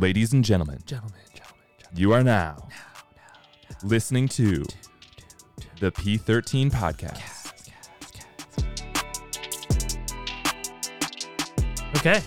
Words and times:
Ladies 0.00 0.32
and 0.32 0.42
gentlemen, 0.42 0.78
Gentlemen, 0.86 1.20
gentlemen, 1.34 1.62
gentlemen. 1.78 2.00
you 2.00 2.12
are 2.14 2.24
now 2.24 2.66
listening 3.84 4.28
to 4.28 4.64
the 5.78 5.92
P13 5.92 6.70
podcast. 6.70 7.52
Okay. 11.98 12.22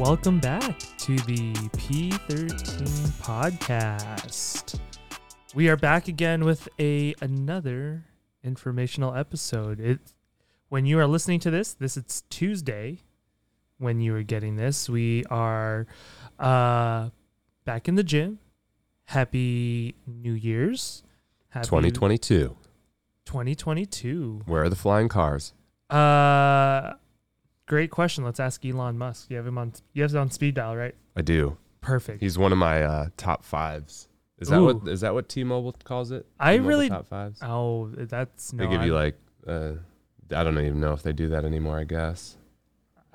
Welcome 0.00 0.38
back 0.40 0.78
to 0.96 1.16
the 1.16 1.52
P13 1.76 2.86
podcast. 3.20 4.80
We 5.54 5.68
are 5.68 5.76
back 5.76 6.08
again 6.08 6.46
with 6.46 6.70
a 6.80 7.14
another 7.20 8.06
informational 8.42 9.14
episode. 9.14 9.78
It 9.78 10.00
when 10.70 10.86
you 10.86 10.98
are 10.98 11.06
listening 11.06 11.38
to 11.40 11.50
this, 11.50 11.74
this 11.74 11.98
is 11.98 12.24
Tuesday 12.30 13.02
when 13.78 14.00
you 14.00 14.14
are 14.16 14.22
getting 14.22 14.56
this. 14.56 14.88
We 14.88 15.24
are 15.30 15.86
uh 16.38 17.10
back 17.64 17.88
in 17.88 17.94
the 17.94 18.04
gym. 18.04 18.38
Happy 19.04 19.94
New 20.06 20.32
Year's. 20.32 21.02
Happy 21.50 21.66
2022. 21.66 22.56
2022. 23.24 24.42
Where 24.46 24.64
are 24.64 24.68
the 24.68 24.76
flying 24.76 25.08
cars? 25.08 25.52
Uh, 25.90 26.94
great 27.66 27.90
question. 27.90 28.24
Let's 28.24 28.40
ask 28.40 28.64
Elon 28.64 28.98
Musk. 28.98 29.30
You 29.30 29.36
have 29.36 29.46
him 29.46 29.58
on. 29.58 29.72
You 29.92 30.02
have 30.02 30.12
him 30.12 30.20
on 30.20 30.30
speed 30.30 30.54
dial, 30.54 30.76
right? 30.76 30.94
I 31.16 31.22
do. 31.22 31.56
Perfect. 31.80 32.20
He's 32.20 32.36
one 32.36 32.50
of 32.52 32.58
my 32.58 32.82
uh, 32.82 33.08
top 33.16 33.44
fives. 33.44 34.08
Is 34.38 34.48
that 34.48 34.58
Ooh. 34.58 34.74
what 34.74 34.88
is 34.88 35.00
that 35.00 35.14
what 35.14 35.28
T-Mobile 35.28 35.74
calls 35.84 36.10
it? 36.10 36.26
I 36.38 36.54
T-Mobile 36.54 36.68
really- 36.68 36.88
top 36.88 37.06
fives. 37.06 37.38
oh, 37.42 37.88
that's 37.94 38.52
no. 38.52 38.64
they 38.64 38.70
give 38.70 38.80
I- 38.82 38.86
you 38.86 38.94
like 38.94 39.16
uh, 39.46 39.72
I 40.34 40.42
don't 40.44 40.58
even 40.58 40.80
know 40.80 40.92
if 40.92 41.02
they 41.02 41.12
do 41.12 41.28
that 41.28 41.44
anymore. 41.44 41.78
I 41.78 41.84
guess 41.84 42.36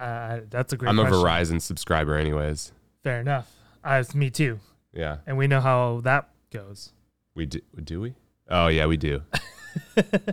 uh, 0.02 0.40
that's 0.50 0.73
a 0.73 0.78
great. 0.78 0.90
I'm 0.90 1.00
a. 1.00 1.05
Verizon 1.05 1.62
subscriber, 1.62 2.16
anyways. 2.16 2.72
Fair 3.04 3.22
enough. 3.22 3.52
Uh, 3.84 3.98
it's 4.02 4.14
me 4.14 4.30
too, 4.30 4.60
Yeah, 4.93 5.18
and 5.26 5.38
we 5.38 5.48
know 5.48 5.62
how 5.62 6.02
that 6.04 6.30
goes. 6.52 6.91
we 7.35 7.46
do. 7.46 7.60
Do 7.84 8.02
we? 8.02 8.16
Oh 8.49 8.68
yeah, 8.68 8.85
we 8.85 8.98
do. 8.98 9.21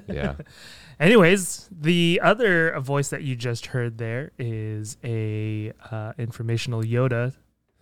Yeah. 0.08 0.34
Anyways, 1.00 1.68
the 1.70 2.20
other 2.24 2.78
voice 2.80 3.08
that 3.10 3.22
you 3.22 3.36
just 3.36 3.66
heard 3.66 3.98
there 3.98 4.32
is 4.38 4.96
a 5.04 5.72
uh, 5.92 6.12
informational 6.18 6.82
Yoda. 6.82 7.34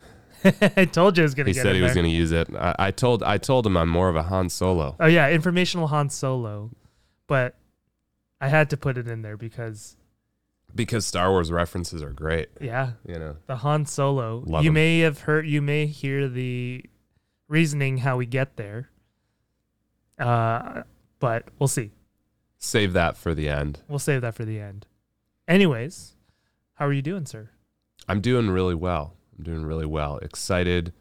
I 0.77 0.85
told 0.85 1.17
you 1.17 1.23
I 1.23 1.25
was 1.25 1.35
gonna 1.35 1.49
He 1.49 1.55
get 1.55 1.63
said 1.63 1.75
he 1.77 1.81
was 1.83 1.95
going 1.95 2.05
to 2.05 2.11
use 2.13 2.31
it. 2.31 2.49
I, 2.55 2.75
I 2.79 2.91
told 2.91 3.23
I 3.23 3.39
told 3.39 3.67
him 3.67 3.77
I'm 3.77 3.89
more 3.89 4.11
of 4.11 4.17
a 4.17 4.25
Han 4.25 4.51
Solo. 4.51 4.97
Oh 5.01 5.07
yeah, 5.07 5.31
informational 5.31 5.87
Han 5.87 6.11
Solo, 6.11 6.71
but 7.27 7.57
I 8.39 8.49
had 8.49 8.69
to 8.71 8.77
put 8.77 8.99
it 8.99 9.09
in 9.09 9.23
there 9.23 9.39
because 9.39 9.97
Because 10.77 11.05
Star 11.07 11.31
Wars 11.31 11.51
references 11.51 12.03
are 12.03 12.11
great. 12.13 12.49
yeah, 12.61 12.93
You 13.07 13.19
know. 13.19 13.37
the 13.47 13.57
Han 13.57 13.87
Solo. 13.87 14.45
Love 14.47 14.63
you 14.63 14.69
him. 14.71 14.75
may 14.75 15.01
have 15.01 15.21
heard, 15.21 15.47
you 15.49 15.61
may 15.63 15.87
hear 15.87 16.29
the 16.29 16.85
reasoning 17.49 17.99
how 17.99 18.17
we 18.19 18.27
get 18.27 18.57
there. 18.57 18.91
Uh, 20.19 20.83
but 21.19 21.45
we'll 21.59 21.69
see. 21.69 21.93
Save 22.59 22.93
that 22.95 23.17
for 23.17 23.35
the 23.35 23.49
end. 23.49 23.81
We'll 23.89 23.99
save 23.99 24.23
that 24.23 24.35
for 24.35 24.45
the 24.45 24.61
end. 24.61 24.87
Anyways, 25.49 26.15
how 26.75 26.87
are 26.87 26.93
you 26.93 27.03
doing, 27.03 27.27
sir? 27.27 27.51
I'm 28.09 28.21
doing 28.21 28.51
really 28.51 28.75
well. 28.75 29.15
I'm 29.39 29.45
doing 29.45 29.65
really 29.65 29.87
well. 29.87 30.19
Excited 30.19 30.93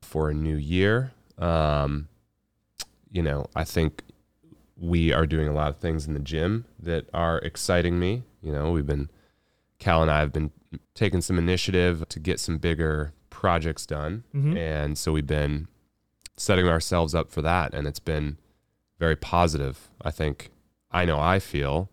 for 0.00 0.30
a 0.30 0.34
new 0.34 0.56
year. 0.56 1.12
Um, 1.38 2.08
you 3.10 3.22
know, 3.22 3.46
I 3.54 3.64
think 3.64 4.02
we 4.76 5.12
are 5.12 5.26
doing 5.26 5.48
a 5.48 5.52
lot 5.52 5.68
of 5.68 5.76
things 5.78 6.06
in 6.06 6.14
the 6.14 6.20
gym 6.20 6.64
that 6.80 7.06
are 7.14 7.38
exciting 7.40 7.98
me. 7.98 8.22
You 8.42 8.52
know, 8.52 8.70
we've 8.72 8.86
been, 8.86 9.08
Cal 9.78 10.02
and 10.02 10.10
I 10.10 10.20
have 10.20 10.32
been 10.32 10.50
taking 10.94 11.20
some 11.20 11.38
initiative 11.38 12.08
to 12.08 12.18
get 12.18 12.40
some 12.40 12.58
bigger 12.58 13.12
projects 13.30 13.86
done. 13.86 14.24
Mhm. 14.34 14.56
And 14.56 14.98
so 14.98 15.12
we've 15.12 15.26
been 15.26 15.68
setting 16.36 16.66
ourselves 16.66 17.14
up 17.14 17.30
for 17.30 17.42
that. 17.42 17.74
And 17.74 17.86
it's 17.86 18.00
been 18.00 18.36
very 18.98 19.16
positive. 19.16 19.88
I 20.02 20.10
think, 20.10 20.50
I 20.90 21.04
know 21.04 21.18
I 21.18 21.38
feel 21.38 21.88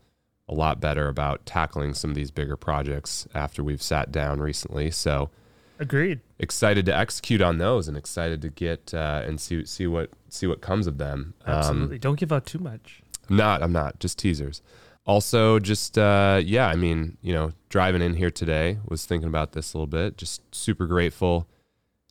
a 0.48 0.54
lot 0.54 0.80
better 0.82 1.08
about 1.08 1.46
tackling 1.46 1.94
some 1.94 2.10
of 2.10 2.16
these 2.16 2.32
bigger 2.32 2.58
projects 2.58 3.28
after 3.36 3.64
we've 3.64 3.82
sat 3.82 4.12
down 4.12 4.40
recently. 4.40 4.90
So 4.92 5.30
Agreed. 5.78 6.20
excited 6.40 6.86
to 6.88 6.96
execute 6.96 7.42
on 7.42 7.58
those 7.60 7.88
and 7.88 7.96
excited 7.96 8.42
to 8.42 8.50
get 8.50 8.94
uh, 8.94 9.22
and 9.26 9.40
see 9.40 9.64
see 9.66 9.86
what 9.88 10.10
see 10.28 10.48
what 10.48 10.60
comes 10.62 10.88
of 10.88 10.98
them. 10.98 11.36
Um, 11.46 11.56
Absolutely. 11.56 12.00
Don't 12.00 12.20
give 12.20 12.32
out 12.32 12.46
too 12.46 12.60
much. 12.60 13.02
I'm 13.30 13.36
not. 13.38 13.62
I'm 13.62 13.72
not. 13.72 14.00
Just 14.00 14.18
teasers. 14.18 14.62
Also, 15.06 15.60
just 15.60 15.98
uh, 15.98 16.42
yeah. 16.44 16.68
I 16.68 16.76
mean, 16.76 17.18
you 17.22 17.34
know, 17.34 17.52
driving 17.70 18.02
in 18.02 18.14
here 18.14 18.30
today 18.30 18.78
was 18.86 19.06
thinking 19.06 19.28
about 19.28 19.54
this 19.54 19.74
a 19.74 19.78
little 19.78 19.88
bit. 19.88 20.18
Just 20.18 20.42
super 20.54 20.86
grateful 20.86 21.48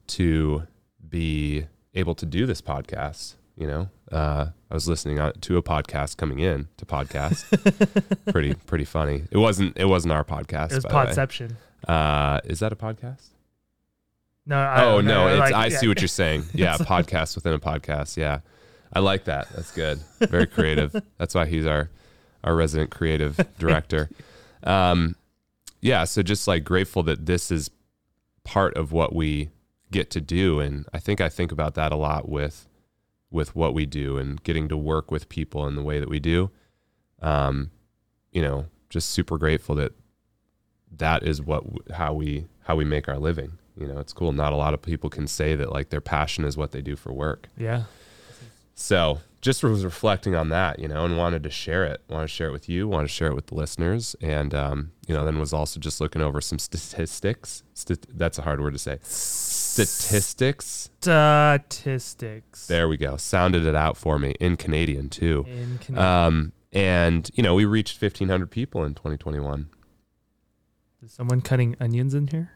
to 0.09 0.65
be 1.09 1.66
able 1.94 2.15
to 2.16 2.27
do 2.27 2.47
this 2.47 2.60
podcast. 2.60 3.34
You 3.56 3.66
know, 3.66 3.88
uh, 4.12 4.47
I 4.71 4.75
was 4.75 4.88
listening 4.88 5.16
to 5.16 5.56
a 5.56 5.62
podcast 5.62 6.16
coming 6.16 6.38
in 6.38 6.69
to 6.77 6.87
podcast. 6.87 7.44
pretty 8.32 8.54
pretty 8.54 8.84
funny. 8.84 9.25
It 9.31 9.38
wasn't 9.38 9.77
it 9.77 9.87
wasn't 9.87 10.12
our 10.12 10.25
podcast. 10.25 10.72
It 10.72 10.77
was 10.77 10.84
by 10.84 11.06
the 11.06 11.10
way. 11.10 11.15
Podception. 11.15 11.56
Uh, 11.87 12.41
is 12.44 12.60
that 12.60 12.72
a 12.72 12.77
podcast? 12.77 13.28
No. 14.47 14.56
I, 14.56 14.84
oh 14.84 15.00
no, 15.00 15.28
it's, 15.28 15.41
like, 15.41 15.54
I 15.54 15.66
yeah. 15.66 15.78
see 15.78 15.88
what 15.88 16.00
you're 16.00 16.09
saying. 16.09 16.44
Yeah, 16.54 16.77
podcast 16.78 17.34
within 17.34 17.53
a 17.53 17.59
podcast. 17.59 18.16
Yeah, 18.16 18.41
I 18.93 19.00
like 19.00 19.25
that. 19.25 19.48
That's 19.54 19.72
good. 19.72 19.98
Very 20.21 20.47
creative. 20.47 20.94
That's 21.19 21.34
why 21.34 21.47
he's 21.47 21.66
our 21.66 21.91
our 22.48 22.56
resident 22.56 22.91
creative 22.91 23.38
director. 23.59 24.09
Um, 24.62 25.16
yeah, 25.81 26.04
so 26.04 26.22
just 26.22 26.48
like 26.48 26.64
grateful 26.64 27.03
that 27.04 27.26
this 27.26 27.50
is 27.50 27.70
part 28.42 28.75
of 28.76 28.91
what 28.91 29.14
we 29.14 29.50
get 29.92 30.10
to 30.12 30.20
do, 30.20 30.59
and 30.59 30.86
I 30.92 30.98
think 30.98 31.20
I 31.20 31.28
think 31.28 31.53
about 31.53 31.75
that 31.75 31.92
a 31.92 31.97
lot 31.97 32.28
with 32.28 32.66
with 33.31 33.54
what 33.54 33.75
we 33.75 33.84
do 33.84 34.16
and 34.16 34.42
getting 34.42 34.69
to 34.69 34.76
work 34.76 35.10
with 35.10 35.28
people 35.28 35.66
in 35.66 35.76
the 35.76 35.82
way 35.82 36.00
that 36.00 36.09
we 36.09 36.19
do. 36.19 36.50
Um, 37.20 37.70
you 38.32 38.41
know, 38.41 38.66
just 38.88 39.10
super 39.10 39.36
grateful 39.36 39.75
that 39.75 39.92
that 40.97 41.22
is 41.22 41.42
what 41.42 41.65
how 41.92 42.15
we 42.15 42.47
how 42.62 42.76
we 42.76 42.84
make 42.84 43.09
our 43.09 43.19
living. 43.19 43.53
You 43.78 43.86
know, 43.86 43.98
it's 43.98 44.15
cool. 44.15 44.32
Not 44.32 44.54
a 44.54 44.56
lot 44.56 44.72
of 44.72 44.80
people 44.80 45.10
can 45.10 45.26
say 45.26 45.54
that 45.54 45.70
like 45.70 45.91
their 45.91 46.00
passion 46.00 46.44
is 46.44 46.56
what 46.56 46.72
they 46.72 46.80
do 46.80 46.97
for 46.97 47.12
work. 47.12 47.48
Yeah. 47.59 47.84
So 48.75 49.20
just 49.41 49.62
was 49.62 49.84
reflecting 49.84 50.34
on 50.34 50.49
that, 50.49 50.78
you 50.78 50.88
know, 50.88 51.04
and 51.04 51.16
wanted 51.16 51.43
to 51.44 51.50
share 51.50 51.84
it. 51.84 52.03
Want 52.09 52.28
to 52.28 52.28
share 52.28 52.49
it 52.49 52.53
with 52.53 52.69
you. 52.69 52.88
Want 52.88 53.06
to 53.06 53.12
share 53.12 53.28
it 53.28 53.34
with 53.34 53.47
the 53.47 53.54
listeners, 53.54 54.16
and 54.21 54.53
um, 54.54 54.91
you 55.06 55.15
know, 55.15 55.25
then 55.25 55.38
was 55.38 55.53
also 55.53 55.78
just 55.78 56.00
looking 56.00 56.22
over 56.22 56.41
some 56.41 56.59
statistics. 56.59 57.62
St- 57.75 58.06
that's 58.19 58.38
a 58.38 58.43
hard 58.43 58.60
word 58.60 58.72
to 58.72 58.78
say. 58.78 58.98
Statistics. 59.03 60.91
Statistics. 61.00 62.66
There 62.66 62.88
we 62.88 62.97
go. 62.97 63.16
Sounded 63.16 63.65
it 63.65 63.77
out 63.77 63.97
for 63.97 64.19
me 64.19 64.34
in 64.41 64.56
Canadian 64.56 65.09
too. 65.09 65.44
In 65.48 65.78
Canadian. 65.78 65.98
Um, 65.98 66.53
and 66.72 67.31
you 67.34 67.43
know, 67.43 67.54
we 67.54 67.65
reached 67.65 68.00
1,500 68.03 68.50
people 68.50 68.84
in 68.84 68.94
2021. 68.94 69.69
Is 71.04 71.12
someone 71.12 71.41
cutting 71.41 71.77
onions 71.81 72.12
in 72.12 72.27
here? 72.27 72.53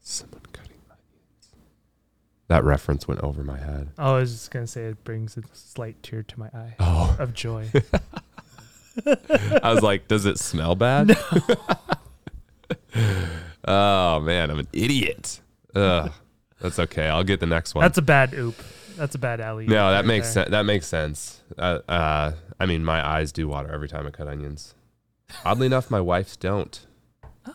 Someone. 0.00 0.40
That 2.48 2.62
reference 2.64 3.08
went 3.08 3.20
over 3.22 3.42
my 3.42 3.58
head. 3.58 3.88
Oh, 3.98 4.14
I 4.16 4.20
was 4.20 4.32
just 4.32 4.50
gonna 4.50 4.66
say 4.66 4.84
it 4.84 5.02
brings 5.04 5.36
a 5.36 5.42
slight 5.52 6.00
tear 6.02 6.22
to 6.22 6.38
my 6.38 6.46
eye 6.46 6.74
Oh, 6.78 7.16
of 7.20 7.34
joy. 7.34 7.70
I 9.04 9.72
was 9.74 9.82
like, 9.82 10.06
does 10.08 10.26
it 10.26 10.38
smell 10.38 10.74
bad? 10.74 11.16
oh 13.66 14.20
man, 14.20 14.50
I'm 14.50 14.58
an 14.60 14.68
idiot. 14.72 15.40
Ugh, 15.74 16.10
that's 16.60 16.78
okay. 16.78 17.08
I'll 17.08 17.24
get 17.24 17.40
the 17.40 17.46
next 17.46 17.74
one. 17.74 17.82
That's 17.82 17.98
a 17.98 18.02
bad 18.02 18.34
oop. 18.34 18.54
That's 18.96 19.14
a 19.14 19.18
bad 19.18 19.40
alley. 19.40 19.66
no, 19.66 19.90
that 19.90 20.06
makes 20.06 20.32
sense. 20.32 20.50
That 20.50 20.62
makes 20.64 20.86
sense. 20.86 21.42
Uh, 21.58 21.80
uh, 21.88 22.32
I 22.58 22.64
mean, 22.66 22.84
my 22.84 23.06
eyes 23.06 23.30
do 23.32 23.46
water 23.48 23.70
every 23.70 23.88
time 23.88 24.06
I 24.06 24.10
cut 24.10 24.26
onions. 24.28 24.74
Oddly 25.44 25.66
enough, 25.66 25.90
my 25.90 26.00
wife's 26.00 26.36
don't. 26.36 26.86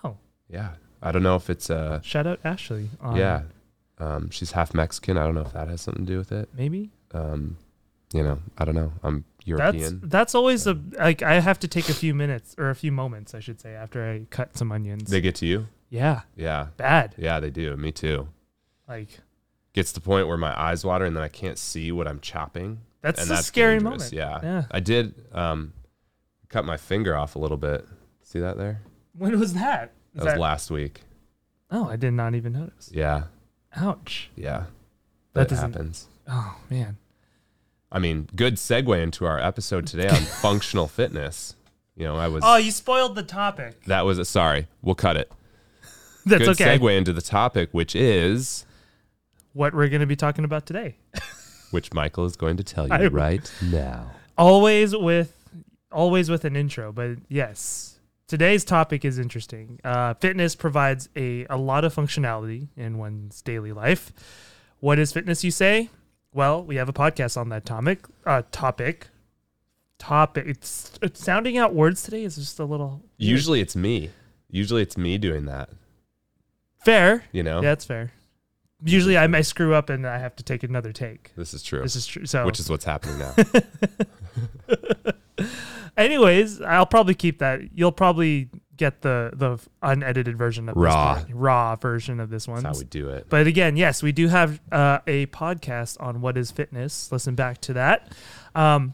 Oh, 0.03 0.17
Yeah, 0.49 0.73
I 1.01 1.11
don't 1.11 1.23
know 1.23 1.35
if 1.35 1.49
it's 1.49 1.69
uh, 1.69 2.01
shout 2.01 2.27
out 2.27 2.39
Ashley. 2.43 2.89
on- 2.99 3.15
yeah, 3.15 3.41
um, 4.01 4.29
she's 4.29 4.51
half 4.51 4.73
Mexican. 4.73 5.17
I 5.17 5.23
don't 5.25 5.35
know 5.35 5.41
if 5.41 5.53
that 5.53 5.67
has 5.67 5.81
something 5.81 6.05
to 6.05 6.11
do 6.11 6.17
with 6.17 6.31
it. 6.31 6.49
maybe. 6.55 6.89
Um, 7.13 7.57
you 8.13 8.23
know, 8.23 8.39
I 8.57 8.65
don't 8.65 8.75
know. 8.75 8.91
I'm 9.03 9.23
European. 9.45 10.01
that's 10.03 10.35
always 10.35 10.67
a 10.67 10.77
like. 10.97 11.21
I 11.23 11.39
have 11.39 11.59
to 11.59 11.67
take 11.67 11.87
a 11.89 11.93
few 11.93 12.13
minutes 12.13 12.55
or 12.57 12.69
a 12.69 12.75
few 12.75 12.91
moments, 12.91 13.33
I 13.33 13.39
should 13.39 13.59
say, 13.61 13.73
after 13.73 14.03
I 14.09 14.25
cut 14.29 14.57
some 14.57 14.71
onions. 14.71 15.09
they 15.09 15.21
get 15.21 15.35
to 15.35 15.45
you. 15.45 15.67
yeah, 15.89 16.21
Yeah, 16.35 16.67
bad. 16.77 17.15
yeah, 17.17 17.39
they 17.39 17.49
do. 17.49 17.75
Me 17.77 17.91
too. 17.91 18.27
Like 18.87 19.19
gets 19.73 19.93
to 19.93 19.99
the 20.01 20.05
point 20.05 20.27
where 20.27 20.37
my 20.37 20.59
eyes 20.59 20.83
water 20.83 21.05
and 21.05 21.15
then 21.15 21.23
I 21.23 21.29
can't 21.29 21.57
see 21.57 21.91
what 21.93 22.05
I'm 22.07 22.19
chopping. 22.19 22.79
that's 23.01 23.21
and 23.21 23.31
a 23.31 23.35
that's 23.35 23.47
scary 23.47 23.75
dangerous. 23.79 24.11
moment. 24.11 24.13
Yeah. 24.13 24.39
Yeah. 24.43 24.63
I 24.69 24.79
did 24.81 25.13
um, 25.31 25.71
cut 26.49 26.65
my 26.65 26.75
finger 26.75 27.15
off 27.15 27.35
a 27.37 27.39
little 27.39 27.55
bit. 27.57 27.87
See 28.23 28.39
that 28.41 28.57
there? 28.57 28.81
When 29.17 29.39
was 29.39 29.53
that? 29.53 29.93
Is 30.13 30.23
That 30.23 30.31
was 30.33 30.39
last 30.39 30.71
week. 30.71 31.01
oh, 31.71 31.87
I 31.87 31.95
did 31.95 32.11
not 32.11 32.35
even 32.35 32.51
notice. 32.51 32.89
Yeah. 32.93 33.23
Ouch. 33.75 34.29
Yeah. 34.35 34.65
That 35.33 35.49
That 35.49 35.55
happens. 35.57 36.07
Oh 36.27 36.57
man. 36.69 36.97
I 37.91 37.99
mean, 37.99 38.29
good 38.35 38.55
segue 38.55 39.01
into 39.01 39.25
our 39.25 39.39
episode 39.39 39.85
today 39.87 40.07
on 40.07 40.15
functional 40.41 40.87
fitness. 40.87 41.55
You 41.95 42.05
know, 42.05 42.15
I 42.17 42.27
was 42.29 42.43
Oh, 42.45 42.55
you 42.57 42.71
spoiled 42.71 43.15
the 43.15 43.23
topic. 43.23 43.83
that 43.85 44.05
was 44.05 44.17
a 44.17 44.25
sorry. 44.25 44.67
We'll 44.81 44.95
cut 44.95 45.17
it. 45.17 45.31
That's 46.25 46.39
good 46.43 46.49
okay. 46.61 46.77
segue 46.77 46.97
into 46.97 47.13
the 47.13 47.21
topic, 47.21 47.69
which 47.71 47.95
is 47.95 48.65
What 49.53 49.73
we're 49.73 49.89
going 49.89 50.01
to 50.01 50.07
be 50.07 50.15
talking 50.15 50.45
about 50.45 50.65
today. 50.65 50.95
which 51.71 51.93
Michael 51.93 52.25
is 52.25 52.35
going 52.35 52.57
to 52.57 52.63
tell 52.63 52.87
you 52.87 52.93
I- 52.93 53.07
right 53.07 53.51
now. 53.61 54.11
always 54.37 54.95
with 54.95 55.33
always 55.91 56.29
with 56.29 56.45
an 56.45 56.55
intro 56.55 56.91
but 56.93 57.17
yes 57.27 57.99
today's 58.31 58.63
topic 58.63 59.03
is 59.03 59.19
interesting. 59.19 59.77
Uh, 59.83 60.13
fitness 60.13 60.55
provides 60.55 61.09
a, 61.17 61.45
a 61.49 61.57
lot 61.57 61.83
of 61.83 61.93
functionality 61.93 62.69
in 62.77 62.97
one's 62.97 63.41
daily 63.41 63.73
life. 63.73 64.13
What 64.79 64.99
is 64.99 65.11
fitness 65.11 65.43
you 65.43 65.51
say? 65.51 65.89
Well 66.33 66.63
we 66.63 66.77
have 66.77 66.87
a 66.87 66.93
podcast 66.93 67.35
on 67.35 67.49
that 67.49 67.65
topic 67.65 68.05
uh, 68.25 68.43
topic. 68.53 69.09
Topic 69.99 70.45
it's, 70.47 70.97
it's 71.01 71.21
sounding 71.21 71.57
out 71.57 71.75
words 71.75 72.03
today 72.03 72.23
is 72.23 72.37
just 72.37 72.57
a 72.57 72.63
little 72.63 73.03
Usually 73.17 73.59
it's 73.59 73.75
me. 73.75 74.11
Usually 74.49 74.81
it's 74.81 74.97
me 74.97 75.17
doing 75.17 75.45
that. 75.47 75.69
fair. 76.85 77.25
You 77.33 77.43
know, 77.43 77.57
yeah 77.61 77.69
that's 77.69 77.83
fair. 77.83 78.13
Usually 78.85 79.17
I 79.17 79.27
may 79.27 79.41
screw 79.41 79.75
up 79.75 79.89
and 79.89 80.07
i 80.07 80.17
have 80.19 80.37
to 80.37 80.43
take 80.43 80.63
another 80.63 80.93
take. 80.93 81.33
This 81.35 81.53
is 81.53 81.63
true. 81.63 81.81
this 81.81 81.97
is 81.97 82.07
true 82.07 82.25
so 82.25 82.45
Which 82.45 82.61
is 82.61 82.69
what's 82.69 82.85
happening 82.85 83.19
now. 83.19 83.35
Anyways, 85.97 86.61
I'll 86.61 86.85
probably 86.85 87.15
keep 87.15 87.39
that. 87.39 87.61
You'll 87.75 87.91
probably 87.91 88.49
get 88.77 89.01
the 89.01 89.29
the 89.33 89.59
unedited 89.83 90.37
version 90.37 90.67
of 90.67 90.75
Raw. 90.75 91.15
this 91.15 91.31
raw 91.31 91.75
version 91.75 92.19
of 92.19 92.29
this 92.29 92.47
one. 92.47 92.63
That's 92.63 92.77
how 92.77 92.81
we 92.81 92.85
do 92.85 93.09
it. 93.09 93.27
But 93.29 93.45
again, 93.45 93.77
yes, 93.77 94.01
we 94.01 94.11
do 94.11 94.27
have 94.27 94.59
uh, 94.71 94.99
a 95.05 95.27
podcast 95.27 96.01
on 96.01 96.21
what 96.21 96.37
is 96.37 96.49
fitness. 96.49 97.11
Listen 97.11 97.35
back 97.35 97.61
to 97.61 97.73
that. 97.73 98.11
Um, 98.55 98.93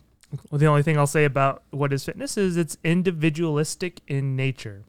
the 0.52 0.66
only 0.66 0.84
thing 0.84 0.98
I'll 0.98 1.08
say 1.08 1.24
about 1.24 1.64
what 1.70 1.94
is 1.94 2.04
fitness 2.04 2.36
is 2.36 2.58
it's 2.58 2.78
individualistic 2.84 4.02
in 4.08 4.36
nature. 4.36 4.84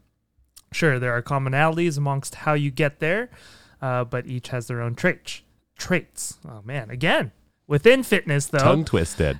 Sure, 0.73 0.99
there 0.99 1.13
are 1.13 1.21
commonalities 1.21 1.97
amongst 1.97 2.35
how 2.35 2.53
you 2.53 2.69
get 2.69 2.99
there, 2.99 3.29
uh, 3.81 4.03
but 4.03 4.27
each 4.27 4.49
has 4.49 4.67
their 4.67 4.81
own 4.81 4.95
traits. 4.95 5.41
Traits. 5.77 6.39
Oh 6.45 6.61
man, 6.65 6.89
again. 6.89 7.31
Within 7.69 8.01
fitness, 8.01 8.47
though, 8.47 8.57
Tongue 8.57 8.83
twisted. 8.83 9.39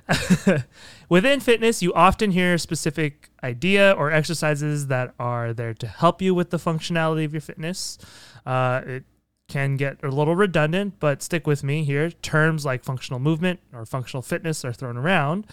Within 1.08 1.40
fitness, 1.40 1.82
you 1.82 1.92
often 1.94 2.30
hear 2.30 2.56
specific 2.58 3.28
idea 3.42 3.90
or 3.90 4.12
exercises 4.12 4.86
that 4.86 5.12
are 5.18 5.52
there 5.52 5.74
to 5.74 5.88
help 5.88 6.22
you 6.22 6.32
with 6.32 6.50
the 6.50 6.56
functionality 6.56 7.24
of 7.24 7.32
your 7.34 7.40
fitness. 7.40 7.98
Uh, 8.46 8.82
it 8.86 9.04
can 9.48 9.76
get 9.76 9.96
a 10.04 10.10
little 10.10 10.36
redundant, 10.36 11.00
but 11.00 11.24
stick 11.24 11.44
with 11.44 11.64
me 11.64 11.82
here. 11.82 12.12
Terms 12.12 12.64
like 12.64 12.84
functional 12.84 13.18
movement 13.18 13.58
or 13.72 13.84
functional 13.84 14.22
fitness 14.22 14.64
are 14.64 14.72
thrown 14.72 14.96
around. 14.96 15.44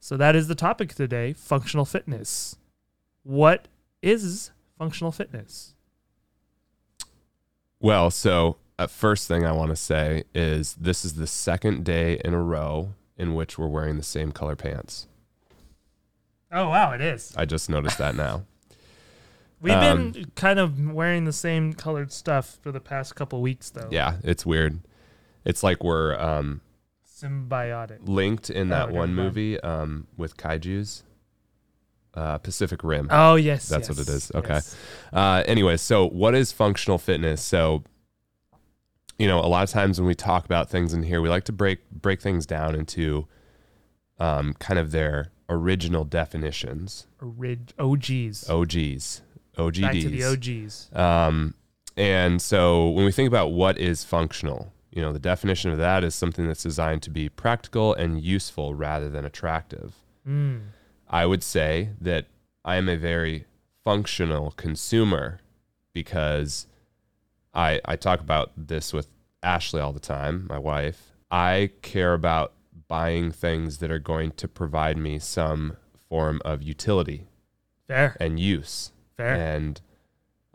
So 0.00 0.16
that 0.16 0.34
is 0.34 0.48
the 0.48 0.56
topic 0.56 0.92
today 0.92 1.34
functional 1.34 1.84
fitness. 1.84 2.56
What 3.22 3.68
is 4.02 4.50
functional 4.76 5.12
fitness? 5.12 5.74
Well, 7.78 8.10
so 8.10 8.56
uh, 8.78 8.86
first 8.86 9.28
thing 9.28 9.44
I 9.44 9.52
want 9.52 9.70
to 9.70 9.76
say 9.76 10.24
is 10.34 10.74
this 10.74 11.04
is 11.04 11.14
the 11.14 11.26
second 11.26 11.84
day 11.84 12.20
in 12.24 12.34
a 12.34 12.42
row 12.42 12.90
in 13.16 13.34
which 13.34 13.58
we're 13.58 13.68
wearing 13.68 13.96
the 13.96 14.02
same 14.02 14.32
color 14.32 14.56
pants. 14.56 15.06
Oh, 16.52 16.68
wow, 16.68 16.92
it 16.92 17.00
is. 17.00 17.34
I 17.36 17.44
just 17.44 17.68
noticed 17.68 17.98
that 17.98 18.14
now. 18.14 18.44
We've 19.60 19.72
Um, 19.72 20.10
been 20.10 20.30
kind 20.34 20.58
of 20.58 20.92
wearing 20.92 21.24
the 21.24 21.32
same 21.32 21.72
colored 21.72 22.12
stuff 22.12 22.58
for 22.62 22.70
the 22.70 22.80
past 22.80 23.14
couple 23.16 23.40
weeks, 23.40 23.70
though. 23.70 23.88
Yeah, 23.90 24.16
it's 24.22 24.44
weird. 24.44 24.80
It's 25.44 25.62
like 25.62 25.82
we're 25.82 26.18
um, 26.18 26.60
Symbiotic. 27.08 27.98
linked 28.06 28.50
in 28.50 28.68
that 28.68 28.90
Oh, 28.90 28.92
one 28.92 29.14
movie 29.14 29.58
um, 29.60 30.06
with 30.16 30.36
kaiju's. 30.36 31.02
Uh, 32.12 32.38
Pacific 32.38 32.84
Rim. 32.84 33.08
Oh, 33.10 33.34
yes. 33.34 33.68
That's 33.68 33.88
what 33.88 33.98
it 33.98 34.08
is. 34.08 34.30
Okay. 34.34 34.54
yes. 34.54 34.76
Uh, 35.12 35.42
anyway, 35.46 35.76
so 35.76 36.06
what 36.08 36.34
is 36.34 36.52
functional 36.52 36.96
fitness? 36.98 37.42
So, 37.42 37.82
you 39.18 39.26
know, 39.26 39.38
a 39.38 39.46
lot 39.46 39.62
of 39.62 39.70
times 39.70 40.00
when 40.00 40.06
we 40.06 40.14
talk 40.14 40.44
about 40.44 40.68
things 40.68 40.92
in 40.92 41.02
here, 41.02 41.20
we 41.20 41.28
like 41.28 41.44
to 41.44 41.52
break 41.52 41.90
break 41.90 42.20
things 42.20 42.46
down 42.46 42.74
into 42.74 43.26
um, 44.18 44.54
kind 44.54 44.78
of 44.78 44.90
their 44.90 45.30
original 45.48 46.04
definitions. 46.04 47.06
Orig- 47.20 47.72
OGs. 47.78 48.48
OGs, 48.48 49.22
OGDs. 49.56 49.80
Back 49.80 49.92
to 49.92 50.08
the 50.08 50.24
OGs. 50.24 50.90
Um, 50.94 51.54
and 51.96 52.42
so 52.42 52.88
when 52.90 53.04
we 53.04 53.12
think 53.12 53.28
about 53.28 53.52
what 53.52 53.78
is 53.78 54.04
functional, 54.04 54.72
you 54.90 55.00
know, 55.00 55.12
the 55.12 55.18
definition 55.18 55.70
of 55.70 55.78
that 55.78 56.02
is 56.04 56.14
something 56.14 56.46
that's 56.46 56.62
designed 56.62 57.02
to 57.02 57.10
be 57.10 57.28
practical 57.28 57.94
and 57.94 58.22
useful 58.22 58.74
rather 58.74 59.08
than 59.08 59.24
attractive. 59.24 59.94
Mm. 60.26 60.62
I 61.08 61.26
would 61.26 61.42
say 61.42 61.90
that 62.00 62.26
I 62.64 62.76
am 62.76 62.88
a 62.88 62.96
very 62.96 63.44
functional 63.84 64.52
consumer 64.52 65.40
because 65.92 66.66
I 67.54 67.80
I 67.84 67.96
talk 67.96 68.20
about 68.20 68.52
this 68.56 68.92
with 68.92 69.08
Ashley 69.42 69.80
all 69.80 69.92
the 69.92 70.00
time, 70.00 70.46
my 70.48 70.58
wife. 70.58 71.12
I 71.30 71.70
care 71.82 72.14
about 72.14 72.52
buying 72.88 73.30
things 73.32 73.78
that 73.78 73.90
are 73.90 73.98
going 73.98 74.32
to 74.32 74.48
provide 74.48 74.96
me 74.96 75.18
some 75.18 75.76
form 76.08 76.40
of 76.44 76.62
utility 76.62 77.26
Fair. 77.86 78.16
and 78.20 78.38
use. 78.38 78.92
Fair. 79.16 79.34
And 79.34 79.80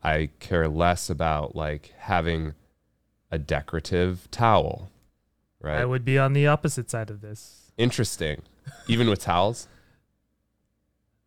I 0.01 0.29
care 0.39 0.67
less 0.67 1.09
about 1.09 1.55
like 1.55 1.93
having 1.97 2.53
a 3.31 3.37
decorative 3.37 4.29
towel. 4.31 4.91
Right? 5.61 5.79
I 5.79 5.85
would 5.85 6.05
be 6.05 6.17
on 6.17 6.33
the 6.33 6.47
opposite 6.47 6.89
side 6.89 7.09
of 7.09 7.21
this. 7.21 7.71
Interesting. 7.77 8.43
Even 8.87 9.09
with 9.09 9.19
towels? 9.19 9.67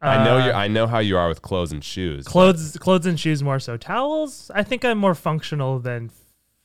I 0.03 0.25
know 0.25 0.39
Uh, 0.39 0.47
you 0.47 0.53
I 0.53 0.69
know 0.69 0.87
how 0.87 0.99
you 0.99 1.17
are 1.17 1.29
with 1.29 1.43
clothes 1.43 1.71
and 1.73 1.83
shoes. 1.85 2.27
Clothes, 2.27 2.77
clothes 2.81 3.07
and 3.07 3.19
shoes 3.19 3.43
more 3.43 3.61
so. 3.61 3.77
Towels, 3.77 4.51
I 4.55 4.63
think 4.65 4.85
I'm 4.85 4.99
more 4.99 5.15
functional 5.15 5.79
than 5.79 6.07
f- 6.07 6.13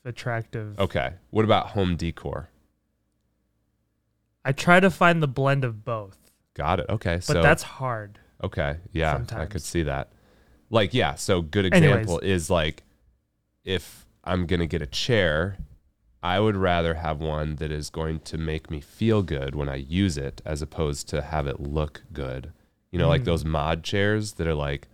attractive. 0.05 0.79
Okay. 0.79 1.13
What 1.29 1.45
about 1.45 1.67
home 1.67 1.95
decor? 1.95 2.49
I 4.43 4.53
try 4.53 4.79
to 4.79 4.89
find 4.89 5.21
the 5.21 5.27
blend 5.27 5.63
of 5.65 5.83
both, 5.83 6.17
Got 6.53 6.79
it. 6.79 6.85
Okay. 6.89 7.15
but 7.17 7.23
so 7.23 7.41
that's 7.41 7.63
hard. 7.63 8.19
okay. 8.43 8.77
Yeah, 8.93 9.23
I 9.35 9.45
could 9.45 9.61
see 9.61 9.83
that. 9.83 10.11
Like 10.69 10.93
yeah, 10.93 11.15
so 11.15 11.41
good 11.41 11.65
Anyways. 11.73 11.95
example 12.01 12.19
is 12.19 12.49
like 12.49 12.83
if 13.63 14.05
I'm 14.23 14.45
going 14.45 14.59
to 14.61 14.67
get 14.67 14.81
a 14.81 14.85
chair, 14.87 15.57
I 16.23 16.39
would 16.39 16.55
rather 16.55 16.95
have 16.95 17.19
one 17.19 17.57
that 17.57 17.71
is 17.71 17.89
going 17.89 18.19
to 18.21 18.37
make 18.37 18.71
me 18.71 18.79
feel 18.81 19.21
good 19.21 19.53
when 19.55 19.69
I 19.69 19.75
use 19.75 20.17
it 20.17 20.41
as 20.45 20.61
opposed 20.61 21.07
to 21.09 21.21
have 21.21 21.45
it 21.47 21.59
look 21.59 22.03
good. 22.11 22.51
You 22.91 22.99
know, 22.99 23.07
like 23.09 23.21
Mm. 23.21 23.25
those 23.25 23.43
mod 23.45 23.83
chairs 23.83 24.33
that 24.33 24.47
are 24.47 24.55
like 24.55 24.87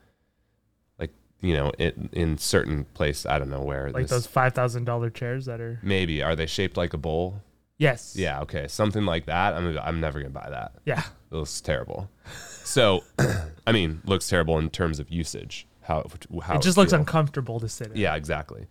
like, 0.99 1.11
you 1.41 1.53
know, 1.53 1.71
in, 1.77 2.09
in 2.11 2.37
certain 2.37 2.85
place, 2.93 3.25
I 3.25 3.37
don't 3.39 3.49
know 3.49 3.61
where 3.61 3.91
Like 3.91 4.03
this- 4.03 4.11
those 4.11 4.27
five 4.27 4.53
thousand 4.53 4.85
dollar 4.85 5.09
chairs 5.09 5.45
that 5.45 5.59
are. 5.61 5.79
maybe 5.83 6.21
are 6.23 6.35
they 6.35 6.45
shaped 6.47 6.77
like 6.77 6.93
a 6.93 6.97
bowl? 6.97 7.41
Yes. 7.77 8.15
Yeah, 8.15 8.41
okay. 8.41 8.67
Something 8.67 9.05
like 9.05 9.25
that. 9.25 9.53
I'm 9.55 9.77
I'm 9.79 9.99
never 9.99 10.19
going 10.19 10.31
to 10.31 10.39
buy 10.39 10.49
that. 10.49 10.73
Yeah. 10.85 10.99
It 11.31 11.35
looks 11.35 11.59
terrible. 11.59 12.09
So, 12.63 13.03
I 13.67 13.71
mean, 13.71 14.01
looks 14.05 14.27
terrible 14.29 14.57
in 14.59 14.69
terms 14.69 14.99
of 14.99 15.09
usage. 15.09 15.67
How 15.81 16.05
how 16.43 16.55
it 16.55 16.61
just 16.61 16.77
looks 16.77 16.91
feel. 16.91 16.99
uncomfortable 16.99 17.59
to 17.59 17.67
sit 17.67 17.87
in. 17.91 17.97
Yeah, 17.97 18.15
exactly. 18.15 18.67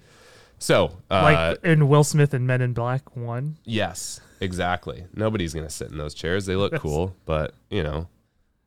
So, 0.59 0.97
uh, 1.11 1.23
Like 1.23 1.64
in 1.64 1.88
Will 1.88 2.05
Smith 2.05 2.33
and 2.33 2.47
Men 2.47 2.62
in 2.62 2.73
Black 2.73 3.14
one. 3.17 3.59
yes, 3.64 4.21
exactly. 4.41 5.05
Nobody's 5.14 5.52
gonna 5.52 5.69
sit 5.69 5.91
in 5.91 5.99
those 5.99 6.14
chairs. 6.14 6.47
They 6.47 6.57
look 6.57 6.73
cool, 6.76 7.14
but 7.26 7.55
you 7.69 7.83
know, 7.83 8.07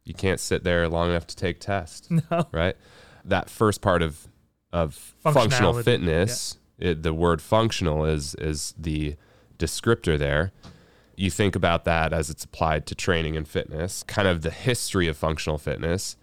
you 0.05 0.13
can't 0.13 0.39
sit 0.39 0.63
there 0.63 0.88
long 0.88 1.09
enough 1.09 1.27
to 1.27 1.35
take 1.35 1.59
tests, 1.59 2.09
No. 2.31 2.47
right? 2.51 2.75
That 3.24 3.50
first 3.50 3.81
part 3.81 4.01
of 4.01 4.27
of 4.71 4.93
functional 5.33 5.74
fitness, 5.83 6.57
it, 6.77 7.01
the 7.03 7.13
word 7.13 7.41
functional 7.41 8.05
is 8.05 8.35
is 8.35 8.74
the 8.77 9.15
descriptor 9.57 10.17
there. 10.17 10.51
You 11.15 11.31
think 11.31 11.55
about 11.55 11.85
that 11.85 12.12
as 12.13 12.29
it's 12.29 12.43
applied 12.43 12.85
to 12.88 12.95
training 12.95 13.38
and 13.38 13.47
fitness, 13.47 14.03
kind 14.03 14.27
of 14.27 14.41
the 14.41 14.51
history 14.51 15.07
of 15.07 15.15
functional 15.17 15.57
fitness. 15.57 16.17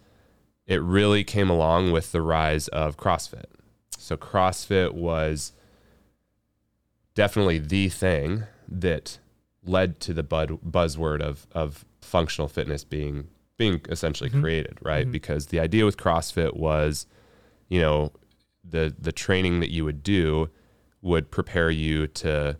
It 0.67 0.81
really 0.81 1.23
came 1.23 1.49
along 1.49 1.91
with 1.91 2.11
the 2.11 2.21
rise 2.21 2.67
of 2.69 2.95
CrossFit. 2.95 3.45
So 3.97 4.15
CrossFit 4.15 4.93
was 4.93 5.51
definitely 7.15 7.57
the 7.59 7.89
thing 7.89 8.43
that 8.67 9.17
led 9.65 9.99
to 10.01 10.13
the 10.13 10.23
bud, 10.23 10.59
buzzword 10.65 11.21
of 11.21 11.47
of 11.53 11.85
functional 12.01 12.47
fitness 12.47 12.83
being 12.83 13.27
being 13.57 13.81
essentially 13.89 14.29
Mhm. 14.29 14.41
created, 14.41 14.77
right? 14.81 15.07
Mhm. 15.07 15.11
Because 15.11 15.47
the 15.47 15.59
idea 15.59 15.85
with 15.85 15.97
CrossFit 15.97 16.55
was, 16.55 17.05
you 17.69 17.79
know, 17.79 18.11
the 18.63 18.93
the 18.97 19.11
training 19.11 19.59
that 19.59 19.71
you 19.71 19.83
would 19.85 20.03
do 20.03 20.49
would 21.01 21.29
prepare 21.31 21.69
you 21.69 22.07
to, 22.07 22.57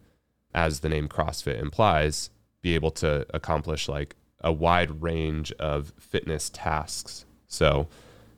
as 0.53 0.81
the 0.81 0.89
name 0.89 1.07
CrossFit 1.07 1.59
implies, 1.59 2.29
be 2.61 2.75
able 2.75 2.91
to 2.91 3.25
accomplish 3.33 3.87
like 3.87 4.15
a 4.41 4.51
wide 4.51 5.01
range 5.01 5.51
of 5.53 5.93
fitness 5.97 6.49
tasks. 6.49 7.25
So, 7.47 7.87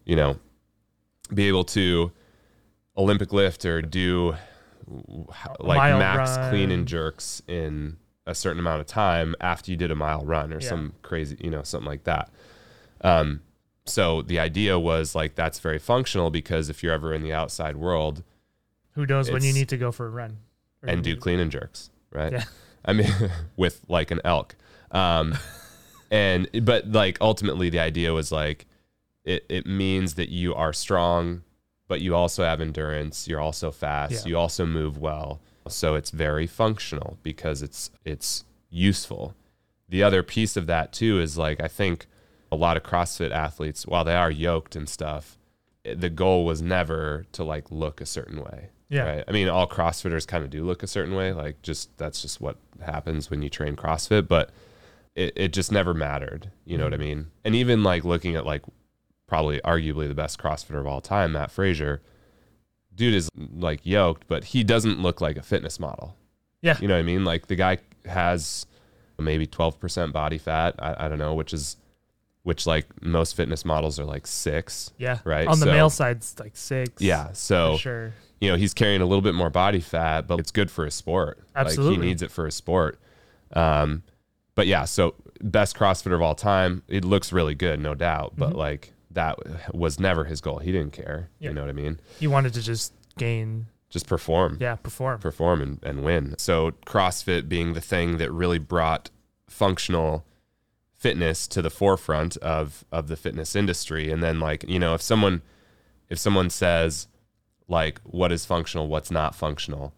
you 0.06 0.16
know, 0.16 0.40
be 1.34 1.48
able 1.48 1.64
to 1.66 2.12
Olympic 2.96 3.34
lift 3.34 3.66
or 3.66 3.82
do 3.82 4.36
like 5.60 5.78
mile 5.78 5.98
max 5.98 6.38
clean 6.50 6.70
and 6.70 6.88
jerks 6.88 7.42
in 7.48 7.98
a 8.28 8.36
certain 8.36 8.60
amount 8.60 8.82
of 8.82 8.88
time 8.88 9.36
after 9.42 9.72
you 9.72 9.78
did 9.78 9.90
a 9.92 9.96
mile 9.96 10.24
run 10.24 10.54
or 10.54 10.60
Yeah. 10.60 10.70
some 10.70 10.94
crazy, 11.02 11.38
you 11.42 11.50
know, 11.50 11.64
something 11.64 11.88
like 11.88 12.04
that. 12.04 12.30
Um, 13.06 13.42
so 13.86 14.24
the 14.24 14.40
idea 14.40 14.80
was 14.80 15.14
like 15.14 15.36
that's 15.36 15.60
very 15.60 15.78
functional 15.78 16.32
because 16.32 16.70
if 16.70 16.82
you're 16.82 16.94
ever 16.94 17.14
in 17.14 17.22
the 17.22 17.34
outside 17.34 17.76
world, 17.76 18.24
Who 18.94 19.06
knows 19.06 19.30
when 19.30 19.44
you 19.44 19.54
need 19.54 19.70
to 19.70 19.78
go 19.78 19.92
for 19.92 20.08
a 20.08 20.10
run 20.10 20.38
and 20.82 21.04
do 21.04 21.16
clean 21.16 21.40
and 21.40 21.52
jerks, 21.52 21.92
right? 22.12 22.32
Yeah. 22.32 22.44
I 22.84 22.94
mean, 22.94 23.12
with 23.56 23.82
like 23.88 24.10
an 24.10 24.22
elk. 24.26 24.56
Um, 24.92 25.38
and 26.12 26.50
but 26.66 26.92
like 26.92 27.20
ultimately, 27.22 27.70
the 27.70 27.80
idea 27.80 28.12
was 28.12 28.32
like 28.32 28.66
it 29.24 29.46
it 29.50 29.68
means 29.68 30.16
that 30.16 30.30
you 30.30 30.56
are 30.56 30.74
strong, 30.74 31.44
but 31.88 32.02
you 32.02 32.16
also 32.16 32.44
have 32.44 32.60
endurance. 32.60 33.28
You're 33.28 33.42
also 33.42 33.70
fast. 33.70 34.26
Yeah. 34.26 34.30
You 34.30 34.38
also 34.38 34.66
move 34.66 34.98
well. 34.98 35.42
So 35.68 35.94
it's 35.94 36.10
very 36.10 36.48
functional 36.48 37.20
because 37.22 37.62
it's 37.62 37.92
it's 38.04 38.46
useful. 38.72 39.36
The 39.90 40.02
other 40.02 40.24
piece 40.24 40.58
of 40.58 40.66
that 40.66 40.92
too 40.92 41.20
is 41.20 41.38
like 41.38 41.62
I 41.62 41.68
think 41.68 42.08
a 42.56 42.58
lot 42.58 42.78
of 42.78 42.84
CrossFit 42.84 43.32
athletes, 43.32 43.86
while 43.86 44.04
they 44.04 44.16
are 44.16 44.32
yoked 44.32 44.76
and 44.76 44.90
stuff, 44.90 45.38
eh, 45.84 45.96
the 45.96 46.10
goal 46.10 46.46
was 46.46 46.62
never 46.62 47.26
to 47.34 47.44
like 47.44 47.72
look 47.72 48.02
a 48.02 48.06
certain 48.06 48.42
way. 48.42 48.70
Yeah. 48.90 49.04
Right. 49.04 49.24
I 49.28 49.32
mean, 49.32 49.50
all 49.50 49.68
CrossFitters 49.68 50.28
kind 50.28 50.44
of 50.44 50.50
do 50.50 50.64
look 50.64 50.84
a 50.84 50.88
certain 50.88 51.16
way. 51.16 51.34
Like, 51.34 51.62
just 51.62 51.98
that's 51.98 52.22
just 52.22 52.40
what 52.40 52.58
happens 52.84 53.30
when 53.30 53.42
you 53.42 53.50
train 53.50 53.76
CrossFit. 53.76 54.28
But 54.28 54.52
it, 55.16 55.34
it 55.36 55.54
just 55.54 55.72
never 55.72 55.94
mattered. 55.94 56.52
You 56.66 56.78
know 56.78 56.84
what 56.84 56.94
I 56.94 56.98
mean? 56.98 57.28
And 57.44 57.56
even 57.56 57.84
like 57.84 58.04
looking 58.04 58.36
at 58.36 58.46
like 58.46 58.64
probably 59.28 59.60
arguably 59.62 60.08
the 60.08 60.14
best 60.14 60.40
CrossFitter 60.40 60.80
of 60.80 60.88
all 60.88 61.02
time, 61.02 61.32
Mat 61.32 61.52
Fraser, 61.52 62.02
dude 62.94 63.14
is 63.16 63.30
like 63.36 63.82
yoked, 63.84 64.28
but 64.28 64.46
he 64.46 64.64
doesn't 64.64 65.02
look 65.02 65.22
like 65.22 65.38
a 65.38 65.42
fitness 65.42 65.80
model. 65.80 66.16
Yeah. 66.62 66.78
You 66.80 66.88
know 66.88 66.96
what 66.96 67.00
I 67.00 67.04
mean? 67.04 67.26
Like 67.26 67.48
the 67.48 67.56
guy 67.56 67.80
has 68.06 68.66
maybe 69.18 69.48
12% 69.48 70.12
body 70.12 70.38
fat. 70.38 70.76
I, 70.80 71.06
I 71.06 71.08
don't 71.08 71.20
know, 71.20 71.34
which 71.34 71.54
is, 71.54 71.78
which 72.46 72.66
like 72.66 72.86
most 73.04 73.36
fitness 73.36 73.66
models 73.66 74.00
are 74.00 74.06
like 74.06 74.26
six. 74.26 74.94
Yeah. 74.98 75.18
Right, 75.26 75.48
On 75.48 75.60
the 75.60 75.66
so- 75.66 75.72
male 75.72 75.90
side, 75.90 76.18
it's 76.18 76.40
like 76.40 76.56
six. 76.56 77.02
Yeah. 77.02 77.32
So, 77.34 77.76
sure. 77.78 78.14
you 78.40 78.50
know, 78.50 78.56
he's 78.56 78.74
carrying 78.74 79.02
a 79.02 79.06
little 79.06 79.24
bit 79.24 79.34
more 79.36 79.50
body 79.50 79.80
fat, 79.80 80.28
but 80.28 80.40
it's 80.40 80.52
good 80.52 80.70
for 80.72 80.86
his 80.86 80.94
sport. 80.94 81.40
Like 81.56 81.66
Absolutely. 81.66 81.96
he 82.06 82.10
needs 82.12 82.22
it 82.22 82.30
for 82.32 82.46
his 82.46 82.54
sport. 82.56 83.00
Um, 83.54 84.04
but 84.54 84.68
yeah, 84.68 84.86
so 84.86 85.16
best 85.42 85.76
CrossFitter 85.76 86.14
of 86.16 86.22
all 86.22 86.36
time. 86.36 86.84
It 86.88 87.04
looks 87.04 87.34
really 87.34 87.56
good, 87.56 87.80
no 87.80 87.96
doubt. 87.96 88.34
But 88.38 88.52
Mhm. 88.54 88.58
like 88.58 88.94
that 89.12 89.38
was 89.74 90.00
never 90.00 90.26
his 90.26 90.40
goal. 90.40 90.60
He 90.60 90.72
didn't 90.72 90.94
care. 90.94 91.30
Yeah. 91.40 91.50
You 91.50 91.56
know 91.56 91.62
what 91.62 91.70
I 91.70 91.74
mean? 91.74 92.00
He 92.20 92.28
wanted 92.28 92.54
to 92.54 92.62
just 92.62 92.94
gain, 93.18 93.66
Just 93.90 94.08
perform, 94.08 94.58
yeah, 94.62 94.76
perform. 94.76 95.20
perform 95.20 95.62
and, 95.62 95.80
and 95.84 96.04
win. 96.04 96.36
So 96.38 96.72
CrossFit 96.86 97.50
being 97.50 97.74
the 97.74 97.82
thing 97.82 98.18
that 98.18 98.32
really 98.32 98.60
brought 98.60 99.10
functional 99.50 100.26
fitness 101.06 101.48
to 101.48 101.62
the 101.62 101.70
forefront 101.70 102.36
of 102.38 102.84
of 102.92 103.08
the 103.08 103.16
fitness 103.16 103.56
industry. 103.56 104.12
And 104.12 104.22
then 104.24 104.40
like, 104.40 104.62
you 104.68 104.80
know, 104.80 104.94
if 104.96 105.02
someone 105.02 105.42
if 106.10 106.18
someone 106.18 106.50
says 106.50 107.08
like 107.68 108.00
what 108.04 108.32
is 108.32 108.46
functional, 108.46 108.88
what's 108.88 109.12
not 109.12 109.36
functional, 109.36 109.94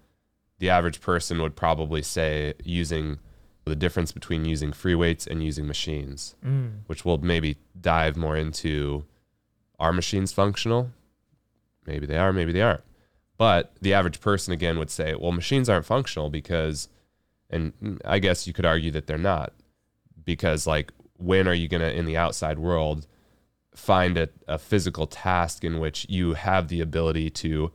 the 0.60 0.70
average 0.70 1.00
person 1.02 1.42
would 1.42 1.56
probably 1.56 2.02
say 2.02 2.54
using 2.64 3.20
the 3.66 3.76
difference 3.76 4.12
between 4.14 4.46
using 4.46 4.72
free 4.74 4.96
weights 4.96 5.28
and 5.28 5.44
using 5.44 5.66
machines, 5.68 6.36
Mm. 6.46 6.70
which 6.88 7.04
we'll 7.06 7.18
maybe 7.34 7.58
dive 7.80 8.16
more 8.18 8.38
into 8.38 9.06
are 9.80 9.94
machines 9.94 10.32
functional? 10.34 10.92
Maybe 11.86 12.06
they 12.06 12.18
are, 12.18 12.34
maybe 12.34 12.52
they 12.54 12.62
aren't. 12.62 12.84
But 13.38 13.74
the 13.82 13.94
average 13.94 14.20
person 14.20 14.52
again 14.54 14.78
would 14.80 14.90
say, 14.90 15.14
well, 15.16 15.32
machines 15.32 15.70
aren't 15.70 15.86
functional 15.86 16.30
because 16.30 16.90
and 17.50 18.02
I 18.04 18.20
guess 18.20 18.46
you 18.48 18.54
could 18.54 18.66
argue 18.66 18.92
that 18.92 19.08
they're 19.08 19.18
not 19.36 19.54
because 20.26 20.68
like 20.68 20.92
when 21.18 21.48
are 21.48 21.54
you 21.54 21.68
going 21.68 21.82
to 21.82 21.92
in 21.94 22.06
the 22.06 22.16
outside 22.18 22.60
world 22.60 23.08
find 23.76 24.18
a, 24.18 24.30
a 24.48 24.58
physical 24.58 25.06
task 25.08 25.64
in 25.64 25.80
which 25.80 26.06
you 26.10 26.34
have 26.34 26.68
the 26.68 26.82
ability 26.82 27.30
to 27.30 27.72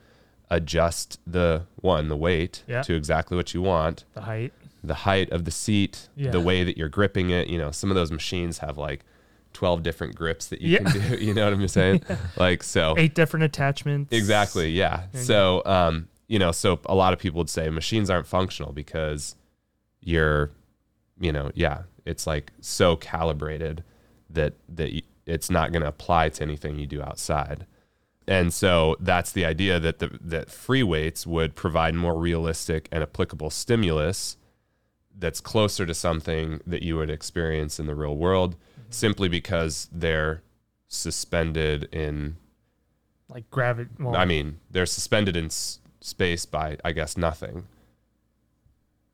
adjust 0.51 1.19
the 1.27 1.65
one 1.77 2.09
the 2.09 2.17
weight 2.17 2.63
Yeah. 2.67 2.83
to 2.83 2.95
exactly 2.95 3.37
what 3.37 3.55
you 3.55 3.63
want 3.63 4.05
The 4.15 4.21
height. 4.23 4.53
the 4.85 4.95
height 4.95 5.31
of 5.31 5.45
the 5.45 5.51
seat 5.51 6.09
Yeah. 6.17 6.31
the 6.31 6.41
way 6.41 6.65
that 6.65 6.77
you're 6.77 6.89
gripping 6.89 7.31
it 7.31 7.49
you 7.49 7.57
know 7.59 7.71
some 7.71 7.91
of 7.91 7.95
those 7.95 8.11
machines 8.11 8.59
have 8.59 8.77
like 8.77 9.05
12 9.55 9.83
different 9.83 10.15
grips 10.15 10.47
that 10.49 10.61
you 10.61 10.71
Yeah. 10.79 10.91
can 10.91 11.01
do 11.11 11.17
you 11.25 11.35
know 11.35 11.45
what 11.45 11.53
i'm 11.55 11.69
saying 11.69 12.03
like 12.37 12.63
so 12.63 12.95
Eight 12.99 13.15
different 13.15 13.45
attachments. 13.45 14.13
Exactly. 14.13 14.71
Yeah. 14.71 15.05
There 15.13 15.21
you 15.21 15.27
So, 15.27 15.63
um, 15.67 16.09
you 16.29 16.39
know, 16.39 16.53
so 16.53 16.81
a 16.87 16.95
lot 16.95 17.13
of 17.13 17.19
people 17.19 17.39
would 17.39 17.51
say 17.51 17.69
machines 17.69 18.09
aren't 18.11 18.27
functional 18.27 18.73
because 18.73 19.37
you're, 20.01 20.51
you 21.21 21.31
know, 21.33 21.51
yeah, 21.55 21.83
it's 22.05 22.27
like 22.27 22.53
so 22.61 22.97
calibrated 22.97 23.85
that 24.31 24.55
that 24.69 25.03
it's 25.27 25.51
not 25.51 25.73
going 25.73 25.83
to 25.83 25.89
apply 25.89 26.29
to 26.31 26.43
anything 26.43 26.79
you 26.79 26.87
do 26.87 27.03
outside. 27.03 27.67
And 28.27 28.53
so 28.53 28.97
that's 29.01 29.33
the 29.33 29.45
idea 29.45 29.81
that 29.81 29.99
the 29.99 30.19
that 30.21 30.51
free 30.51 30.83
weights 30.83 31.27
would 31.27 31.55
provide 31.55 31.95
more 31.95 32.19
realistic 32.19 32.89
and 32.93 33.03
applicable 33.03 33.51
stimulus 33.51 34.37
that's 35.19 35.41
closer 35.41 35.85
to 35.87 35.95
something 35.95 36.61
that 36.67 36.83
you 36.83 36.97
would 36.97 37.11
experience 37.11 37.79
in 37.79 37.87
the 37.87 37.95
real 37.95 38.17
world 38.17 38.55
mm-hmm. 38.55 38.91
simply 38.91 39.29
because 39.29 39.89
they're 39.93 40.43
suspended 40.89 41.89
in 41.93 42.37
Like 43.29 43.51
gravity. 43.51 43.91
Well, 43.99 44.17
I 44.17 44.25
mean, 44.25 44.61
they're 44.71 44.87
suspended 44.87 45.37
in 45.37 45.47
s- 45.47 45.81
space 46.01 46.47
by, 46.47 46.79
I 46.85 46.93
guess, 46.93 47.17
nothing. 47.17 47.67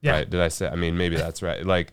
Yeah. 0.01 0.13
Right? 0.13 0.31
Did 0.31 0.41
I 0.41 0.49
say? 0.49 0.69
I 0.69 0.77
mean, 0.77 0.97
maybe 0.97 1.17
that's 1.17 1.43
right. 1.43 1.65
Like, 1.65 1.93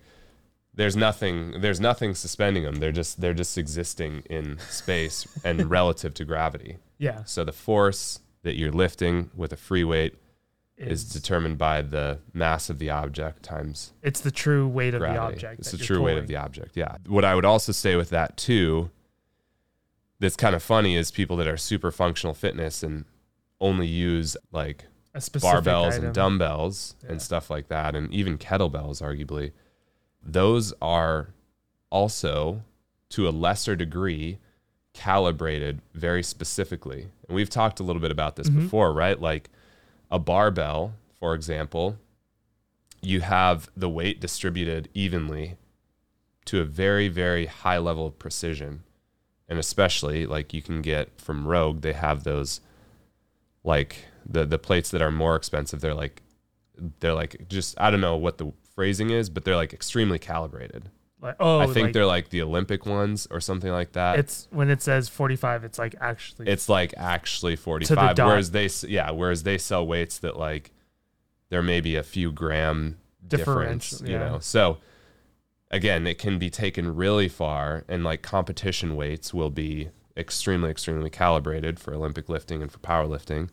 there's 0.75 0.95
nothing. 0.95 1.61
There's 1.61 1.79
nothing 1.79 2.15
suspending 2.15 2.63
them. 2.63 2.75
They're 2.75 2.91
just. 2.91 3.21
They're 3.21 3.33
just 3.33 3.57
existing 3.57 4.23
in 4.29 4.59
space 4.69 5.27
and 5.43 5.69
relative 5.77 6.13
to 6.15 6.25
gravity. 6.25 6.77
yeah. 6.97 7.23
So 7.25 7.43
the 7.43 7.51
force 7.53 8.19
that 8.43 8.55
you're 8.57 8.71
lifting 8.71 9.31
with 9.35 9.51
a 9.53 9.57
free 9.57 9.83
weight 9.83 10.15
is 10.77 11.03
It's, 11.03 11.13
determined 11.13 11.57
by 11.57 11.81
the 11.81 12.19
mass 12.33 12.69
of 12.69 12.79
the 12.79 12.89
object 12.89 13.41
times 13.43 13.93
it's 14.03 14.19
the 14.19 14.29
true 14.29 14.67
weight 14.67 14.93
of 14.93 14.99
gravity. 14.99 15.17
the 15.17 15.23
object. 15.33 15.59
It's 15.61 15.71
the 15.71 15.77
true 15.77 16.01
weight 16.01 16.17
of 16.17 16.27
the 16.27 16.35
object. 16.35 16.75
Yeah. 16.75 16.97
What 17.07 17.23
I 17.25 17.33
would 17.33 17.45
also 17.45 17.71
say 17.71 17.95
with 17.95 18.09
that 18.09 18.35
too, 18.37 18.91
that's 20.19 20.35
kind 20.35 20.53
of 20.55 20.61
funny 20.61 20.95
is 20.95 21.11
people 21.11 21.37
that 21.37 21.47
are 21.47 21.57
super 21.57 21.91
functional 21.91 22.33
fitness 22.33 22.83
and 22.83 23.05
only 23.61 23.87
use 23.87 24.35
like 24.51 24.85
barbells 25.15 25.93
item. 25.93 26.05
and 26.05 26.13
dumbbells 26.13 26.95
Yeah. 27.03 27.11
and 27.11 27.21
stuff 27.21 27.49
like 27.49 27.69
that, 27.69 27.95
and 27.95 28.13
even 28.13 28.37
kettlebells, 28.37 29.01
arguably. 29.01 29.51
Those 30.25 30.73
are 30.81 31.29
also, 31.91 32.63
to 33.09 33.27
a 33.27 33.31
lesser 33.31 33.75
degree, 33.75 34.39
calibrated 34.93 35.81
very 35.93 36.23
specifically. 36.23 37.07
And 37.27 37.35
we've 37.35 37.49
talked 37.49 37.79
a 37.79 37.83
little 37.83 38.01
bit 38.01 38.11
about 38.11 38.35
this 38.35 38.49
Mhm. 38.49 38.61
before, 38.61 38.91
right? 38.93 39.19
Like 39.19 39.49
a 40.09 40.19
barbell, 40.19 40.93
for 41.19 41.33
example, 41.35 41.97
you 43.01 43.21
have 43.21 43.69
the 43.77 43.89
weight 43.89 44.19
distributed 44.19 44.89
evenly 44.93 45.57
to 46.45 46.59
a 46.61 46.65
very, 46.65 47.07
very 47.07 47.45
high 47.45 47.77
level 47.77 48.07
of 48.07 48.17
precision. 48.17 48.83
And 49.47 49.59
especially 49.59 50.25
like 50.25 50.53
you 50.53 50.61
can 50.61 50.81
get 50.81 51.21
from 51.21 51.47
Rogue, 51.47 51.81
they 51.81 51.93
have 51.93 52.23
those 52.23 52.61
like 53.63 54.05
the 54.25 54.45
the 54.45 54.57
plates 54.59 54.89
that 54.91 55.01
are 55.01 55.11
more 55.11 55.35
expensive, 55.35 55.81
they're 55.81 55.93
like 55.93 56.21
they're 56.99 57.13
like 57.13 57.47
just 57.47 57.79
I 57.79 57.91
don't 57.91 58.01
know 58.01 58.15
what 58.17 58.37
the 58.37 58.51
phrasing 58.75 59.09
is, 59.09 59.29
but 59.29 59.45
they're 59.45 59.55
like 59.55 59.73
extremely 59.73 60.19
calibrated. 60.19 60.89
Like, 61.21 61.37
oh, 61.39 61.59
I 61.59 61.65
think 61.65 61.77
like, 61.77 61.93
they're 61.93 62.05
like 62.05 62.29
the 62.29 62.41
Olympic 62.43 62.85
ones 62.85 63.27
or 63.31 63.39
something 63.39 63.71
like 63.71 63.93
that. 63.93 64.19
It's 64.19 64.47
when 64.51 64.69
it 64.69 64.81
says 64.81 65.09
45, 65.09 65.63
it's 65.63 65.79
like 65.79 65.95
actually. 65.99 66.47
it's 66.47 66.69
like 66.69 66.93
actually 66.97 67.55
45 67.55 68.17
whereas 68.19 68.51
they 68.51 68.69
yeah 68.87 69.09
whereas 69.09 69.43
they 69.43 69.57
sell 69.57 69.87
weights 69.87 70.19
that 70.19 70.37
like 70.37 70.71
there 71.49 71.63
may 71.63 71.81
be 71.81 71.95
a 71.95 72.03
few 72.03 72.31
gram 72.31 72.97
difference 73.27 73.89
Differential, 73.91 74.09
you 74.09 74.19
know 74.19 74.39
so 74.39 74.77
again 75.71 76.05
it 76.05 76.19
can 76.19 76.37
be 76.37 76.51
taken 76.51 76.95
really 76.95 77.27
far 77.27 77.85
and 77.87 78.03
like 78.03 78.21
competition 78.21 78.95
weights 78.95 79.33
will 79.33 79.49
be 79.49 79.89
extremely 80.15 80.69
extremely 80.69 81.09
calibrated 81.09 81.79
for 81.79 81.93
olympic 81.93 82.29
lifting 82.29 82.61
and 82.61 82.71
for 82.71 82.77
powerlifting 82.79 83.49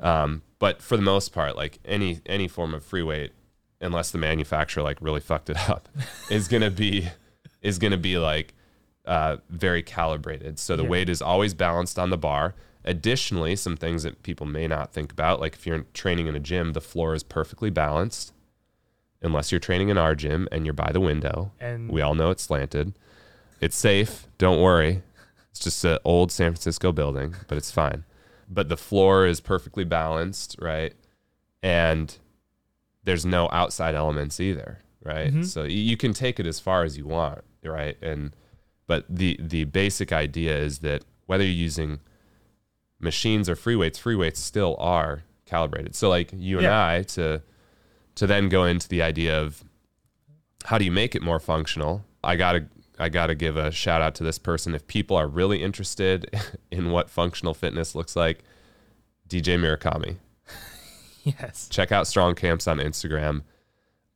um, 0.00 0.42
but 0.58 0.82
for 0.82 0.98
the 0.98 1.02
most 1.02 1.32
part 1.32 1.56
like 1.56 1.78
any 1.84 2.20
any 2.26 2.46
form 2.46 2.74
of 2.74 2.84
free 2.84 3.02
weight 3.02 3.32
unless 3.80 4.10
the 4.10 4.18
manufacturer 4.18 4.82
like 4.82 4.98
really 5.00 5.20
fucked 5.20 5.50
it 5.50 5.56
up 5.70 5.88
is 6.30 6.48
gonna 6.48 6.70
be 6.70 7.08
is 7.62 7.78
gonna 7.78 7.96
be 7.96 8.18
like 8.18 8.54
uh, 9.04 9.36
very 9.50 9.82
calibrated. 9.82 10.58
So 10.58 10.74
the 10.76 10.82
Yeah. 10.82 10.88
weight 10.88 11.08
is 11.08 11.22
always 11.22 11.54
balanced 11.54 11.98
on 11.98 12.10
the 12.10 12.18
bar. 12.18 12.54
Additionally, 12.84 13.54
some 13.56 13.76
things 13.76 14.02
that 14.04 14.22
people 14.22 14.46
may 14.46 14.66
not 14.66 14.92
think 14.92 15.12
about, 15.12 15.40
like 15.40 15.54
if 15.54 15.66
you're 15.66 15.84
training 15.94 16.26
in 16.26 16.34
a 16.36 16.40
gym, 16.40 16.72
the 16.72 16.80
floor 16.80 17.14
is 17.14 17.22
perfectly 17.22 17.70
balanced, 17.70 18.32
unless 19.22 19.50
you're 19.52 19.60
training 19.60 19.88
in 19.90 19.98
our 19.98 20.14
gym 20.14 20.48
and 20.52 20.64
you're 20.66 20.72
by 20.72 20.90
the 20.92 21.00
window. 21.00 21.52
and 21.60 21.90
We 21.90 22.00
all 22.00 22.14
know 22.14 22.30
it's 22.30 22.42
slanted. 22.44 22.94
It's 23.60 23.76
safe. 23.76 24.26
Don't 24.38 24.60
worry. 24.60 25.02
It's 25.50 25.60
just 25.60 25.84
an 25.84 25.98
old 26.04 26.30
San 26.32 26.52
Francisco 26.52 26.92
building, 26.92 27.34
but 27.48 27.56
it's 27.58 27.70
fine. 27.70 28.04
But 28.48 28.68
the 28.68 28.76
floor 28.76 29.26
is 29.26 29.40
perfectly 29.40 29.84
balanced, 29.84 30.56
right? 30.60 30.92
And 31.62 32.16
there's 33.06 33.24
no 33.24 33.48
outside 33.52 33.94
elements 33.94 34.38
either, 34.40 34.80
right? 35.02 35.32
Mhm. 35.32 35.44
So 35.46 35.62
you 35.64 35.96
can 35.96 36.12
take 36.12 36.38
it 36.38 36.46
as 36.46 36.60
far 36.60 36.84
as 36.84 36.98
you 36.98 37.06
want, 37.06 37.42
right? 37.64 37.96
And 38.02 38.36
but 38.86 39.06
the 39.08 39.38
the 39.40 39.64
basic 39.64 40.12
idea 40.12 40.56
is 40.58 40.80
that 40.80 41.02
whether 41.26 41.42
you're 41.44 41.52
using 41.54 42.00
machines 43.00 43.48
or 43.48 43.56
free 43.56 43.76
weights, 43.76 43.98
free 43.98 44.14
weights 44.16 44.40
still 44.40 44.76
are 44.78 45.22
calibrated. 45.44 45.94
So 45.94 46.08
like 46.08 46.30
you 46.34 46.58
and 46.58 46.64
Yeah. 46.64 46.86
I 46.86 47.02
to 47.02 47.42
to 48.16 48.26
then 48.26 48.48
go 48.48 48.64
into 48.64 48.88
the 48.88 49.02
idea 49.02 49.40
of 49.40 49.62
how 50.64 50.78
do 50.78 50.84
you 50.84 50.92
make 50.92 51.14
it 51.14 51.22
more 51.22 51.38
functional? 51.40 52.04
I 52.24 52.36
got 52.36 52.52
to 52.52 52.66
I 52.98 53.08
got 53.10 53.26
to 53.26 53.34
give 53.34 53.56
a 53.58 53.70
shout 53.70 54.00
out 54.02 54.14
to 54.16 54.24
this 54.24 54.38
person 54.38 54.74
if 54.74 54.86
people 54.86 55.16
are 55.16 55.28
really 55.28 55.62
interested 55.62 56.30
in 56.70 56.90
what 56.90 57.10
functional 57.10 57.54
fitness 57.54 57.94
looks 57.94 58.16
like. 58.16 58.42
DJ 59.28 59.56
Murakami. 59.58 60.16
Yes. 61.40 61.68
Check 61.68 61.90
out 61.92 62.06
Strong 62.06 62.36
Camps 62.36 62.66
on 62.68 62.78
Instagram. 62.78 63.42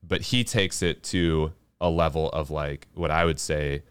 But 0.02 0.22
he 0.22 0.44
takes 0.44 0.80
it 0.82 1.02
to 1.04 1.52
a 1.80 1.90
level 1.90 2.28
of 2.30 2.50
like 2.50 2.86
what 2.94 3.10
I 3.10 3.24
would 3.24 3.38
say 3.40 3.82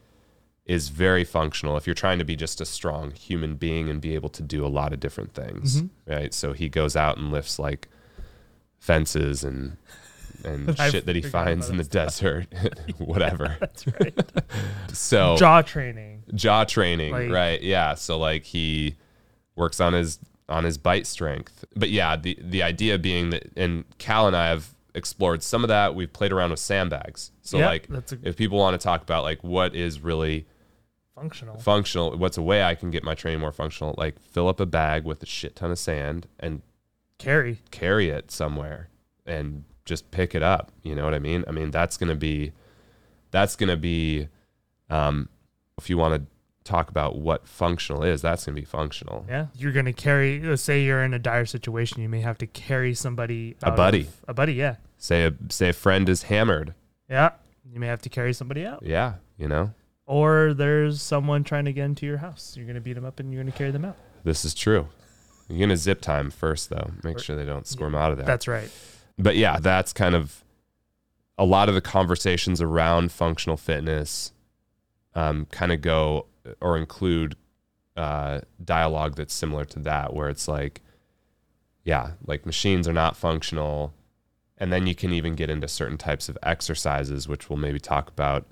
is 0.66 0.90
very 0.90 1.24
functional 1.24 1.76
if 1.78 1.88
you're 1.88 1.94
trying 1.96 2.20
to 2.20 2.26
be 2.26 2.36
just 2.36 2.62
a 2.62 2.66
strong 2.66 3.12
human 3.12 3.56
being 3.56 3.90
and 3.90 4.00
be 4.00 4.14
able 4.16 4.30
to 4.30 4.44
do 4.44 4.66
a 4.66 4.68
lot 4.70 4.94
of 4.94 5.00
different 5.00 5.34
things. 5.34 5.82
Mhm. 5.82 5.90
Right. 6.08 6.34
So 6.34 6.54
he 6.54 6.70
goes 6.70 6.96
out 6.96 7.18
and 7.18 7.32
lifts 7.32 7.58
like 7.60 7.88
fences 8.80 9.44
and 9.44 9.78
and 10.46 10.78
shit 10.92 11.06
that 11.06 11.16
he 11.16 11.22
finds 11.22 11.70
in 11.70 11.78
the 11.78 11.84
that 11.84 11.92
desert, 11.92 12.48
whatever. 12.98 13.58
That's 13.60 13.86
right. 13.88 14.18
So 14.94 15.36
Jaw 15.38 15.62
training. 15.64 16.24
jaw 16.36 16.64
training 16.64 17.12
Like- 17.12 17.32
right 17.32 17.62
yeah 17.62 17.96
so 17.96 18.18
like 18.18 18.44
he 18.46 18.96
works 19.56 19.80
on 19.82 19.94
his 19.94 20.20
on 20.50 20.63
his 20.63 20.77
bite 20.77 21.06
strength 21.08 21.63
but 21.75 21.89
yeah 21.89 22.15
the 22.15 22.38
the 22.41 22.62
idea 22.63 22.98
being 22.98 23.29
that 23.29 23.50
and 23.56 23.86
cal 23.98 24.27
and 24.27 24.36
i 24.36 24.48
have 24.48 24.74
explored 24.96 25.44
some 25.44 25.63
of 25.63 25.68
that 25.68 25.94
we've 25.96 26.12
played 26.12 26.32
around 26.32 26.50
with 26.50 26.60
sandbags 26.60 27.32
so 27.41 27.58
Yeah, 27.60 27.68
like 27.68 27.88
a 27.89 28.03
if 28.24 28.36
people 28.36 28.58
want 28.58 28.79
to 28.79 28.84
talk 28.84 29.01
about 29.01 29.24
like 29.24 29.44
what 29.44 29.75
is 29.75 30.01
really 30.01 30.46
functional. 31.15 31.58
functional 31.60 32.18
what's 32.18 32.38
a 32.38 32.41
way 32.41 32.63
i 32.63 32.74
can 32.75 32.89
get 32.91 33.03
my 33.03 33.13
training 33.13 33.39
more 33.39 33.51
functional 33.51 33.94
like 33.98 34.20
fill 34.20 34.48
up 34.48 34.60
a 34.60 34.65
bag 34.65 35.03
with 35.06 35.22
a 35.22 35.25
shit 35.25 35.56
ton 35.56 35.72
of 35.72 35.77
sand 35.79 36.27
and 36.39 36.62
Carry. 37.20 37.60
carry 37.70 38.10
it 38.10 38.32
somewhere 38.32 38.89
and 39.25 39.65
just 39.86 40.10
pick 40.12 40.34
it 40.36 40.41
up. 40.44 40.72
You 40.84 40.96
know 40.96 41.03
what 41.03 41.13
I 41.13 41.20
mean? 41.20 41.44
I 41.48 41.51
mean, 41.51 41.70
that's 41.72 41.98
going 41.98 42.08
to 42.10 42.15
be, 42.15 42.53
that's 43.32 43.56
going 43.58 43.70
to 43.70 43.75
be, 43.75 44.27
um, 44.89 45.27
if 45.77 45.89
you 45.89 45.98
want 45.98 46.13
to 46.13 46.22
talk 46.70 46.90
about 46.90 47.18
what 47.18 47.48
functional 47.48 48.04
is, 48.04 48.22
that's 48.22 48.46
going 48.46 48.56
to 48.56 48.62
be 48.62 48.66
functional. 48.66 49.26
Yeah. 49.28 49.48
You're 49.56 49.72
gonna 49.72 49.94
carry. 49.94 50.40
Let's 50.42 50.62
say 50.62 50.84
you're 50.84 51.04
in 51.04 51.14
a 51.14 51.20
dire 51.20 51.46
situation. 51.46 52.02
You 52.02 52.10
may 52.10 52.22
have 52.22 52.38
to 52.40 52.48
carry 52.48 52.94
somebody. 52.94 53.56
A 53.64 53.72
buddy. 53.72 54.02
of- 54.02 54.26
a 54.28 54.34
buddy. 54.34 54.54
Yeah. 54.54 54.76
Say 54.98 55.26
a, 55.26 55.34
say 55.50 55.70
a 55.70 55.74
friend 55.74 56.08
is 56.10 56.24
hammered. 56.24 56.74
Yeah. 57.10 57.32
You 57.72 57.80
may 57.80 57.88
have 57.88 58.02
to 58.04 58.10
carry 58.10 58.34
somebody 58.34 58.66
out. 58.66 58.84
Yeah. 58.84 59.16
You 59.38 59.48
know, 59.48 59.74
Or 60.06 60.54
there's 60.54 61.02
someone 61.02 61.44
trying 61.44 61.66
to 61.66 61.74
get 61.74 61.86
into 61.86 62.06
your 62.06 62.18
house. 62.18 62.56
You're 62.58 62.68
gonna 62.68 62.82
beat 62.82 62.94
them 62.94 63.06
up 63.06 63.20
and 63.20 63.32
you're 63.34 63.42
gonna 63.44 63.52
carry 63.56 63.72
them 63.72 63.86
out. 63.86 63.96
this 64.24 64.44
is 64.46 64.54
true. 64.54 64.88
You're 65.48 65.58
going 65.60 65.70
to 65.70 65.78
zip 65.78 66.00
time 66.02 66.30
first 66.30 66.70
though. 66.70 66.92
Make 67.04 67.16
Or- 67.18 67.20
sure 67.20 67.36
they 67.36 67.46
don't 67.46 67.66
squirm 67.66 67.96
out 67.96 68.12
of 68.12 68.18
there. 68.18 68.26
That's 68.28 68.48
right. 68.48 68.70
but 69.18 69.36
yeah, 69.36 69.58
that's 69.60 69.94
kind 69.94 70.14
of 70.14 70.44
a 71.40 71.46
lot 71.46 71.70
of 71.70 71.76
the 71.76 71.82
conversations 71.82 72.62
around 72.62 73.12
functional 73.12 73.58
fitness 73.58 74.32
um, 75.16 75.48
kind 75.50 75.72
of 75.72 75.82
go 75.82 76.28
or 76.62 76.77
include 76.77 77.36
uh, 77.98 78.41
dialogue 78.63 79.15
that's 79.15 79.34
similar 79.34 79.65
to 79.65 79.79
that, 79.79 80.13
where 80.13 80.29
it's 80.29 80.48
like, 80.48 80.81
yeah, 81.84 82.12
like 82.25 82.46
machines 82.46 82.88
are 82.88 82.93
not 82.93 83.15
functional. 83.17 83.93
And 84.58 84.74
then 84.74 84.88
you 84.88 84.93
can 84.96 85.13
even 85.13 85.36
get 85.36 85.50
into 85.50 85.67
certain 85.67 85.98
types 85.98 86.27
of 86.27 86.38
exercises, 86.43 87.27
which 87.27 87.50
we'll 87.50 87.58
maybe 87.58 87.79
talk 87.79 88.10
about 88.10 88.46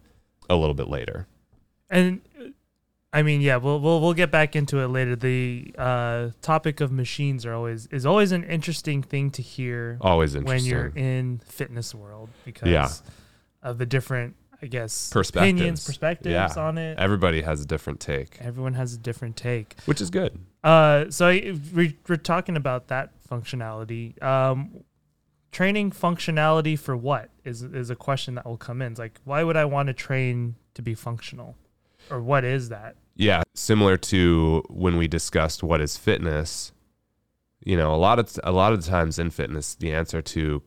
a 0.49 0.55
little 0.55 0.73
bit 0.73 0.87
later. 0.87 1.27
And 1.89 2.21
I 3.11 3.23
mean, 3.23 3.41
yeah, 3.41 3.57
we'll 3.57 3.79
we'll 3.79 3.99
we'll 4.01 4.13
get 4.13 4.31
back 4.31 4.55
into 4.55 4.79
it 4.79 4.87
later. 4.87 5.15
The 5.15 5.73
uh, 5.77 6.29
topic 6.41 6.81
of 6.81 6.91
machines 6.91 7.45
are 7.45 7.53
always 7.53 7.87
is 7.87 8.05
always 8.05 8.31
an 8.31 8.43
interesting 8.43 9.01
thing 9.03 9.31
to 9.31 9.41
hear 9.41 9.97
Always 10.01 10.37
when 10.37 10.63
you're 10.63 10.93
in 10.95 11.41
fitness 11.45 11.93
world 11.95 12.29
because 12.45 12.69
Yeah. 12.69 12.89
of 13.61 13.77
the 13.77 13.85
different, 13.85 14.35
I 14.61 14.65
guess, 14.67 15.09
Perspectives. 15.11 15.53
opinions, 15.53 15.85
perspectives 15.85 16.33
Yeah. 16.33 16.49
on 16.57 16.77
it. 16.79 16.97
Everybody 16.97 17.41
has 17.43 17.61
a 17.61 17.65
different 17.65 17.99
take, 17.99 18.37
Everyone 18.41 18.73
has 18.73 18.93
a 18.93 18.97
different 18.97 19.37
take. 19.37 19.75
which 19.85 20.01
is 20.01 20.09
good. 20.09 20.39
Uh, 20.63 21.05
so 21.11 21.29
we, 21.29 21.95
we're 22.07 22.17
talking 22.17 22.57
about 22.57 22.87
that 22.87 23.11
functionality. 23.29 24.21
Um, 24.23 24.83
training 25.51 25.91
functionality 25.91 26.77
for 26.77 26.95
what 26.97 27.29
is 27.45 27.61
is 27.63 27.89
a 27.89 27.95
question 27.95 28.35
that 28.35 28.45
will 28.45 28.57
come 28.57 28.81
in. 28.81 28.91
It's 28.93 28.99
like, 28.99 29.19
why 29.23 29.43
would 29.43 29.55
I 29.55 29.65
want 29.65 29.87
to 29.87 29.93
train 29.93 30.55
to 30.73 30.81
be 30.81 30.93
functional, 30.95 31.55
or 32.09 32.21
what 32.21 32.43
is 32.43 32.69
that? 32.69 32.95
Yeah, 33.15 33.43
similar 33.55 33.95
to 33.97 34.63
when 34.69 34.97
we 34.97 35.07
discussed 35.07 35.63
what 35.63 35.81
is 35.81 35.97
fitness. 35.97 36.71
You 37.63 37.77
know, 37.77 37.93
a 37.93 37.97
lot 37.97 38.17
of 38.19 38.37
a 38.43 38.51
lot 38.51 38.73
of 38.73 38.83
times 38.85 39.19
in 39.19 39.29
fitness, 39.29 39.75
the 39.75 39.93
answer 39.93 40.21
to 40.21 40.61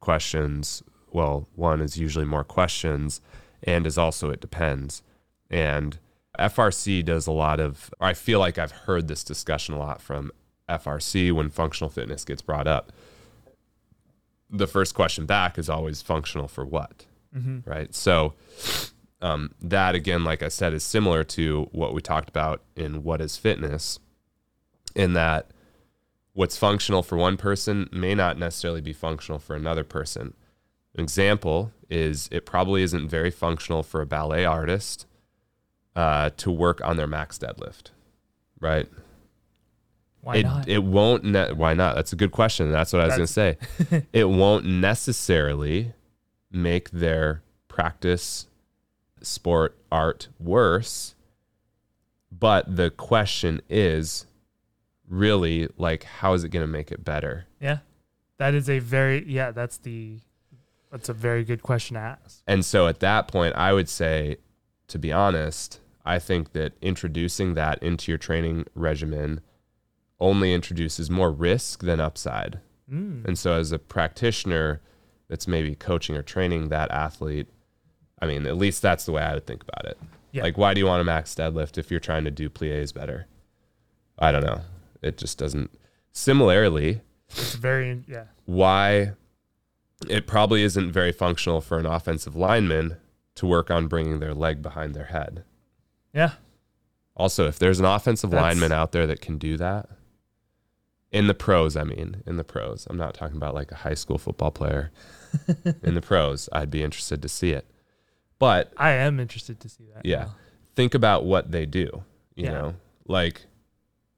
questions, 0.00 0.82
well, 1.12 1.48
one 1.54 1.80
is 1.80 1.96
usually 1.96 2.24
more 2.24 2.44
questions, 2.44 3.20
and 3.62 3.86
is 3.86 3.98
also 3.98 4.30
it 4.30 4.40
depends. 4.40 5.02
And 5.50 5.98
FRC 6.38 7.04
does 7.04 7.26
a 7.26 7.32
lot 7.32 7.60
of. 7.60 7.92
I 8.00 8.14
feel 8.14 8.38
like 8.38 8.58
I've 8.58 8.72
heard 8.72 9.08
this 9.08 9.24
discussion 9.24 9.74
a 9.74 9.78
lot 9.78 10.00
from 10.00 10.32
FRC 10.68 11.32
when 11.32 11.50
functional 11.50 11.90
fitness 11.90 12.24
gets 12.24 12.42
brought 12.42 12.66
up. 12.66 12.92
The 14.50 14.66
first 14.66 14.94
question 14.94 15.26
back 15.26 15.58
is 15.58 15.68
always 15.68 16.02
functional 16.02 16.48
for 16.48 16.64
what? 16.64 17.06
Mm-hmm. 17.34 17.68
right? 17.68 17.94
So 17.94 18.34
um, 19.22 19.54
that 19.60 19.94
again, 19.94 20.24
like 20.24 20.42
I 20.42 20.48
said, 20.48 20.74
is 20.74 20.84
similar 20.84 21.24
to 21.24 21.68
what 21.72 21.94
we 21.94 22.02
talked 22.02 22.28
about 22.28 22.62
in 22.76 23.02
what 23.02 23.20
is 23.20 23.36
fitness, 23.36 23.98
in 24.94 25.14
that 25.14 25.50
what's 26.34 26.58
functional 26.58 27.02
for 27.02 27.16
one 27.16 27.36
person 27.36 27.88
may 27.92 28.14
not 28.14 28.38
necessarily 28.38 28.80
be 28.80 28.92
functional 28.92 29.38
for 29.38 29.54
another 29.56 29.84
person. 29.84 30.34
An 30.94 31.02
example 31.02 31.72
is 31.88 32.28
it 32.32 32.46
probably 32.46 32.82
isn't 32.82 33.08
very 33.08 33.30
functional 33.30 33.82
for 33.82 34.00
a 34.00 34.06
ballet 34.06 34.44
artist 34.44 35.06
uh, 35.96 36.30
to 36.36 36.50
work 36.50 36.80
on 36.82 36.96
their 36.96 37.06
max 37.06 37.38
deadlift, 37.38 37.90
right? 38.60 38.88
Why 40.22 40.36
it, 40.36 40.42
not? 40.44 40.68
It 40.68 40.84
won't. 40.84 41.24
Ne- 41.24 41.52
why 41.52 41.74
not? 41.74 41.96
That's 41.96 42.12
a 42.12 42.16
good 42.16 42.30
question. 42.30 42.70
That's 42.70 42.92
what 42.92 43.02
I 43.02 43.06
was 43.06 43.16
going 43.16 43.26
to 43.26 43.32
say. 43.32 44.06
it 44.12 44.28
won't 44.28 44.64
necessarily 44.64 45.94
make 46.50 46.90
their 46.90 47.42
practice, 47.68 48.46
sport, 49.20 49.76
art 49.90 50.28
worse. 50.38 51.14
But 52.30 52.76
the 52.76 52.90
question 52.90 53.60
is 53.68 54.26
really 55.08 55.68
like, 55.76 56.04
how 56.04 56.34
is 56.34 56.44
it 56.44 56.50
going 56.50 56.64
to 56.64 56.72
make 56.72 56.92
it 56.92 57.04
better? 57.04 57.46
yeah, 57.60 57.78
that 58.38 58.54
is 58.54 58.70
a 58.70 58.78
very 58.78 59.24
yeah. 59.28 59.50
That's 59.50 59.78
the 59.78 60.20
that's 60.92 61.08
a 61.08 61.14
very 61.14 61.42
good 61.42 61.62
question 61.62 61.94
to 61.94 62.00
ask. 62.00 62.42
And 62.46 62.64
so 62.64 62.86
at 62.86 63.00
that 63.00 63.26
point, 63.26 63.56
I 63.56 63.72
would 63.72 63.88
say, 63.88 64.36
to 64.88 64.98
be 64.98 65.10
honest, 65.10 65.80
I 66.04 66.18
think 66.18 66.52
that 66.52 66.74
introducing 66.82 67.54
that 67.54 67.82
into 67.82 68.12
your 68.12 68.18
training 68.18 68.66
regimen 68.74 69.40
only 70.20 70.52
introduces 70.52 71.10
more 71.10 71.32
risk 71.32 71.82
than 71.82 71.98
upside. 71.98 72.60
Mm. 72.92 73.24
And 73.24 73.38
so, 73.38 73.54
as 73.54 73.72
a 73.72 73.78
practitioner 73.78 74.80
that's 75.28 75.48
maybe 75.48 75.74
coaching 75.74 76.14
or 76.16 76.22
training 76.22 76.68
that 76.68 76.90
athlete, 76.90 77.48
I 78.20 78.26
mean, 78.26 78.46
at 78.46 78.56
least 78.56 78.82
that's 78.82 79.06
the 79.06 79.12
way 79.12 79.22
I 79.22 79.34
would 79.34 79.46
think 79.46 79.62
about 79.62 79.90
it. 79.90 79.98
Yeah. 80.32 80.42
Like, 80.42 80.58
why 80.58 80.74
do 80.74 80.80
you 80.80 80.86
want 80.86 81.00
to 81.00 81.04
max 81.04 81.34
deadlift 81.34 81.78
if 81.78 81.90
you're 81.90 82.00
trying 82.00 82.24
to 82.24 82.30
do 82.30 82.50
plies 82.50 82.92
better? 82.92 83.26
I 84.18 84.30
don't 84.30 84.44
know. 84.44 84.60
It 85.00 85.16
just 85.16 85.38
doesn't. 85.38 85.70
Similarly, 86.12 87.00
It's 87.30 87.54
very 87.54 88.02
yeah. 88.06 88.24
why 88.44 89.12
it 90.08 90.26
probably 90.26 90.62
isn't 90.62 90.92
very 90.92 91.12
functional 91.12 91.60
for 91.60 91.78
an 91.78 91.86
offensive 91.86 92.34
lineman 92.36 92.96
to 93.36 93.46
work 93.46 93.70
on 93.70 93.86
bringing 93.88 94.18
their 94.20 94.34
leg 94.34 94.60
behind 94.62 94.94
their 94.94 95.06
head. 95.06 95.44
Yeah, 96.14 96.32
Also, 97.16 97.46
if 97.46 97.58
there's 97.58 97.78
an 97.80 97.86
offensive 97.86 98.30
That's- 98.30 98.54
lineman 98.54 98.72
out 98.72 98.92
there 98.92 99.06
that 99.06 99.20
can 99.20 99.38
do 99.38 99.56
that, 99.56 99.88
in 101.10 101.26
the 101.26 101.34
pros, 101.34 101.76
I 101.76 101.84
mean, 101.84 102.22
in 102.26 102.36
the 102.36 102.44
pros, 102.44 102.86
I'm 102.88 102.96
not 102.96 103.14
talking 103.14 103.36
about 103.36 103.54
like 103.54 103.70
a 103.70 103.76
high 103.76 103.94
school 103.94 104.16
football 104.18 104.50
player. 104.50 104.90
in 105.82 105.94
the 105.94 106.00
pros, 106.02 106.48
I'd 106.52 106.70
be 106.70 106.82
interested 106.82 107.20
to 107.22 107.28
see 107.28 107.50
it. 107.52 107.66
But 108.38 108.72
I 108.76 108.90
am 108.92 109.20
interested 109.20 109.60
to 109.60 109.68
see 109.68 109.84
that. 109.94 110.04
Yeah. 110.06 110.24
now. 110.24 110.34
think 110.74 110.94
about 110.94 111.24
what 111.24 111.52
they 111.52 111.64
do, 111.66 112.02
you 112.34 112.44
Yeah. 112.46 112.50
know? 112.52 112.74
Like 113.06 113.42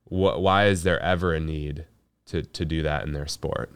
what 0.04 0.40
why 0.42 0.66
is 0.66 0.82
there 0.84 1.00
ever 1.00 1.32
a 1.34 1.40
need 1.40 1.86
to 2.26 2.42
to 2.42 2.64
do 2.64 2.82
that 2.82 3.04
in 3.04 3.12
their 3.12 3.26
sport? 3.26 3.70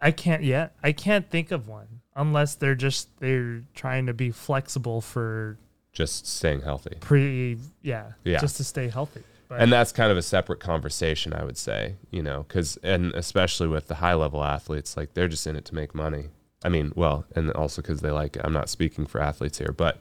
I 0.00 0.10
can't 0.10 0.42
yet. 0.42 0.74
I 0.82 0.92
can't 0.92 1.28
think 1.30 1.50
of 1.50 1.68
one 1.68 2.00
unless 2.14 2.54
they're 2.54 2.74
just 2.74 3.18
they're 3.20 3.62
trying 3.74 4.06
to 4.06 4.14
be 4.14 4.30
flexible 4.30 5.00
for 5.00 5.58
Just 5.92 6.26
staying 6.26 6.62
healthy. 6.62 6.96
pre 7.00 7.58
yeah, 7.82 8.12
Yeah. 8.24 8.38
just 8.38 8.56
to 8.58 8.64
stay 8.64 8.88
healthy. 8.88 9.22
But 9.48 9.60
and 9.60 9.72
that's 9.72 9.92
kind 9.92 10.10
of 10.10 10.18
a 10.18 10.22
separate 10.22 10.58
conversation 10.58 11.32
i 11.32 11.44
would 11.44 11.56
say 11.56 11.94
you 12.10 12.20
know 12.20 12.42
because 12.48 12.78
and 12.78 13.14
especially 13.14 13.68
with 13.68 13.86
the 13.86 13.94
high 13.94 14.14
level 14.14 14.42
athletes 14.42 14.96
like 14.96 15.14
they're 15.14 15.28
just 15.28 15.46
in 15.46 15.54
it 15.54 15.64
to 15.66 15.74
make 15.76 15.94
money 15.94 16.30
i 16.64 16.68
mean 16.68 16.90
well 16.96 17.24
and 17.36 17.52
also 17.52 17.80
because 17.80 18.00
they 18.00 18.10
like 18.10 18.34
it 18.34 18.42
i'm 18.44 18.52
not 18.52 18.68
speaking 18.68 19.06
for 19.06 19.20
athletes 19.20 19.58
here 19.58 19.70
but 19.70 20.00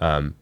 um 0.00 0.34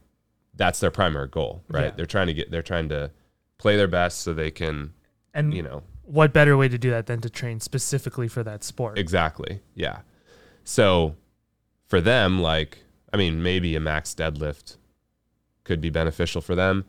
that's 0.55 0.81
their 0.81 0.91
primary 0.91 1.29
goal 1.29 1.63
right 1.69 1.85
Yeah. 1.85 1.91
they're 1.97 2.07
trying 2.07 2.29
to 2.29 2.33
get 2.33 2.51
they're 2.51 2.63
trying 2.63 2.89
to 2.89 3.11
play 3.59 3.77
their 3.77 3.89
best 3.89 4.21
so 4.21 4.33
they 4.33 4.51
can 4.51 4.95
and 5.35 5.53
you 5.53 5.63
know 5.63 5.83
what 6.11 6.33
better 6.33 6.57
way 6.57 6.69
to 6.69 6.77
do 6.77 6.91
that 6.91 7.07
than 7.07 7.21
to 7.21 7.31
train 7.31 7.61
specifically 7.61 8.27
for 8.27 8.43
that 8.43 8.65
sport? 8.65 8.99
Exactly. 8.99 9.61
Yeah. 9.75 10.01
So 10.65 11.17
for 11.87 12.01
them, 12.01 12.41
like, 12.41 12.79
I 13.13 13.17
mean, 13.17 13.43
maybe 13.43 13.77
a 13.77 13.81
max 13.81 14.15
deadlift 14.15 14.77
could 15.65 15.81
be 15.81 15.91
beneficial 15.91 16.41
for 16.41 16.55
them, 16.55 16.85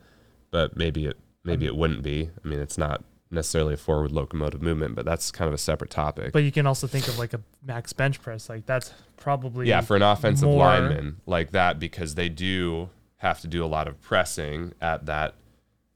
but 0.50 0.76
maybe 0.76 1.06
it 1.06 1.18
maybe 1.44 1.66
it 1.66 1.76
wouldn't 1.76 2.02
be. 2.02 2.30
I 2.44 2.48
mean, 2.48 2.60
it's 2.60 2.78
not 2.78 3.04
necessarily 3.30 3.74
a 3.74 3.76
forward 3.76 4.12
locomotive 4.12 4.60
movement, 4.60 4.94
but 4.94 5.04
that's 5.04 5.30
kind 5.30 5.48
of 5.48 5.54
a 5.54 5.58
separate 5.58 5.90
topic. 5.90 6.32
But 6.32 6.42
you 6.42 6.52
can 6.52 6.66
also 6.66 6.86
think 6.86 7.08
of 7.08 7.18
like 7.18 7.32
a 7.32 7.40
max 7.64 7.92
bench 7.92 8.20
press. 8.20 8.48
Like 8.48 8.66
that's 8.66 8.92
probably 9.16 9.68
yeah, 9.68 9.80
for 9.80 9.96
an 9.96 10.02
offensive 10.02 10.48
more- 10.48 10.58
lineman 10.58 11.20
like 11.26 11.52
that, 11.52 11.78
because 11.78 12.16
they 12.16 12.28
do 12.28 12.90
have 13.16 13.40
to 13.40 13.46
do 13.46 13.64
a 13.64 13.66
lot 13.66 13.86
of 13.86 14.00
pressing 14.00 14.72
at 14.80 15.06
that 15.06 15.36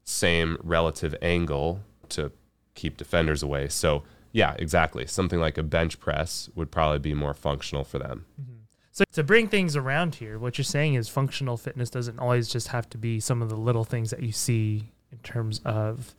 same 0.03 0.57
relative 0.63 1.13
angle 1.21 1.81
to 2.09 2.31
keep 2.77 2.95
defenders 2.95 3.43
away. 3.43 3.67
So 3.67 4.03
yeah, 4.31 4.55
exactly. 4.57 5.05
Something 5.05 5.39
like 5.39 5.57
a 5.57 5.63
bench 5.63 5.99
press 5.99 6.49
would 6.55 6.71
probably 6.71 6.99
be 6.99 7.13
more 7.13 7.33
functional 7.33 7.83
for 7.83 7.99
them. 7.99 8.25
Mm-hmm. 8.41 8.53
So 8.91 9.03
to 9.13 9.23
bring 9.23 9.47
things 9.47 9.75
around 9.75 10.15
here, 10.15 10.39
what 10.39 10.57
you're 10.57 10.65
saying 10.65 10.95
is 10.95 11.09
functional 11.09 11.57
fitness 11.57 11.89
doesn't 11.89 12.17
always 12.19 12.47
just 12.47 12.69
have 12.69 12.89
to 12.91 12.97
be 12.97 13.19
some 13.19 13.41
of 13.41 13.49
the 13.49 13.55
little 13.55 13.83
things 13.83 14.09
that 14.11 14.23
you 14.23 14.31
see 14.31 14.91
in 15.11 15.17
terms 15.19 15.61
of 15.65 16.15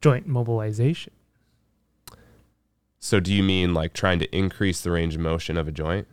joint 0.00 0.26
mobilization. 0.26 1.12
So 2.98 3.20
do 3.20 3.32
you 3.32 3.42
mean 3.42 3.74
like 3.74 3.92
trying 3.92 4.18
to 4.20 4.36
increase 4.36 4.80
the 4.80 4.90
range 4.90 5.14
of 5.14 5.20
motion 5.20 5.56
of 5.56 5.68
a 5.68 5.72
joint? 5.72 6.08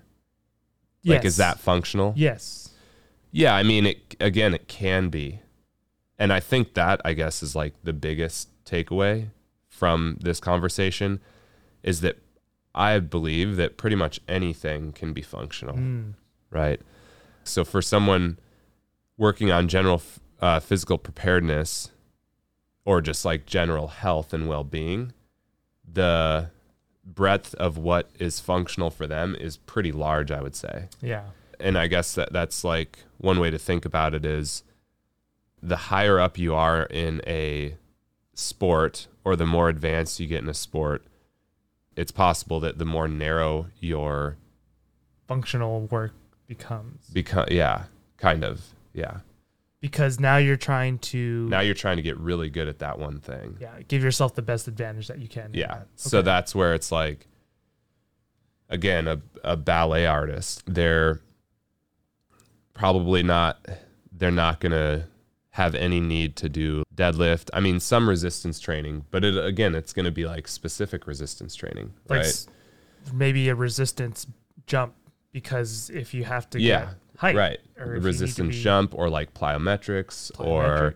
Like 1.04 1.26
is 1.26 1.38
that 1.38 1.60
functional? 1.60 2.14
Yes. 2.16 2.70
Yeah, 3.32 3.56
I 3.56 3.64
mean 3.64 3.86
it 3.88 4.16
again 4.20 4.54
it 4.54 4.68
can 4.68 5.10
be. 5.10 5.40
And 6.20 6.32
I 6.32 6.40
think 6.40 6.76
that 6.76 7.02
I 7.04 7.14
guess 7.14 7.42
is 7.42 7.56
like 7.56 7.74
the 7.84 7.94
biggest 7.94 8.50
takeaway 8.66 9.30
from 9.82 10.16
this 10.22 10.40
conversation 10.40 11.20
is 11.82 12.02
that 12.02 12.16
I 12.76 13.00
believe 13.00 13.56
that 13.56 13.78
pretty 13.78 13.96
much 13.96 14.20
anything 14.28 14.92
can 14.92 15.12
be 15.12 15.24
functional, 15.24 15.76
Mm. 15.76 16.14
right? 16.52 16.80
So 17.44 17.64
for 17.66 17.82
someone 17.82 18.38
working 19.18 19.50
on 19.52 19.68
general 19.68 19.96
f- 19.96 20.20
uh, 20.40 20.60
physical 20.60 21.00
preparedness 21.00 21.90
or 22.86 23.02
just 23.02 23.26
like 23.26 23.48
general 23.48 23.88
health 23.88 24.34
and 24.36 24.48
well-being, 24.48 25.14
the 25.92 26.52
breadth 27.04 27.56
of 27.56 27.80
what 27.80 28.12
is 28.20 28.40
functional 28.40 28.92
for 28.92 29.08
them 29.08 29.36
is 29.36 29.58
pretty 29.58 29.92
large, 29.92 30.30
I 30.30 30.44
would 30.44 30.56
say 30.56 30.90
Yeah. 31.02 31.24
and 31.60 31.76
I 31.76 31.88
guess 31.88 32.14
that 32.14 32.32
that's 32.32 32.64
like 32.64 33.00
one 33.18 33.40
way 33.40 33.50
to 33.50 33.58
think 33.58 33.84
about 33.84 34.14
it 34.14 34.26
is 34.26 34.62
the 35.60 35.76
higher 35.90 36.20
up 36.20 36.38
you 36.38 36.54
are 36.54 36.84
in 36.84 37.20
a 37.26 37.78
sport 38.34 39.08
or 39.24 39.36
the 39.36 39.46
more 39.46 39.70
advanced 39.70 40.20
you 40.20 40.28
get 40.28 40.42
in 40.42 40.50
a 40.50 40.54
sport, 40.54 41.04
it's 41.96 42.12
possible 42.12 42.60
that 42.62 42.78
the 42.78 42.86
more 42.86 43.08
narrow 43.08 43.68
your 43.80 44.38
Functional 45.28 45.82
work 45.88 46.14
becomes 46.48 47.08
become 47.10 47.46
yeah, 47.50 47.84
kind 48.18 48.44
of. 48.44 48.62
Yeah. 48.94 49.20
because 49.80 50.20
now 50.20 50.36
you're 50.38 50.58
trying 50.58 51.00
to 51.00 51.48
Now 51.48 51.62
you're 51.62 51.74
trying 51.74 51.96
to 51.96 52.02
get 52.02 52.18
really 52.18 52.50
good 52.50 52.68
at 52.68 52.80
that 52.80 53.00
one 53.00 53.20
thing. 53.20 53.56
yeah 53.60 53.80
give 53.88 54.04
yourself 54.04 54.36
the 54.36 54.42
best 54.42 54.68
advantage 54.68 55.08
that 55.08 55.20
you 55.20 55.30
can. 55.30 55.52
Yeah. 55.54 55.68
that. 55.68 55.88
So 55.96 56.22
that's 56.22 56.54
where 56.54 56.74
it's 56.74 56.92
like, 56.92 57.28
again, 58.70 59.08
a, 59.08 59.22
a 59.44 59.56
ballet 59.56 60.06
artist, 60.06 60.64
they're 60.66 61.22
probably 62.74 63.24
not, 63.24 63.66
they're 64.12 64.32
not 64.32 64.60
going 64.60 64.74
to 64.74 65.08
have 65.52 65.76
any 65.76 66.00
need 66.00 66.36
to 66.38 66.50
do 66.50 66.84
deadlift. 67.02 67.50
I 67.54 67.60
mean, 67.60 67.80
some 67.80 68.08
resistance 68.08 68.60
training, 68.60 69.06
but 69.12 69.24
it, 69.24 69.36
again, 69.44 69.74
it's 69.76 69.94
going 69.94 70.06
to 70.06 70.12
be 70.12 70.26
like 70.26 70.48
specific 70.48 71.08
resistance 71.08 71.56
training, 71.56 71.94
like 72.10 72.18
right? 72.20 72.26
s- 72.28 72.48
maybe 73.14 73.50
a 73.50 73.56
resistance 73.56 74.28
jump 74.68 74.94
because 75.32 75.90
if 75.90 76.14
you 76.14 76.24
have 76.24 76.50
to 76.52 76.60
Yeah. 76.60 76.80
get 76.86 76.88
height 77.18 77.36
right. 77.36 77.60
or 77.78 77.84
if 77.84 77.88
you 77.88 77.94
need 77.94 78.02
to 78.02 78.08
Resistance 78.08 78.56
jump 78.58 78.94
or 78.94 79.10
like 79.10 79.34
plyometrics, 79.34 80.32
or 80.40 80.96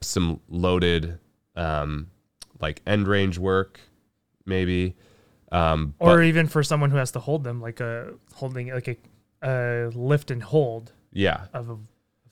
some 0.00 0.40
loaded, 0.48 1.18
um, 1.56 2.08
like 2.60 2.82
end 2.86 3.06
range 3.08 3.38
work, 3.38 3.80
maybe. 4.46 4.94
Um, 5.52 5.94
or 6.00 6.16
but- 6.16 6.24
even 6.24 6.46
for 6.48 6.62
someone 6.62 6.90
who 6.90 6.96
has 6.96 7.12
to 7.12 7.20
hold 7.20 7.44
them 7.44 7.60
like 7.60 7.80
a 7.80 8.14
holding 8.34 8.68
like 8.72 8.88
a, 8.88 8.96
a 9.42 9.90
lift 9.94 10.30
and 10.30 10.42
hold 10.42 10.92
yeah. 11.12 11.46
of 11.52 11.70
a 11.70 11.76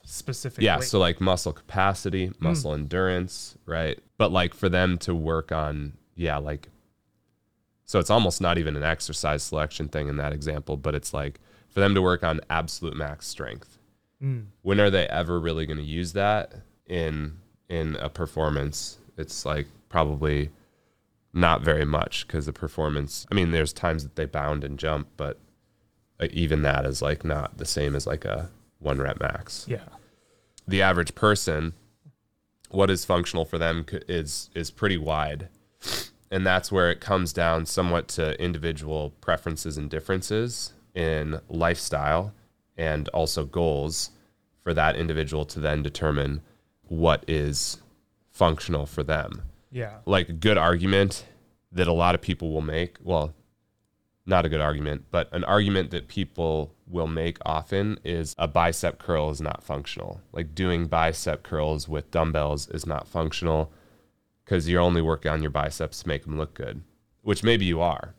specific 0.03 0.61
yeah 0.63 0.79
so 0.79 0.99
like 0.99 1.21
muscle 1.21 1.53
capacity 1.53 2.31
muscle 2.39 2.73
endurance 2.73 3.57
right? 3.65 3.99
But 4.17 4.31
like 4.31 4.53
for 4.53 4.69
them 4.69 4.97
to 4.99 5.15
work 5.15 5.51
on 5.51 5.93
yeah 6.15 6.37
like 6.37 6.69
so 7.85 7.99
it's 7.99 8.09
almost 8.09 8.41
not 8.41 8.57
even 8.57 8.75
an 8.75 8.83
exercise 8.83 9.43
selection 9.43 9.87
thing 9.87 10.07
in 10.07 10.17
that 10.17 10.33
example 10.33 10.77
but 10.77 10.93
it's 10.95 11.13
like 11.13 11.39
for 11.69 11.79
them 11.79 11.95
to 11.95 12.01
work 12.01 12.23
on 12.23 12.39
absolute 12.49 12.95
max 12.95 13.27
strength. 13.27 13.77
Mm. 14.21 14.45
when 14.61 14.79
are 14.79 14.89
they 14.89 15.05
ever 15.07 15.37
really 15.37 15.65
going 15.65 15.77
to 15.77 15.83
use 15.83 16.13
that 16.13 16.53
in 16.87 17.37
in 17.67 17.95
a 17.97 18.09
performance? 18.09 18.97
It's 19.17 19.45
like 19.45 19.67
probably 19.89 20.49
not 21.33 21.61
very 21.61 21.83
much 21.83 22.27
because 22.27 22.45
the 22.45 22.53
performance 22.53 23.25
i 23.31 23.35
mean 23.35 23.51
there's 23.51 23.73
times 23.73 24.03
that 24.03 24.15
they 24.15 24.25
bound 24.25 24.63
and 24.63 24.77
jump 24.77 25.07
but 25.17 25.39
uh, 26.19 26.27
even 26.31 26.61
that 26.61 26.85
is 26.85 27.01
like 27.01 27.25
not 27.25 27.57
the 27.57 27.65
same 27.65 27.95
as 27.95 28.05
like 28.05 28.23
a 28.23 28.49
one 28.83 28.99
rep 28.99 29.19
max. 29.19 29.65
Yeah. 29.67 29.85
The 30.67 30.81
average 30.81 31.15
person 31.15 31.73
what 32.73 32.89
is 32.89 33.05
functional 33.05 33.45
for 33.45 33.57
them 33.57 33.85
is 34.07 34.49
is 34.55 34.71
pretty 34.71 34.97
wide. 34.97 35.47
And 36.31 36.45
that's 36.45 36.71
where 36.71 36.89
it 36.89 36.99
comes 36.99 37.31
down 37.31 37.67
somewhat 37.67 38.07
to 38.09 38.39
individual 38.41 39.11
preferences 39.21 39.77
and 39.77 39.89
differences 39.89 40.73
in 40.95 41.39
lifestyle 41.47 42.33
and 42.75 43.07
also 43.09 43.45
goals 43.45 44.09
for 44.63 44.73
that 44.73 44.95
individual 44.95 45.45
to 45.45 45.59
then 45.59 45.83
determine 45.83 46.41
what 46.87 47.23
is 47.27 47.77
functional 48.31 48.87
for 48.87 49.03
them. 49.03 49.43
Yeah. 49.71 49.97
Like 50.07 50.29
a 50.29 50.33
good 50.33 50.57
argument 50.57 51.25
that 51.71 51.87
a 51.87 51.93
lot 51.93 52.15
of 52.15 52.21
people 52.21 52.51
will 52.51 52.61
make 52.61 52.97
well 53.03 53.33
not 54.25 54.45
a 54.45 54.49
good 54.49 54.61
argument 54.61 55.05
but 55.11 55.27
an 55.33 55.43
argument 55.43 55.91
that 55.91 56.07
people 56.07 56.73
will 56.87 57.07
make 57.07 57.37
often 57.45 57.99
is 58.03 58.35
a 58.37 58.47
bicep 58.47 58.99
curl 58.99 59.29
is 59.29 59.41
not 59.41 59.63
functional. 59.63 60.21
Like 60.31 60.55
doing 60.55 60.85
bicep 60.85 61.43
curls 61.43 61.87
with 61.87 62.11
dumbbells 62.11 62.69
is 62.69 62.85
not 62.85 63.07
functional 63.07 63.71
because 64.43 64.69
you're 64.69 64.81
only 64.81 65.01
working 65.01 65.31
on 65.31 65.41
your 65.41 65.51
biceps 65.51 66.03
to 66.03 66.07
make 66.07 66.23
them 66.23 66.37
look 66.37 66.53
good 66.53 66.81
which 67.21 67.41
maybe 67.41 67.63
you 67.63 67.79
are. 67.79 68.13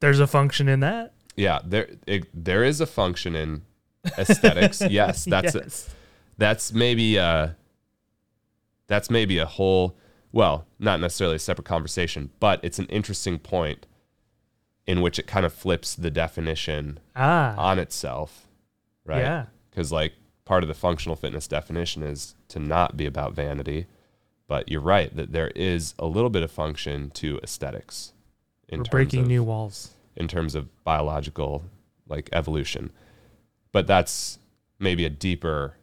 There's 0.00 0.20
a 0.20 0.26
function 0.26 0.68
in 0.68 0.80
that? 0.80 1.12
Yeah 1.36 1.60
there 1.64 1.88
it, 2.06 2.28
there 2.32 2.64
is 2.64 2.80
a 2.80 2.86
function 2.86 3.34
in 3.34 3.62
aesthetics. 4.18 4.80
Yes 4.90 5.24
that's 5.24 5.54
yes. 5.54 5.94
that's 6.38 6.72
maybe 6.72 7.16
a 7.16 7.56
that's 8.86 9.10
maybe 9.10 9.38
a 9.38 9.46
whole 9.46 9.96
well 10.32 10.66
not 10.78 11.00
necessarily 11.00 11.36
a 11.36 11.38
separate 11.38 11.64
conversation 11.64 12.30
but 12.40 12.60
it's 12.62 12.78
an 12.78 12.86
interesting 12.86 13.38
point 13.38 13.86
in 14.86 15.00
which 15.00 15.18
it 15.18 15.26
kind 15.26 15.46
of 15.46 15.52
flips 15.52 15.94
the 15.94 16.10
definition 16.10 16.98
ah. 17.16 17.54
on 17.56 17.78
itself 17.78 18.46
right? 19.04 19.20
Yeah. 19.20 19.46
Because 19.70 19.90
like 19.90 20.12
part 20.44 20.62
of 20.62 20.68
the 20.68 20.74
functional 20.74 21.16
fitness 21.16 21.46
definition 21.48 22.02
is 22.02 22.34
to 22.48 22.58
not 22.58 22.96
be 22.96 23.06
about 23.06 23.34
vanity 23.34 23.86
but 24.52 24.68
you're 24.68 24.82
right 24.82 25.16
that 25.16 25.32
there 25.32 25.50
is 25.56 25.94
a 25.98 26.04
little 26.06 26.28
bit 26.28 26.42
of 26.42 26.50
function 26.50 27.10
to 27.10 27.40
aesthetics 27.42 28.12
in 28.68 28.80
we're 28.80 28.84
breaking 28.84 29.22
of- 29.22 29.28
new 29.28 29.42
walls. 29.42 29.92
in 30.14 30.28
terms 30.28 30.54
of 30.54 30.68
biological 30.84 31.64
like 32.06 32.28
evolution. 32.32 32.90
But 33.72 33.86
that's 33.86 34.38
maybe 34.78 35.06
a 35.06 35.10
deeper 35.10 35.76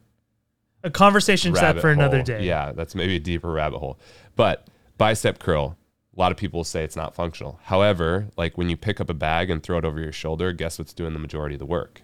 a 0.83 0.91
conversation 0.91 1.55
set 1.55 1.81
for 1.81 1.89
another 1.89 2.21
day. 2.21 2.43
Yeah, 2.43 2.71
that's 2.71 2.93
maybe 2.93 3.15
a 3.15 3.19
deeper 3.19 3.51
rabbit 3.51 3.79
hole. 3.79 3.97
But 4.35 4.67
bicep 4.99 5.39
curl, 5.39 5.75
a 6.19 6.21
lot 6.21 6.31
of 6.33 6.37
people 6.37 6.65
say 6.65 6.83
it's 6.83 6.97
not 6.97 7.15
functional. 7.15 7.59
However, 7.63 8.27
like 8.35 8.57
when 8.57 8.69
you 8.69 8.75
pick 8.75 8.99
up 8.99 9.09
a 9.09 9.13
bag 9.13 9.49
and 9.49 9.63
throw 9.63 9.77
it 9.77 9.85
over 9.85 10.01
your 10.01 10.11
shoulder, 10.11 10.51
guess 10.51 10.77
what's 10.77 10.93
doing 10.93 11.13
the 11.13 11.19
majority 11.19 11.55
of 11.55 11.59
the 11.59 11.65
work? 11.65 12.01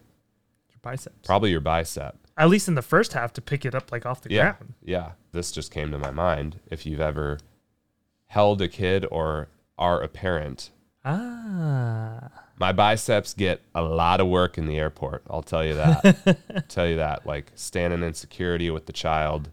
your 0.69 0.79
biceps 0.81 1.25
Probably 1.27 1.51
your 1.51 1.59
bicep. 1.59 2.15
at 2.37 2.47
least 2.49 2.67
in 2.69 2.75
the 2.75 2.81
first 2.81 3.11
half 3.13 3.33
to 3.33 3.41
pick 3.41 3.65
it 3.65 3.75
up 3.75 3.91
like 3.91 4.05
off 4.05 4.21
the 4.21 4.29
Yeah. 4.31 4.41
ground 4.53 4.73
Yeah. 4.83 5.11
This 5.33 5.51
just 5.51 5.69
came 5.71 5.91
to 5.91 5.97
my 5.97 6.11
mind. 6.11 6.59
If 6.71 6.85
you've 6.85 7.01
ever 7.01 7.39
held 8.27 8.61
a 8.61 8.67
kid 8.69 9.05
or 9.11 9.49
are 9.77 10.01
a 10.01 10.07
parent, 10.07 10.71
ah 11.03 12.29
my 12.57 12.71
biceps 12.71 13.33
get 13.33 13.61
a 13.73 13.81
lot 13.81 14.21
of 14.21 14.27
work 14.27 14.57
in 14.57 14.65
the 14.65 14.77
airport. 14.77 15.23
I'll 15.29 15.41
tell 15.43 15.65
you 15.65 15.73
that. 15.73 16.65
tell 16.69 16.87
you 16.87 16.95
that. 16.95 17.25
Like 17.25 17.51
standing 17.55 18.01
in 18.01 18.13
security 18.13 18.69
with 18.69 18.85
the 18.85 18.93
child, 18.93 19.49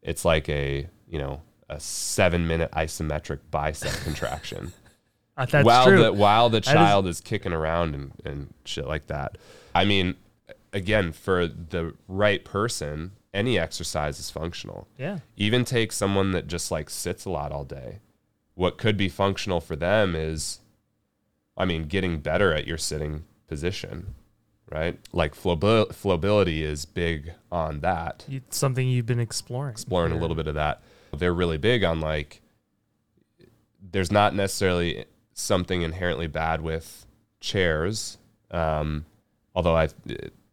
it's 0.00 0.24
like 0.24 0.48
a, 0.48 0.86
you 1.08 1.18
know, 1.18 1.42
a 1.70 1.80
seven 1.80 2.46
minute 2.46 2.70
isometric 2.72 3.38
bicep 3.50 3.92
contraction. 4.04 4.72
Uh, 5.36 5.46
that's 5.46 5.64
while 5.64 5.86
true 5.86 6.02
the 6.02 6.12
while 6.12 6.50
the 6.50 6.60
child 6.60 7.06
is, 7.06 7.20
kicking 7.20 7.52
around 7.52 7.94
and, 7.94 8.12
and 8.24 8.54
shit 8.64 8.86
like 8.86 9.06
that. 9.06 9.38
I 9.74 9.84
mean, 9.86 10.16
again, 10.72 11.12
for 11.12 11.46
the 11.46 11.94
right 12.08 12.44
person, 12.44 13.12
any 13.32 13.58
exercise 13.58 14.18
is 14.18 14.30
functional. 14.30 14.88
yeah 14.98 15.20
Even 15.36 15.64
take 15.64 15.92
someone 15.92 16.32
that 16.32 16.46
just 16.46 16.70
like 16.70 16.90
sits 16.90 17.24
a 17.24 17.30
lot 17.30 17.52
all 17.52 17.64
day 17.64 18.00
what 18.60 18.76
could 18.76 18.98
be 18.98 19.08
functional 19.08 19.58
for 19.58 19.74
them 19.74 20.14
is, 20.14 20.60
I 21.56 21.64
mean, 21.64 21.84
getting 21.84 22.18
better 22.18 22.52
at 22.52 22.66
your 22.66 22.76
sitting 22.76 23.24
position, 23.48 24.14
right? 24.70 24.98
Like 25.12 25.34
flowabil- 25.34 25.94
flowability 25.94 26.60
is 26.60 26.84
big 26.84 27.32
on 27.50 27.80
that. 27.80 28.26
It's 28.28 28.58
something 28.58 28.86
you've 28.86 29.06
been 29.06 29.18
exploring. 29.18 29.72
Exploring 29.72 30.12
a 30.12 30.16
little 30.18 30.36
bit 30.36 30.46
of 30.46 30.56
that. 30.56 30.82
They're 31.16 31.34
really 31.34 31.58
big 31.58 31.84
on 31.84 32.00
like, 32.00 32.40
there's 33.92 34.12
not 34.12 34.34
necessarily 34.34 35.04
something 35.34 35.82
inherently 35.82 36.26
bad 36.26 36.60
with 36.60 37.06
chairs. 37.40 38.18
Um, 38.50 39.06
although 39.54 39.76
I, 39.76 39.88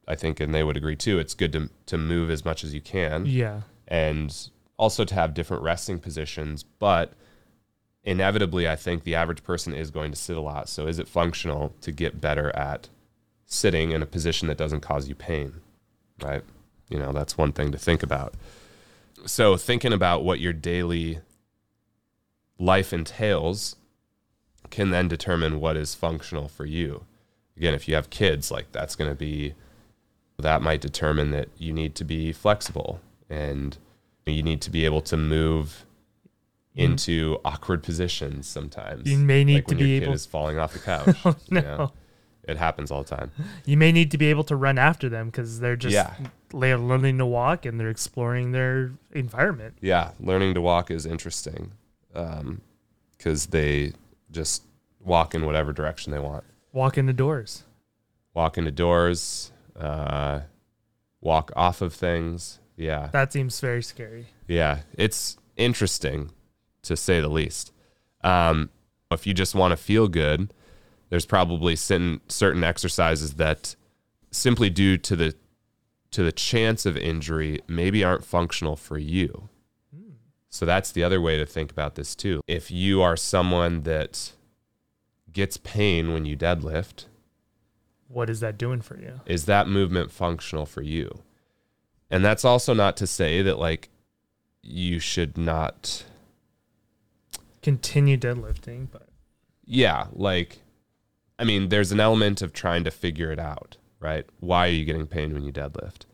I 0.07 0.15
think, 0.15 0.39
and 0.39 0.53
they 0.53 0.63
would 0.63 0.77
agree 0.77 0.95
too, 0.95 1.19
it's 1.19 1.33
good 1.33 1.51
to, 1.53 1.69
to 1.87 1.97
move 1.97 2.29
as 2.29 2.45
much 2.45 2.63
as 2.63 2.73
you 2.73 2.81
can 2.81 3.25
Yeah. 3.25 3.61
and 3.87 4.35
also 4.77 5.03
to 5.05 5.13
have 5.15 5.33
different 5.33 5.63
resting 5.63 5.99
positions. 5.99 6.63
But 6.63 7.13
inevitably, 8.03 8.67
I 8.67 8.75
think 8.75 9.03
the 9.03 9.15
average 9.15 9.43
person 9.43 9.73
is 9.73 9.91
going 9.91 10.11
to 10.11 10.17
sit 10.17 10.37
a 10.37 10.41
lot. 10.41 10.69
So, 10.69 10.87
is 10.87 10.99
it 10.99 11.07
functional 11.07 11.73
to 11.81 11.91
get 11.91 12.21
better 12.21 12.55
at 12.55 12.89
sitting 13.45 13.91
in 13.91 14.01
a 14.01 14.05
position 14.05 14.47
that 14.47 14.57
doesn't 14.57 14.81
cause 14.81 15.09
you 15.09 15.15
pain? 15.15 15.55
Right? 16.21 16.43
You 16.89 16.99
know, 16.99 17.11
that's 17.11 17.37
one 17.37 17.51
thing 17.51 17.71
to 17.73 17.77
think 17.77 18.01
about. 18.03 18.33
So, 19.25 19.57
thinking 19.57 19.93
about 19.93 20.23
what 20.23 20.39
your 20.39 20.53
daily 20.53 21.19
life 22.59 22.93
entails 22.93 23.75
can 24.69 24.89
then 24.89 25.07
determine 25.07 25.59
what 25.59 25.77
is 25.77 25.95
functional 25.95 26.47
for 26.47 26.65
you. 26.65 27.05
Again, 27.55 27.73
if 27.73 27.87
you 27.87 27.95
have 27.95 28.09
kids, 28.09 28.51
like 28.51 28.71
that's 28.71 28.95
going 28.95 29.09
to 29.09 29.15
be 29.15 29.53
that 30.39 30.61
might 30.61 30.81
determine 30.81 31.31
that 31.31 31.49
you 31.57 31.73
need 31.73 31.95
to 31.95 32.03
be 32.03 32.31
flexible 32.31 33.01
and 33.29 33.77
you 34.25 34.43
need 34.43 34.61
to 34.61 34.69
be 34.69 34.85
able 34.85 35.01
to 35.01 35.17
move 35.17 35.85
mm-hmm. 36.75 36.91
into 36.91 37.39
awkward 37.43 37.81
positions 37.81 38.47
sometimes. 38.47 39.09
You 39.09 39.17
may 39.17 39.43
need 39.43 39.55
like 39.55 39.67
to 39.67 39.75
be 39.75 39.99
kid 39.99 40.03
able- 40.03 40.13
is 40.13 40.25
falling 40.25 40.59
off 40.59 40.73
the 40.73 40.79
couch. 40.79 41.17
Oh, 41.25 41.35
you 41.49 41.61
no. 41.61 41.61
know? 41.61 41.91
It 42.47 42.57
happens 42.57 42.91
all 42.91 43.03
the 43.03 43.15
time. 43.15 43.31
You 43.65 43.75
may 43.77 43.91
need 43.91 44.09
to 44.11 44.17
be 44.17 44.27
able 44.27 44.45
to 44.45 44.55
run 44.55 44.77
after 44.77 45.09
them 45.09 45.27
because 45.27 45.59
they're 45.59 45.75
just 45.75 45.93
Yeah. 45.93 46.13
they're 46.57 46.77
learning 46.77 47.17
to 47.17 47.25
walk 47.25 47.65
and 47.65 47.77
they're 47.79 47.89
exploring 47.89 48.53
their 48.53 48.91
environment. 49.11 49.77
Yeah, 49.81 50.11
learning 50.19 50.53
to 50.53 50.61
walk 50.61 50.89
is 50.89 51.05
interesting 51.05 51.73
because 52.13 53.47
they 53.47 53.93
just 54.31 54.63
walk 54.99 55.35
in 55.35 55.45
whatever 55.45 55.73
direction 55.73 56.11
they 56.11 56.19
want. 56.19 56.43
Walk 56.71 56.97
into 56.97 57.13
doors. 57.13 57.63
Walk 58.33 58.57
into 58.57 58.71
doors, 58.71 59.51
uh, 59.77 60.41
walk 61.21 61.51
off 61.55 61.81
of 61.81 61.93
things. 61.93 62.59
Yeah, 62.75 63.09
That 63.11 63.33
seems 63.33 63.59
very 63.59 63.81
scary. 63.81 64.27
Yeah, 64.47 64.81
it's 64.93 65.37
interesting 65.55 66.29
to 66.83 66.95
say 66.95 67.19
the 67.19 67.27
least. 67.27 67.71
Um, 68.23 68.69
if 69.11 69.25
you 69.25 69.33
just 69.33 69.55
want 69.55 69.71
to 69.71 69.77
feel 69.77 70.07
good, 70.07 70.53
there's 71.09 71.25
probably 71.25 71.75
certain 71.75 72.21
certain 72.27 72.63
exercises 72.63 73.35
that 73.35 73.75
simply 74.31 74.69
due 74.69 74.97
to 74.97 75.15
the 75.15 75.35
to 76.11 76.23
the 76.23 76.31
chance 76.31 76.85
of 76.85 76.95
injury 76.97 77.59
maybe 77.67 78.03
aren't 78.03 78.23
functional 78.25 78.75
for 78.75 78.97
you. 78.97 79.49
So 80.49 80.65
that's 80.65 80.91
the 80.91 81.03
other 81.03 81.19
way 81.21 81.37
to 81.37 81.45
think 81.45 81.71
about 81.71 81.95
this 81.95 82.15
too. 82.15 82.41
If 82.47 82.71
you 82.71 83.01
are 83.01 83.15
someone 83.17 83.83
that 83.83 84.31
gets 85.31 85.57
pain 85.57 86.13
when 86.13 86.25
you 86.25 86.35
deadlift, 86.37 87.05
What 88.07 88.29
is 88.29 88.39
that 88.39 88.57
doing 88.57 88.81
for 88.81 88.97
you? 88.99 89.19
is 89.25 89.45
that 89.45 89.67
movement 89.67 90.11
functional 90.11 90.65
for 90.65 90.81
you? 90.81 91.23
And 92.09 92.23
that's 92.23 92.45
also 92.45 92.73
not 92.73 92.95
to 92.97 93.07
say 93.07 93.41
that 93.41 93.59
like 93.59 93.89
you 94.63 94.99
should 94.99 95.37
not 95.37 96.05
Continue 97.61 98.17
deadlifting, 98.17 98.87
but 98.89 99.09
yeah, 99.65 100.07
like 100.13 100.59
I 101.39 101.43
mean, 101.43 101.69
there's 101.69 101.91
an 101.91 101.99
element 101.99 102.41
of 102.41 102.53
trying 102.53 102.83
to 102.83 102.91
figure 102.91 103.31
it 103.31 103.39
out, 103.39 103.77
right? 103.99 104.25
Why 104.39 104.67
are 104.67 104.71
you 104.71 104.85
getting 104.85 105.07
pain 105.07 105.33
when 105.33 105.43
you 105.43 105.51
deadlift? 105.51 106.05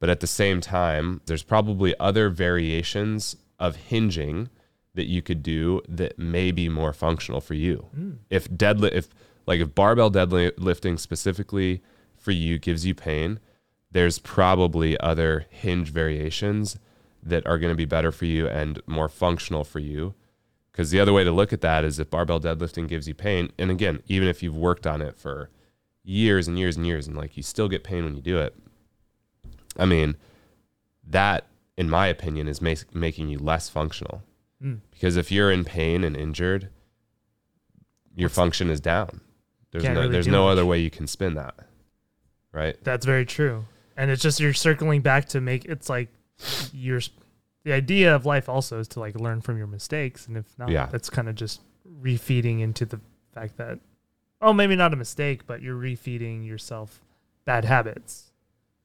But 0.00 0.10
at 0.10 0.20
the 0.20 0.26
same 0.26 0.60
time, 0.60 1.20
there's 1.26 1.42
probably 1.42 1.94
other 1.98 2.28
variations 2.28 3.36
of 3.58 3.76
hinging 3.76 4.48
that 4.94 5.06
you 5.06 5.22
could 5.22 5.42
do 5.42 5.80
that 5.88 6.18
may 6.18 6.50
be 6.50 6.68
more 6.68 6.92
functional 6.92 7.40
for 7.40 7.54
you. 7.54 7.86
Hmm. 7.94 8.12
If 8.30 8.48
deadlift, 8.50 8.92
if 8.92 9.08
like 9.46 9.60
if 9.60 9.74
barbell 9.74 10.10
deadlifting 10.10 10.98
specifically 10.98 11.82
for 12.16 12.30
you 12.30 12.58
gives 12.58 12.86
you 12.86 12.94
pain, 12.94 13.40
there's 13.90 14.18
probably 14.18 14.98
other 15.00 15.46
hinge 15.50 15.90
variations 15.90 16.78
that 17.22 17.46
are 17.46 17.58
going 17.58 17.72
to 17.72 17.76
be 17.76 17.84
better 17.84 18.12
for 18.12 18.26
you 18.26 18.46
and 18.48 18.80
more 18.86 19.08
functional 19.08 19.64
for 19.64 19.78
you. 19.78 20.14
Because 20.74 20.90
the 20.90 20.98
other 20.98 21.12
way 21.12 21.22
to 21.22 21.30
look 21.30 21.52
at 21.52 21.60
that 21.60 21.84
is 21.84 22.00
if 22.00 22.10
barbell 22.10 22.40
deadlifting 22.40 22.88
gives 22.88 23.06
you 23.06 23.14
pain, 23.14 23.52
and 23.56 23.70
again, 23.70 24.02
even 24.08 24.26
if 24.26 24.42
you've 24.42 24.56
worked 24.56 24.88
on 24.88 25.00
it 25.00 25.16
for 25.16 25.48
years 26.02 26.48
and 26.48 26.58
years 26.58 26.76
and 26.76 26.84
years, 26.84 27.06
and 27.06 27.16
like 27.16 27.36
you 27.36 27.44
still 27.44 27.68
get 27.68 27.84
pain 27.84 28.02
when 28.02 28.16
you 28.16 28.20
do 28.20 28.38
it, 28.38 28.56
I 29.78 29.86
mean, 29.86 30.16
that, 31.06 31.46
in 31.76 31.88
my 31.88 32.08
opinion, 32.08 32.48
is 32.48 32.60
mas- 32.60 32.86
making 32.92 33.28
you 33.28 33.38
less 33.38 33.68
functional. 33.68 34.24
Mm. 34.60 34.80
Because 34.90 35.16
if 35.16 35.30
you're 35.30 35.52
in 35.52 35.64
pain 35.64 36.02
and 36.02 36.16
injured, 36.16 36.70
your 38.16 38.28
function 38.28 38.68
is 38.68 38.80
down. 38.80 39.20
There's 39.70 39.84
Can't 39.84 39.94
no 39.94 40.00
really 40.00 40.12
there's 40.12 40.26
no 40.26 40.46
much. 40.46 40.52
other 40.52 40.66
way 40.66 40.80
you 40.80 40.90
can 40.90 41.06
spin 41.06 41.34
that, 41.34 41.54
right? 42.50 42.76
that's 42.82 43.06
very 43.06 43.26
true. 43.26 43.66
And 43.96 44.10
it's 44.10 44.22
just 44.22 44.40
you're 44.40 44.52
circling 44.54 45.02
back 45.02 45.28
to 45.28 45.40
make 45.40 45.66
it's 45.66 45.88
like 45.88 46.08
you're 46.72 47.00
the 47.64 47.72
idea 47.72 48.14
of 48.14 48.24
life 48.26 48.48
also 48.48 48.78
is 48.78 48.88
to 48.88 49.00
like 49.00 49.18
learn 49.18 49.40
from 49.40 49.58
your 49.58 49.66
mistakes, 49.66 50.26
and 50.26 50.36
if 50.36 50.46
not, 50.58 50.68
Yeah. 50.70 50.86
that's 50.86 51.10
kind 51.10 51.28
of 51.28 51.34
just 51.34 51.60
refeeding 52.00 52.60
into 52.60 52.84
the 52.84 53.00
fact 53.34 53.56
that 53.56 53.78
oh 54.40 54.52
maybe 54.52 54.76
not 54.76 54.92
a 54.92 54.96
mistake, 54.96 55.46
but 55.46 55.62
you're 55.62 55.78
refeeding 55.80 56.46
yourself 56.46 57.00
bad 57.44 57.64
habits. 57.64 58.30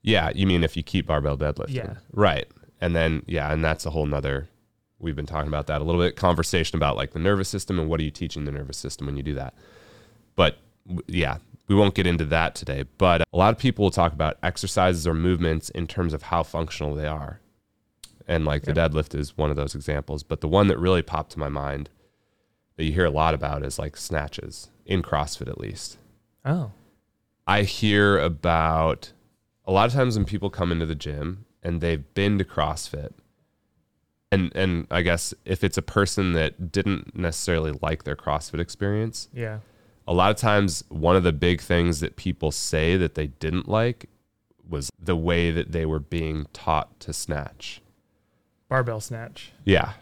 Yeah, 0.02 0.32
you 0.34 0.48
mean 0.48 0.63
if 0.63 0.78
you 0.78 0.84
keep 0.84 1.08
barbell 1.08 1.38
deadlifting. 1.38 1.74
Yeah. 1.76 1.94
Right. 2.13 2.48
And 2.82 2.96
then 2.96 3.24
yeah, 3.28 3.52
and 3.52 3.63
that's 3.63 3.86
a 3.86 3.89
whole 3.89 4.06
nother 4.06 4.48
we've 5.02 5.15
been 5.15 5.26
talking 5.26 5.48
about 5.48 5.68
that 5.68 5.80
a 5.80 5.84
little 5.86 6.02
bit, 6.02 6.18
conversation 6.18 6.76
about 6.76 6.98
like 6.98 7.12
the 7.12 7.20
nervous 7.20 7.48
system 7.48 7.80
and 7.80 7.89
what 7.89 8.02
are 8.02 8.04
you 8.04 8.12
teaching 8.12 8.44
the 8.44 8.52
nervous 8.52 8.76
system 8.78 9.08
when 9.08 9.15
you 9.15 9.24
do 9.24 9.34
that. 9.34 9.54
But 10.36 10.58
yeah, 11.08 11.38
we 11.70 11.76
won't 11.76 11.96
get 11.96 12.06
into 12.06 12.26
that 12.26 12.54
today. 12.56 12.84
But 12.98 13.22
a 13.32 13.38
lot 13.38 13.54
of 13.54 13.58
people 13.60 13.84
will 13.84 13.92
talk 13.92 14.12
about 14.12 14.38
exercises 14.44 15.08
or 15.08 15.13
movements 15.13 15.70
in 15.70 15.88
terms 15.88 16.13
of 16.13 16.24
how 16.24 16.44
functional 16.44 16.96
they 16.96 17.08
are. 17.08 17.39
And 18.30 18.46
like 18.46 18.62
the 18.62 18.74
deadlift 18.74 19.15
is 19.15 19.36
one 19.36 19.50
of 19.50 19.56
those 19.56 19.74
examples. 19.74 20.22
But 20.22 20.39
the 20.39 20.48
one 20.48 20.68
that 20.68 20.78
really 20.78 21.02
popped 21.02 21.32
to 21.32 21.39
my 21.39 21.50
mind 21.50 21.89
that 22.78 22.84
you 22.86 22.92
hear 22.92 23.06
a 23.06 23.10
lot 23.10 23.34
about 23.34 23.65
is 23.65 23.80
like 23.80 23.98
snatches, 23.98 24.70
in 24.86 25.02
CrossFit 25.02 25.50
at 25.50 25.60
least. 25.60 25.98
Oh, 26.46 26.72
I 27.48 27.63
hear 27.63 28.20
about 28.20 29.13
a 29.65 29.72
lot 29.72 29.88
of 29.88 29.94
times 29.94 30.15
when 30.15 30.26
people 30.26 30.52
come 30.52 30.72
into 30.72 30.86
the 30.86 30.94
gym 30.94 31.46
and 31.63 31.82
they've 31.82 32.13
been 32.13 32.38
to 32.38 32.46
CrossFit. 32.46 33.13
And 34.32 34.52
and 34.56 34.86
I 34.92 35.02
guess 35.02 35.34
if 35.44 35.63
it's 35.63 35.80
a 35.80 35.82
person 35.82 36.34
that 36.34 36.72
didn't 36.72 37.18
necessarily 37.18 37.80
like 37.82 38.04
their 38.04 38.15
CrossFit 38.15 38.60
experience, 38.60 39.28
yeah, 39.34 39.58
a 40.08 40.13
lot 40.13 40.30
of 40.30 40.38
times 40.38 40.84
one 40.89 41.15
of 41.15 41.24
the 41.24 41.34
big 41.34 41.62
things 41.62 42.00
that 42.02 42.15
people 42.15 42.52
say 42.52 42.96
that 42.96 43.15
they 43.15 43.26
didn't 43.26 43.68
like 43.68 44.08
was 44.70 44.92
the 45.00 45.15
way 45.15 45.50
that 45.50 45.72
they 45.72 45.88
were 45.88 46.00
being 46.00 46.46
taught 46.54 47.00
to 47.00 47.12
snatch. 47.12 47.82
Barbell 48.69 49.01
snatch. 49.01 49.51
Yeah. 49.65 49.93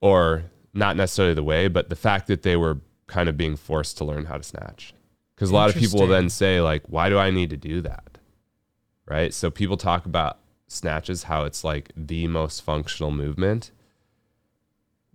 Or 0.00 0.44
not 0.74 0.96
necessarily 0.96 1.34
the 1.34 1.42
way, 1.42 1.68
but 1.68 1.88
the 1.88 1.96
fact 1.96 2.26
that 2.28 2.42
they 2.42 2.56
were 2.56 2.78
kind 3.06 3.28
of 3.28 3.36
being 3.36 3.56
forced 3.56 3.98
to 3.98 4.04
learn 4.04 4.26
how 4.26 4.36
to 4.36 4.42
snatch. 4.42 4.94
Because 5.34 5.50
a 5.50 5.54
lot 5.54 5.70
of 5.70 5.76
people 5.76 6.00
will 6.00 6.06
then 6.06 6.28
say, 6.28 6.60
like, 6.60 6.84
why 6.86 7.08
do 7.08 7.18
I 7.18 7.30
need 7.30 7.50
to 7.50 7.56
do 7.56 7.80
that? 7.80 8.18
Right. 9.06 9.34
So 9.34 9.50
people 9.50 9.76
talk 9.76 10.06
about 10.06 10.38
snatches, 10.68 11.24
how 11.24 11.44
it's 11.44 11.64
like 11.64 11.90
the 11.96 12.26
most 12.28 12.60
functional 12.62 13.10
movement. 13.10 13.72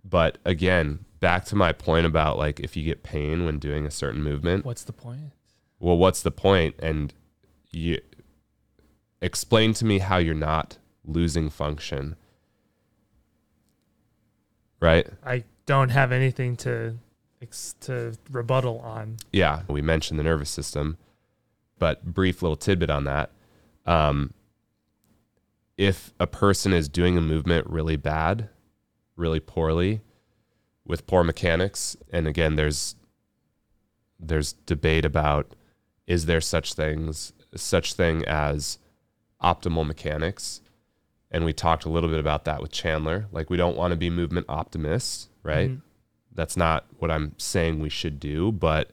But 0.04 0.38
again, 0.44 1.04
back 1.20 1.44
to 1.46 1.56
my 1.56 1.72
point 1.72 2.06
about 2.06 2.38
like 2.38 2.60
if 2.60 2.76
you 2.76 2.84
get 2.84 3.02
pain 3.02 3.44
when 3.44 3.58
doing 3.58 3.86
a 3.86 3.90
certain 3.90 4.22
movement, 4.22 4.64
What's 4.64 4.84
the 4.84 4.92
point? 4.92 5.32
well, 5.80 5.96
what's 5.96 6.22
the 6.22 6.30
point? 6.30 6.76
And 6.78 7.12
you 7.70 7.98
explain 9.20 9.72
to 9.74 9.84
me 9.84 9.98
how 9.98 10.18
you're 10.18 10.34
not 10.34 10.78
losing 11.04 11.50
function. 11.50 12.16
Right? 14.80 15.06
I 15.24 15.44
don't 15.66 15.90
have 15.90 16.12
anything 16.12 16.56
to 16.56 16.96
to 17.80 18.14
rebuttal 18.30 18.80
on. 18.80 19.16
Yeah, 19.32 19.62
we 19.68 19.80
mentioned 19.80 20.18
the 20.18 20.24
nervous 20.24 20.50
system, 20.50 20.96
but 21.78 22.04
brief 22.04 22.42
little 22.42 22.56
tidbit 22.56 22.90
on 22.90 23.04
that. 23.04 23.30
Um, 23.86 24.34
if 25.76 26.12
a 26.18 26.26
person 26.26 26.72
is 26.72 26.88
doing 26.88 27.16
a 27.16 27.20
movement 27.20 27.66
really 27.68 27.96
bad, 27.96 28.48
really 29.16 29.40
poorly, 29.40 30.00
with 30.84 31.06
poor 31.06 31.22
mechanics, 31.22 31.96
and 32.12 32.26
again, 32.26 32.56
there's 32.56 32.96
there's 34.18 34.54
debate 34.54 35.04
about 35.04 35.54
is 36.06 36.26
there 36.26 36.40
such 36.40 36.74
things 36.74 37.32
such 37.54 37.94
thing 37.94 38.24
as 38.24 38.78
optimal 39.42 39.86
mechanics, 39.86 40.60
and 41.30 41.44
we 41.44 41.52
talked 41.52 41.84
a 41.84 41.88
little 41.88 42.08
bit 42.08 42.20
about 42.20 42.44
that 42.46 42.60
with 42.62 42.70
Chandler. 42.72 43.26
Like 43.32 43.50
we 43.50 43.56
don't 43.56 43.76
want 43.76 43.92
to 43.92 43.96
be 43.96 44.10
movement 44.10 44.46
optimists, 44.48 45.28
right? 45.42 45.70
Mhm. 45.70 45.82
that's 46.34 46.56
not 46.56 46.86
what 46.98 47.10
I'm 47.10 47.32
saying 47.36 47.80
we 47.80 47.88
should 47.88 48.20
do, 48.20 48.52
but 48.52 48.90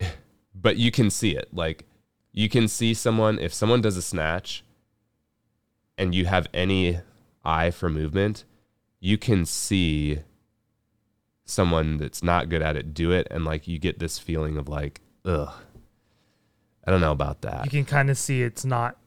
but 0.54 0.76
you 0.76 0.90
can 0.90 1.10
see 1.10 1.36
it. 1.36 1.48
Like 1.52 1.86
you 2.32 2.48
can 2.48 2.68
see 2.68 2.94
someone 2.94 3.38
if 3.38 3.52
someone 3.52 3.80
does 3.80 3.96
a 3.96 4.02
snatch 4.02 4.62
and 5.96 6.14
you 6.14 6.26
have 6.26 6.46
any 6.54 7.00
eye 7.44 7.70
for 7.70 7.88
movement, 7.88 8.44
you 9.00 9.18
can 9.18 9.44
see 9.44 10.20
someone 11.44 11.96
that's 11.96 12.22
not 12.22 12.48
good 12.50 12.60
at 12.62 12.76
it 12.76 12.92
do 12.92 13.10
it 13.10 13.26
and 13.30 13.44
like 13.44 13.66
you 13.66 13.78
get 13.78 13.98
this 13.98 14.18
feeling 14.18 14.58
of 14.58 14.68
like 14.68 15.00
ugh 15.24 15.50
i 16.84 16.90
don't 16.90 17.00
know 17.00 17.10
about 17.12 17.40
that 17.40 17.64
You 17.64 17.70
can 17.70 17.86
kind 17.86 18.10
of 18.10 18.18
see 18.18 18.42
it's 18.42 18.66
not 18.66 18.98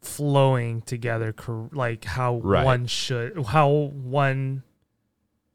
flowing 0.00 0.80
together 0.82 1.34
like 1.72 2.04
how 2.04 2.36
Right. 2.44 2.64
one 2.64 2.86
should 2.86 3.46
how 3.46 3.68
one 3.68 4.62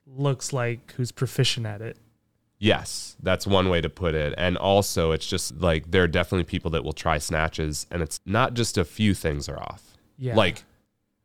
looks 0.06 0.52
like 0.54 0.92
who's 0.94 1.12
proficient 1.12 1.66
at 1.66 1.82
it. 1.82 1.98
yes 2.60 3.16
that's 3.24 3.48
one 3.48 3.70
way 3.70 3.80
to 3.82 3.90
put 3.90 4.14
it 4.16 4.34
and 4.38 4.58
also 4.58 5.12
it's 5.12 5.26
just 5.28 5.60
like 5.60 5.92
there 5.92 6.04
are 6.04 6.08
definitely 6.08 6.44
people 6.44 6.70
that 6.72 6.84
will 6.84 6.94
try 6.94 7.18
snatches 7.18 7.88
and 7.90 8.02
it's 8.02 8.20
not 8.26 8.54
just 8.54 8.78
a 8.78 8.84
few 8.84 9.14
things 9.14 9.48
are 9.50 9.60
off 9.60 9.98
Yeah. 10.18 10.36
like 10.36 10.64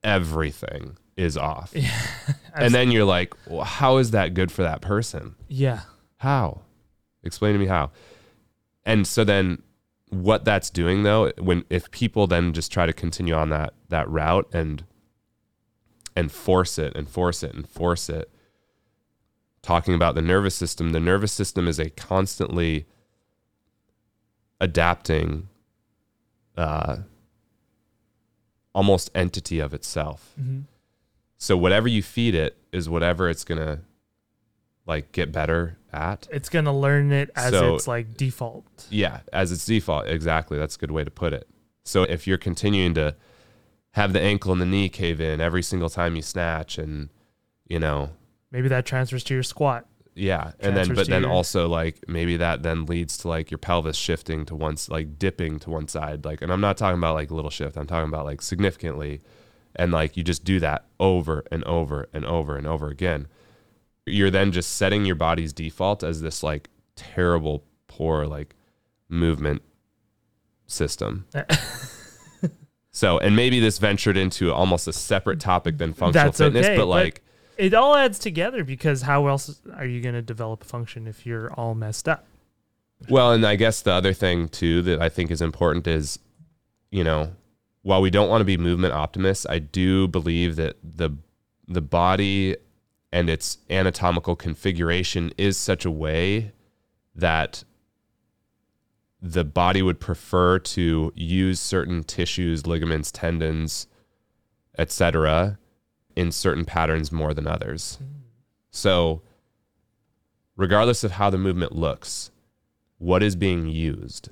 everything 0.04 0.96
is 1.16 1.36
off 1.36 1.74
I've 1.74 2.34
and 2.54 2.72
then 2.74 2.90
you're 2.92 3.04
like 3.04 3.34
well, 3.48 3.64
how 3.64 3.96
is 3.96 4.12
that 4.12 4.32
good 4.34 4.52
for 4.52 4.62
that 4.62 4.80
person 4.80 5.34
yeah. 5.48 5.80
How? 6.18 6.62
Explain 7.22 7.52
to 7.52 7.58
me 7.60 7.66
how. 7.66 7.90
And 8.84 9.06
so 9.06 9.22
then 9.24 9.62
what 10.10 10.44
that's 10.44 10.70
doing 10.70 11.02
though, 11.02 11.32
when 11.38 11.64
if 11.70 11.90
people 11.90 12.26
then 12.26 12.52
just 12.52 12.72
try 12.72 12.86
to 12.86 12.92
continue 12.92 13.34
on 13.34 13.50
that 13.50 13.74
that 13.88 14.08
route 14.08 14.48
and 14.52 14.84
and 16.16 16.30
force 16.32 16.78
it 16.78 16.94
and 16.96 17.08
force 17.08 17.42
it 17.42 17.54
and 17.54 17.68
force 17.68 18.08
it, 18.08 18.30
talking 19.62 19.94
about 19.94 20.14
the 20.14 20.22
nervous 20.22 20.54
system, 20.54 20.90
the 20.90 21.00
nervous 21.00 21.32
system 21.32 21.68
is 21.68 21.78
a 21.78 21.90
constantly 21.90 22.86
adapting 24.60 25.48
uh 26.56 26.98
almost 28.74 29.10
entity 29.14 29.58
of 29.60 29.72
itself. 29.72 30.34
hmm 30.36 30.60
So 31.38 31.56
whatever 31.56 31.88
you 31.88 32.02
feed 32.02 32.34
it 32.34 32.56
is 32.72 32.88
whatever 32.88 33.30
it's 33.30 33.44
gonna 33.44 33.80
like 34.86 35.12
get 35.12 35.32
better 35.32 35.77
at. 35.92 36.26
It's 36.30 36.48
gonna 36.48 36.76
learn 36.76 37.12
it 37.12 37.30
as 37.36 37.50
So- 37.52 37.74
its 37.74 37.86
like 37.88 38.16
default. 38.16 38.64
Yeah, 38.90 39.20
as 39.32 39.52
its 39.52 39.64
default. 39.64 40.06
Exactly. 40.08 40.58
That's 40.58 40.76
a 40.76 40.78
good 40.78 40.90
way 40.90 41.04
to 41.04 41.10
put 41.10 41.32
it. 41.32 41.48
So 41.84 42.02
if 42.02 42.26
you're 42.26 42.38
continuing 42.38 42.94
to 42.94 43.14
have 43.92 44.12
the 44.12 44.20
ankle 44.20 44.52
and 44.52 44.60
the 44.60 44.66
knee 44.66 44.88
cave 44.88 45.20
in 45.20 45.40
every 45.40 45.62
single 45.62 45.88
time 45.88 46.14
you 46.16 46.22
snatch 46.22 46.78
and 46.78 47.08
you 47.66 47.78
know, 47.78 48.10
Maybe 48.50 48.68
that 48.68 48.86
transfers 48.86 49.22
to 49.24 49.34
your 49.34 49.42
squat. 49.42 49.86
yeah, 50.14 50.52
and 50.60 50.76
then 50.76 50.94
but 50.94 51.06
then 51.08 51.22
your- 51.22 51.30
also 51.30 51.68
like 51.68 52.02
maybe 52.08 52.36
that 52.38 52.62
then 52.62 52.86
leads 52.86 53.16
to 53.18 53.28
like 53.28 53.50
your 53.50 53.58
pelvis 53.58 53.96
shifting 53.96 54.44
to 54.46 54.54
once 54.54 54.88
like 54.88 55.18
dipping 55.18 55.58
to 55.60 55.70
one 55.70 55.86
side 55.88 56.24
like 56.24 56.40
and 56.42 56.52
I'm 56.52 56.60
not 56.60 56.76
talking 56.76 56.98
about 56.98 57.14
like 57.14 57.30
a 57.30 57.34
little 57.34 57.50
shift. 57.50 57.76
I'm 57.76 57.86
talking 57.86 58.08
about 58.08 58.24
like 58.24 58.40
significantly 58.42 59.20
and 59.76 59.92
like 59.92 60.16
you 60.16 60.22
just 60.24 60.44
do 60.44 60.58
that 60.60 60.86
over 60.98 61.44
and 61.52 61.62
over 61.64 62.08
and 62.12 62.24
over 62.24 62.56
and 62.56 62.66
over 62.66 62.88
again. 62.88 63.26
You're 64.08 64.30
then 64.30 64.52
just 64.52 64.76
setting 64.76 65.04
your 65.04 65.16
body's 65.16 65.52
default 65.52 66.02
as 66.02 66.20
this 66.20 66.42
like 66.42 66.68
terrible 66.96 67.64
poor 67.86 68.26
like 68.26 68.54
movement 69.08 69.62
system. 70.66 71.26
So, 72.98 73.16
and 73.18 73.36
maybe 73.36 73.60
this 73.60 73.78
ventured 73.78 74.16
into 74.16 74.52
almost 74.52 74.88
a 74.88 74.92
separate 74.92 75.38
topic 75.38 75.78
than 75.78 75.92
functional 75.92 76.26
That's 76.26 76.38
fitness, 76.38 76.66
okay, 76.66 76.76
but 76.76 76.86
but- 76.86 76.88
like, 76.88 77.22
it 77.56 77.72
all 77.72 77.94
adds 77.94 78.18
together 78.18 78.64
because 78.64 79.02
how 79.02 79.28
else 79.28 79.60
are 79.76 79.86
you 79.86 80.00
gonna 80.00 80.20
develop 80.20 80.62
a 80.62 80.64
function 80.64 81.06
if 81.06 81.24
you're 81.24 81.52
all 81.52 81.76
messed 81.76 82.08
up? 82.08 82.26
well, 83.08 83.30
and 83.30 83.46
I 83.46 83.54
guess 83.54 83.82
the 83.82 83.92
other 83.92 84.12
thing 84.12 84.48
too 84.48 84.82
that 84.82 85.00
I 85.00 85.08
think 85.08 85.30
is 85.30 85.40
important 85.40 85.86
is, 85.86 86.18
you 86.90 87.04
know, 87.04 87.36
while 87.82 88.00
we 88.00 88.10
don't 88.10 88.28
want 88.28 88.40
to 88.40 88.44
be 88.44 88.56
movement 88.56 88.92
optimists, 88.94 89.46
I 89.48 89.60
do 89.60 90.08
believe 90.08 90.56
that 90.56 90.74
the 90.82 91.10
the 91.68 91.80
body 91.80 92.56
and 93.12 93.30
its 93.30 93.58
anatomical 93.70 94.36
configuration 94.36 95.32
is 95.38 95.56
such 95.56 95.84
a 95.84 95.90
way 95.90 96.52
that 97.14 97.64
the 99.20 99.44
body 99.44 99.82
would 99.82 99.98
prefer 99.98 100.58
to 100.58 101.12
use 101.16 101.58
certain 101.58 102.04
tissues, 102.04 102.66
ligaments, 102.66 103.10
tendons, 103.10 103.86
etc., 104.78 105.58
in 106.14 106.30
certain 106.32 106.64
patterns 106.64 107.10
more 107.10 107.34
than 107.34 107.46
others. 107.46 107.98
So, 108.70 109.22
regardless 110.56 111.02
of 111.02 111.12
how 111.12 111.30
the 111.30 111.38
movement 111.38 111.72
looks, 111.72 112.30
what 112.98 113.22
is 113.22 113.36
being 113.36 113.68
used? 113.68 114.28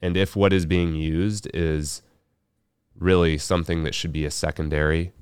And 0.00 0.16
if 0.16 0.34
what 0.34 0.52
is 0.52 0.66
being 0.66 0.94
used 0.94 1.48
is 1.54 2.02
really 2.98 3.38
something 3.38 3.84
that 3.84 3.94
should 3.94 4.12
be 4.12 4.24
a 4.24 4.30
secondary, 4.30 5.12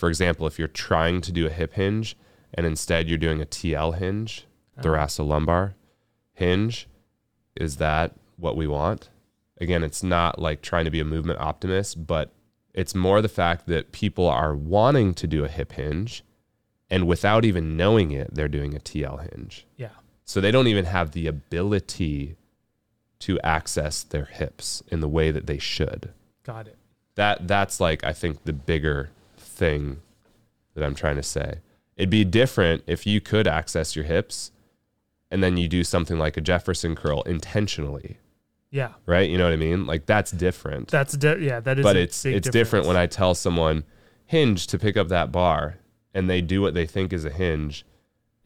for 0.00 0.08
example, 0.08 0.46
if 0.46 0.58
you're 0.58 0.66
trying 0.66 1.20
to 1.20 1.30
do 1.30 1.46
a 1.46 1.50
hip 1.50 1.74
hinge 1.74 2.16
and 2.54 2.64
instead 2.64 3.06
you're 3.06 3.18
doing 3.18 3.42
a 3.42 3.46
TL 3.46 3.98
hinge, 3.98 4.46
uh-huh. 4.78 4.88
thoracolumbar 4.88 5.74
hinge, 6.32 6.88
is 7.54 7.76
that 7.76 8.14
what 8.38 8.56
we 8.56 8.66
want? 8.66 9.10
Again, 9.60 9.84
it's 9.84 10.02
not 10.02 10.38
like 10.38 10.62
trying 10.62 10.86
to 10.86 10.90
be 10.90 11.00
a 11.00 11.04
movement 11.04 11.38
optimist, 11.38 12.06
but 12.06 12.32
it's 12.72 12.94
more 12.94 13.20
the 13.20 13.28
fact 13.28 13.66
that 13.66 13.92
people 13.92 14.26
are 14.26 14.56
wanting 14.56 15.12
to 15.12 15.26
do 15.26 15.44
a 15.44 15.48
hip 15.48 15.72
hinge 15.72 16.24
and 16.88 17.06
without 17.06 17.44
even 17.44 17.76
knowing 17.76 18.10
it, 18.10 18.34
they're 18.34 18.48
doing 18.48 18.74
a 18.74 18.80
TL 18.80 19.30
hinge. 19.30 19.66
Yeah. 19.76 19.90
So 20.24 20.40
they 20.40 20.50
don't 20.50 20.66
even 20.66 20.86
have 20.86 21.10
the 21.10 21.26
ability 21.26 22.36
to 23.18 23.38
access 23.40 24.02
their 24.02 24.24
hips 24.24 24.82
in 24.88 25.00
the 25.00 25.08
way 25.08 25.30
that 25.30 25.46
they 25.46 25.58
should. 25.58 26.14
Got 26.42 26.68
it. 26.68 26.78
That 27.16 27.46
that's 27.46 27.80
like 27.80 28.02
I 28.02 28.14
think 28.14 28.44
the 28.44 28.54
bigger 28.54 29.10
thing 29.60 30.00
that 30.74 30.82
I'm 30.84 30.94
trying 30.94 31.16
to 31.16 31.22
say. 31.22 31.60
It'd 31.96 32.08
be 32.10 32.24
different 32.24 32.82
if 32.86 33.06
you 33.06 33.20
could 33.20 33.46
access 33.46 33.94
your 33.94 34.06
hips 34.06 34.52
and 35.30 35.42
then 35.42 35.56
you 35.58 35.68
do 35.68 35.84
something 35.84 36.18
like 36.18 36.36
a 36.38 36.40
Jefferson 36.40 36.96
curl 36.96 37.20
intentionally, 37.22 38.16
Yeah. 38.70 38.92
right? 39.06 39.28
You 39.28 39.36
know 39.38 39.44
what 39.44 39.52
I 39.52 39.56
mean? 39.56 39.86
Like 39.86 40.06
that's 40.06 40.30
different. 40.30 40.88
That's 40.88 41.12
di- 41.16 41.40
yeah, 41.44 41.60
that 41.60 41.78
is 41.78 41.82
but 41.84 41.96
it's 41.96 42.24
it's 42.24 42.48
different 42.48 42.86
when. 42.86 42.96
I 42.96 43.06
tell 43.06 43.34
someone 43.34 43.84
hinge 44.26 44.66
to 44.68 44.78
pick 44.78 44.96
up 44.96 45.08
that 45.08 45.30
bar 45.30 45.76
and 46.14 46.28
they 46.30 46.40
do 46.40 46.62
what 46.62 46.72
they 46.74 46.86
think 46.86 47.12
is 47.12 47.24
a 47.26 47.30
hinge 47.30 47.84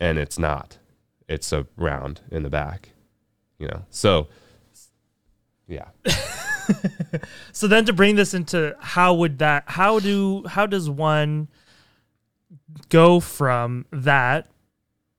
and 0.00 0.18
it's 0.18 0.38
not. 0.38 0.78
It's 1.28 1.52
a 1.52 1.66
round 1.76 2.20
in 2.30 2.42
the 2.42 2.50
back. 2.50 2.90
You 3.58 3.68
know. 3.68 3.84
So 3.90 4.26
yeah. 5.68 5.88
So 7.52 7.68
then 7.68 7.84
to 7.86 7.92
bring 7.92 8.16
this 8.16 8.34
into 8.34 8.76
how 8.80 9.14
would 9.14 9.38
that 9.38 9.64
how 9.66 10.00
do 10.00 10.44
how 10.46 10.66
does 10.66 10.90
one 10.90 11.48
go 12.88 13.20
from 13.20 13.86
that 13.92 14.48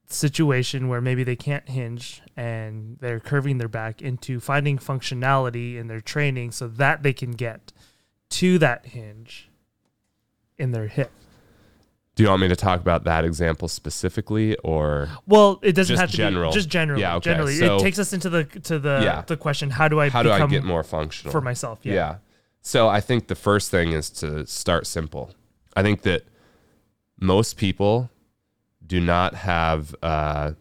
situation 0.08 0.88
where 0.88 1.00
maybe 1.00 1.24
they 1.24 1.36
can't 1.36 1.68
hinge 1.68 2.22
and 2.36 2.96
they're 3.00 3.20
curving 3.20 3.58
their 3.58 3.68
back 3.68 4.02
into 4.02 4.38
finding 4.38 4.78
functionality 4.78 5.76
in 5.76 5.88
their 5.88 6.00
training 6.00 6.52
so 6.52 6.68
that 6.68 7.02
they 7.02 7.12
can 7.12 7.32
get 7.32 7.72
to 8.30 8.58
that 8.58 8.86
hinge 8.86 9.50
in 10.58 10.72
their 10.72 10.86
hip. 10.86 11.10
Do 12.16 12.22
you 12.22 12.30
want 12.30 12.40
me 12.40 12.48
to 12.48 12.56
talk 12.56 12.80
about 12.80 13.04
that 13.04 13.24
example 13.26 13.68
specifically 13.68 14.56
or 14.64 15.08
Well, 15.26 15.60
it 15.62 15.72
doesn't 15.72 15.96
have 15.98 16.10
to 16.10 16.16
general. 16.16 16.50
be 16.50 16.54
just 16.54 16.68
generally. 16.70 17.02
Yeah, 17.02 17.16
okay. 17.16 17.30
Generally, 17.30 17.56
So- 17.58 17.76
it 17.76 17.80
takes 17.80 17.98
us 17.98 18.12
into 18.14 18.28
the 18.30 18.44
to 18.44 18.78
the 18.78 19.00
Yeah. 19.02 19.22
the 19.26 19.36
question: 19.36 19.70
How 19.70 19.86
do 19.86 20.00
I 20.00 20.08
how 20.08 20.22
do 20.22 20.30
I 20.32 20.46
get 20.46 20.64
more 20.64 20.82
functional? 20.82 21.30
for 21.30 21.40
myself? 21.42 21.80
Yeah. 21.82 21.92
Yeah. 21.94 22.16
So 22.62 22.88
I 22.88 23.00
think 23.00 23.28
the 23.28 23.34
first 23.34 23.70
thing 23.70 23.92
is 23.92 24.08
to 24.10 24.46
start 24.46 24.86
simple. 24.86 25.30
I 25.76 25.82
think 25.82 26.02
that 26.02 26.24
most 27.20 27.56
people 27.58 28.10
do 28.84 28.98
not 29.00 29.34
have 29.34 29.94
uh, 30.02 30.52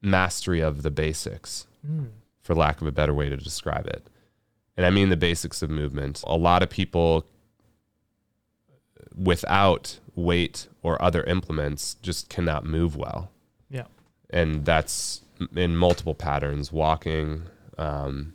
mastery 0.00 0.60
of 0.60 0.82
the 0.82 0.90
basics, 0.90 1.66
Mm. 1.86 2.08
for 2.42 2.54
lack 2.54 2.80
of 2.80 2.86
a 2.86 2.92
better 2.92 3.12
way 3.14 3.28
to 3.28 3.36
describe 3.36 3.86
it. 3.86 4.08
And 4.76 4.86
I 4.86 4.90
mean 4.90 5.10
the 5.10 5.16
basics 5.18 5.60
of 5.62 5.68
movement. 5.70 6.22
A 6.26 6.36
lot 6.36 6.62
of 6.62 6.70
people 6.70 7.26
without 9.14 9.98
weight 10.16 10.66
or 10.82 11.00
other 11.00 11.22
implements 11.24 11.94
just 12.02 12.28
cannot 12.28 12.64
move 12.64 12.96
well. 12.96 13.30
Yeah. 13.70 13.84
And 14.30 14.64
that's 14.64 15.22
in 15.54 15.76
multiple 15.76 16.14
patterns 16.14 16.72
walking, 16.72 17.42
um, 17.78 18.32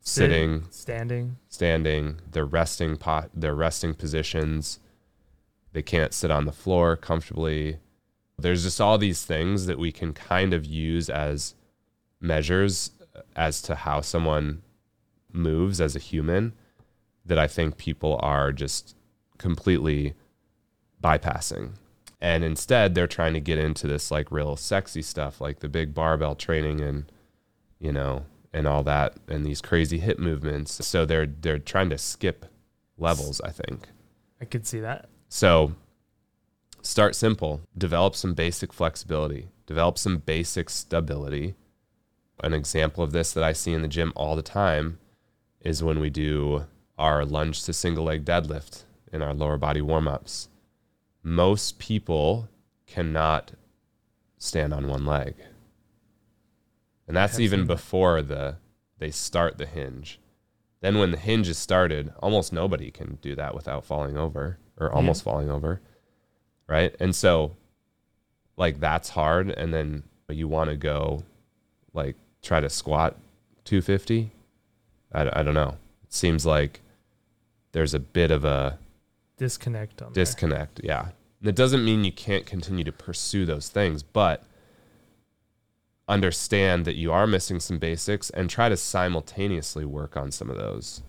Sit, 0.00 0.30
sitting, 0.30 0.64
standing. 0.70 1.36
standing, 1.48 2.20
their 2.30 2.44
resting 2.44 2.96
pot, 2.96 3.28
their 3.34 3.54
resting 3.54 3.92
positions. 3.92 4.78
They 5.72 5.82
can't 5.82 6.14
sit 6.14 6.30
on 6.30 6.44
the 6.46 6.52
floor 6.52 6.96
comfortably. 6.96 7.78
There's 8.38 8.62
just 8.62 8.80
all 8.80 8.98
these 8.98 9.24
things 9.24 9.66
that 9.66 9.78
we 9.78 9.92
can 9.92 10.12
kind 10.12 10.54
of 10.54 10.64
use 10.64 11.10
as 11.10 11.54
measures 12.20 12.92
as 13.34 13.60
to 13.62 13.74
how 13.74 14.00
someone 14.00 14.62
moves 15.32 15.80
as 15.80 15.96
a 15.96 16.00
human 16.00 16.52
that 17.24 17.38
I 17.38 17.48
think 17.48 17.76
people 17.76 18.18
are 18.22 18.52
just 18.52 18.94
completely 19.38 20.14
bypassing. 21.02 21.72
And 22.20 22.42
instead, 22.42 22.94
they're 22.94 23.06
trying 23.06 23.34
to 23.34 23.40
get 23.40 23.58
into 23.58 23.86
this 23.86 24.10
like 24.10 24.32
real 24.32 24.56
sexy 24.56 25.02
stuff, 25.02 25.40
like 25.40 25.60
the 25.60 25.68
big 25.68 25.94
barbell 25.94 26.34
training 26.34 26.80
and, 26.80 27.10
you 27.78 27.92
know, 27.92 28.24
and 28.52 28.66
all 28.66 28.82
that, 28.84 29.16
and 29.28 29.44
these 29.44 29.60
crazy 29.60 29.98
hip 29.98 30.18
movements. 30.18 30.84
So 30.86 31.04
they're 31.04 31.26
they're 31.26 31.58
trying 31.58 31.90
to 31.90 31.98
skip 31.98 32.46
levels, 32.96 33.40
I 33.42 33.50
think. 33.50 33.88
I 34.40 34.44
could 34.46 34.66
see 34.66 34.80
that. 34.80 35.08
So 35.28 35.74
start 36.82 37.14
simple, 37.14 37.60
develop 37.76 38.14
some 38.14 38.34
basic 38.34 38.72
flexibility, 38.72 39.48
develop 39.66 39.98
some 39.98 40.18
basic 40.18 40.70
stability. 40.70 41.54
An 42.42 42.52
example 42.52 43.02
of 43.02 43.12
this 43.12 43.32
that 43.32 43.44
I 43.44 43.52
see 43.52 43.72
in 43.72 43.82
the 43.82 43.88
gym 43.88 44.12
all 44.14 44.36
the 44.36 44.42
time 44.42 44.98
is 45.60 45.82
when 45.82 46.00
we 46.00 46.10
do 46.10 46.66
our 46.98 47.24
lunge 47.24 47.62
to 47.64 47.72
single 47.72 48.04
leg 48.04 48.24
deadlift 48.24 48.84
in 49.12 49.22
our 49.22 49.34
lower 49.34 49.56
body 49.56 49.80
warm 49.80 50.08
ups. 50.08 50.48
Most 51.26 51.80
people 51.80 52.48
cannot 52.86 53.50
stand 54.38 54.72
on 54.72 54.86
one 54.86 55.04
leg. 55.04 55.34
And 57.08 57.16
that's 57.16 57.40
even 57.40 57.66
before 57.66 58.22
the 58.22 58.58
they 58.98 59.10
start 59.10 59.58
the 59.58 59.66
hinge. 59.66 60.20
Then 60.82 61.00
when 61.00 61.10
the 61.10 61.16
hinge 61.16 61.48
is 61.48 61.58
started, 61.58 62.12
almost 62.20 62.52
nobody 62.52 62.92
can 62.92 63.18
do 63.22 63.34
that 63.34 63.56
without 63.56 63.84
falling 63.84 64.16
over 64.16 64.58
or 64.78 64.92
almost 64.92 65.24
falling 65.24 65.50
over. 65.50 65.80
Right? 66.68 66.94
And 67.00 67.12
so 67.12 67.56
like 68.56 68.78
that's 68.78 69.08
hard 69.08 69.50
and 69.50 69.74
then 69.74 70.04
you 70.28 70.46
want 70.46 70.70
to 70.70 70.76
go 70.76 71.24
like 71.92 72.14
try 72.40 72.60
to 72.60 72.70
squat 72.70 73.16
250 73.64 74.30
I, 75.12 75.40
I 75.40 75.42
don't 75.42 75.54
know 75.54 75.76
it 76.04 76.12
seems 76.12 76.46
like 76.46 76.82
there's 77.72 77.94
a 77.94 77.98
bit 77.98 78.30
of 78.30 78.44
a 78.44 78.78
Disconnect 79.36 80.02
on 80.02 80.12
there. 80.12 80.24
disconnect 80.24 80.80
yeah 80.82 81.08
and 81.40 81.48
it 81.48 81.54
doesn't 81.54 81.84
mean 81.84 82.04
you 82.04 82.12
can't 82.12 82.46
continue 82.46 82.84
to 82.84 82.92
pursue 82.92 83.44
those 83.44 83.68
things 83.68 84.02
but 84.02 84.44
understand 86.08 86.84
that 86.84 86.94
you 86.96 87.12
are 87.12 87.26
missing 87.26 87.58
some 87.60 87.78
basics 87.78 88.30
and 88.30 88.48
try 88.48 88.68
to 88.68 88.76
simultaneously 88.76 89.84
work 89.84 90.16
on 90.16 90.30
some 90.30 90.48
of 90.48 90.56
those 90.56 91.02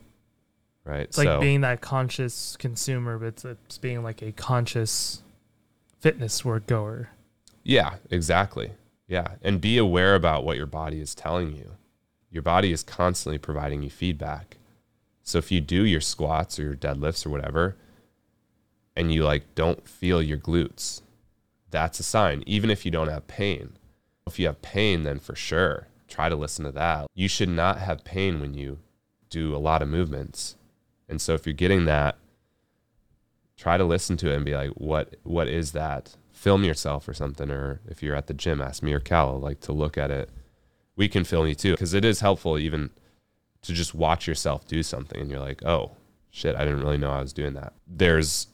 right 0.84 1.02
It's 1.02 1.18
like 1.18 1.40
being 1.40 1.62
that 1.62 1.82
conscious 1.82 2.56
consumer, 2.58 3.18
but 3.20 3.28
it's, 3.28 3.46
it's 3.46 3.78
being 3.78 4.04
like 4.04 4.22
a 4.22 4.32
conscious 4.32 5.22
fitness 6.00 6.44
work 6.46 6.66
goer. 6.68 7.10
Yeah, 7.64 7.96
exactly. 8.10 8.72
Yeah. 9.08 9.36
And 9.42 9.60
be 9.62 9.78
aware 9.78 10.16
about 10.16 10.46
what 10.46 10.58
your 10.58 10.66
body 10.66 11.02
is 11.02 11.14
telling 11.14 11.56
you. 11.56 11.72
Your 12.32 12.42
body 12.42 12.72
is 12.72 12.84
constantly 12.84 13.38
providing 13.38 13.84
you 13.84 13.90
feedback. 13.90 14.58
So 15.24 15.38
if 15.38 15.52
you 15.52 15.60
do 15.60 15.84
your 15.84 16.02
squats 16.02 16.58
or 16.58 16.64
your 16.64 16.76
deadlifts 16.76 17.26
or 17.26 17.30
whatever, 17.30 17.76
and 18.98 19.14
you 19.14 19.24
like 19.24 19.54
don't 19.54 19.88
feel 19.88 20.22
your 20.22 20.40
glutes, 20.40 21.02
that's 21.70 22.00
a 22.00 22.04
sign, 22.04 22.44
even 22.48 22.72
if 22.72 22.84
you 22.84 22.92
don't 22.92 23.10
have 23.10 23.28
pain. 23.28 23.78
If 24.26 24.40
you 24.40 24.48
have 24.48 24.62
pain, 24.62 25.04
then 25.04 25.20
for 25.20 25.36
sure, 25.36 25.88
try 26.08 26.28
to 26.28 26.36
listen 26.36 26.66
to 26.66 26.72
that. 26.72 27.06
You 27.14 27.30
should 27.30 27.48
not 27.48 27.78
have 27.78 28.04
pain 28.04 28.42
when 28.42 28.56
you 28.56 28.80
do 29.30 29.56
a 29.56 29.60
lot 29.60 29.82
of 29.82 29.88
movements. 29.88 30.56
And 31.08 31.22
so 31.22 31.34
if 31.36 31.46
you're 31.46 31.54
getting 31.54 31.86
that, 31.86 32.18
try 33.56 33.78
to 33.78 33.86
listen 33.86 34.18
to 34.18 34.32
it 34.32 34.36
and 34.36 34.44
be 34.44 34.56
like, 34.56 34.72
what 34.72 35.16
what 35.24 35.48
is 35.48 35.72
that? 35.74 36.18
Film 36.32 36.64
yourself 36.64 37.08
or 37.08 37.14
something, 37.14 37.52
or 37.52 37.82
if 37.88 38.02
you're 38.02 38.16
at 38.16 38.28
the 38.28 38.34
gym, 38.34 38.62
ask 38.62 38.82
me 38.82 38.94
or 38.94 39.00
Cal 39.00 39.40
like 39.40 39.60
to 39.62 39.72
look 39.74 39.98
at 39.98 40.12
it. 40.12 40.30
We 40.96 41.08
can 41.08 41.24
film 41.24 41.46
you 41.48 41.56
too, 41.56 41.74
because 41.74 41.94
it 41.94 42.04
is 42.04 42.22
helpful 42.22 42.58
even 42.58 42.90
to 43.62 43.74
just 43.74 43.94
watch 43.94 44.28
yourself 44.28 44.68
do 44.68 44.82
something 44.82 45.22
and 45.22 45.30
you're 45.30 45.40
like, 45.40 45.64
oh 45.64 45.92
shit, 46.32 46.56
I 46.56 46.66
didn't 46.66 46.82
really 46.82 46.98
know 46.98 47.12
I 47.12 47.22
was 47.22 47.34
doing 47.34 47.54
that. 47.54 47.74
There's 47.88 48.48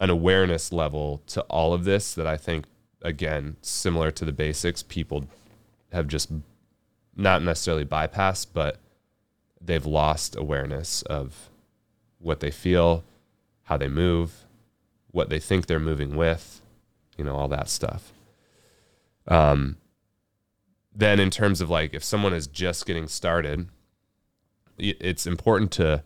an 0.00 0.10
awareness 0.10 0.72
level 0.72 1.22
to 1.26 1.42
all 1.42 1.72
of 1.72 1.84
this 1.84 2.14
that 2.14 2.26
I 2.26 2.36
think 2.36 2.64
again, 3.02 3.56
similar 3.60 4.10
to 4.10 4.24
the 4.24 4.32
basics, 4.32 4.82
people 4.82 5.26
have 5.92 6.08
just 6.08 6.32
not 7.14 7.42
necessarily 7.42 7.84
bypassed, 7.84 8.48
but 8.52 8.78
they've 9.60 9.86
lost 9.86 10.34
awareness 10.34 11.02
of 11.02 11.50
what 12.18 12.40
they 12.40 12.50
feel, 12.50 13.04
how 13.64 13.76
they 13.76 13.88
move, 13.88 14.46
what 15.10 15.28
they 15.28 15.38
think 15.38 15.66
they're 15.66 15.78
moving 15.78 16.16
with, 16.16 16.62
you 17.16 17.24
know, 17.24 17.36
all 17.36 17.48
that 17.48 17.68
stuff. 17.68 18.12
Um, 19.28 19.76
then 20.94 21.20
in 21.20 21.30
terms 21.30 21.60
of 21.60 21.70
like 21.70 21.94
if 21.94 22.02
someone 22.02 22.32
is 22.32 22.46
just 22.46 22.86
getting 22.86 23.06
started, 23.06 23.68
it's 24.78 25.26
important 25.26 25.70
to 25.72 26.02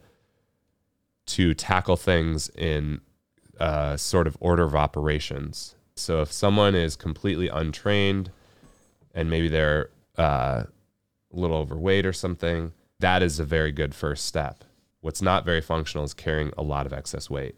to 1.26 1.54
tackle 1.54 1.96
things 1.96 2.48
in 2.50 3.00
uh, 3.58 3.96
sort 3.96 4.26
of 4.26 4.36
order 4.40 4.64
of 4.64 4.74
operations. 4.74 5.74
So 5.96 6.22
if 6.22 6.32
someone 6.32 6.74
is 6.74 6.96
completely 6.96 7.48
untrained 7.48 8.30
and 9.14 9.28
maybe 9.28 9.48
they're 9.48 9.90
uh, 10.16 10.64
a 11.32 11.36
little 11.36 11.56
overweight 11.56 12.06
or 12.06 12.12
something, 12.12 12.72
that 13.00 13.22
is 13.22 13.38
a 13.38 13.44
very 13.44 13.72
good 13.72 13.94
first 13.94 14.26
step. 14.26 14.64
What's 15.00 15.22
not 15.22 15.44
very 15.44 15.60
functional 15.60 16.04
is 16.04 16.14
carrying 16.14 16.52
a 16.56 16.62
lot 16.62 16.86
of 16.86 16.92
excess 16.92 17.30
weight, 17.30 17.56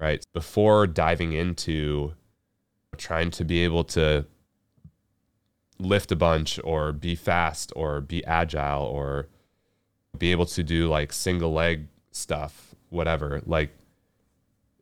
right? 0.00 0.24
Before 0.32 0.86
diving 0.86 1.32
into 1.32 2.14
trying 2.96 3.30
to 3.32 3.44
be 3.44 3.64
able 3.64 3.84
to 3.84 4.26
lift 5.78 6.10
a 6.10 6.16
bunch 6.16 6.58
or 6.64 6.92
be 6.92 7.14
fast 7.14 7.72
or 7.76 8.00
be 8.00 8.24
agile 8.24 8.82
or 8.82 9.28
be 10.18 10.30
able 10.30 10.46
to 10.46 10.62
do 10.62 10.88
like 10.88 11.12
single 11.12 11.52
leg 11.52 11.86
stuff, 12.10 12.74
whatever. 12.88 13.42
Like 13.44 13.76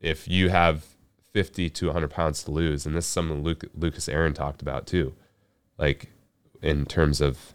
if 0.05 0.29
you 0.29 0.49
have 0.51 0.85
50 1.33 1.71
to 1.71 1.87
100 1.87 2.11
pounds 2.11 2.45
to 2.45 2.51
lose, 2.51 2.87
and 2.87 2.95
this 2.95 3.05
is 3.07 3.11
something 3.11 3.43
Luke, 3.43 3.65
Lucas 3.75 4.09
Aaron 4.09 4.35
talked 4.35 4.63
about 4.63 4.87
too, 4.87 5.15
like 5.79 6.11
in 6.63 6.87
terms 6.87 7.21
of, 7.21 7.55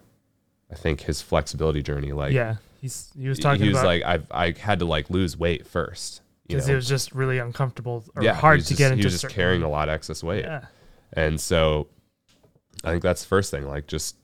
I 0.70 0.74
think 0.74 1.02
his 1.02 1.22
flexibility 1.22 1.82
journey, 1.82 2.12
like 2.12 2.32
yeah, 2.32 2.56
he's 2.80 3.10
he 3.18 3.28
was 3.28 3.38
talking 3.38 3.62
about 3.62 3.66
he 3.66 3.72
was 3.72 3.82
like, 3.82 4.02
I've, 4.04 4.26
I 4.30 4.54
had 4.58 4.78
to 4.80 4.84
like 4.84 5.10
lose 5.10 5.36
weight 5.36 5.66
first. 5.66 6.20
because 6.46 6.68
it 6.68 6.74
was 6.74 6.88
just 6.88 7.12
really 7.12 7.38
uncomfortable 7.38 8.04
or 8.14 8.22
yeah, 8.22 8.34
hard 8.34 8.60
to 8.60 8.66
just- 8.68 8.78
get 8.78 8.88
He 8.88 8.92
into. 8.94 9.06
was 9.06 9.20
just 9.20 9.34
carrying 9.34 9.62
a 9.62 9.68
lot 9.70 9.88
of 9.88 9.94
excess 9.94 10.22
weight. 10.22 10.44
Yeah, 10.44 10.66
And 11.14 11.40
so 11.40 11.88
I 12.84 12.90
think 12.90 13.02
that's 13.02 13.22
the 13.22 13.28
first 13.28 13.50
thing. 13.50 13.66
Like 13.66 13.86
just, 13.86 14.16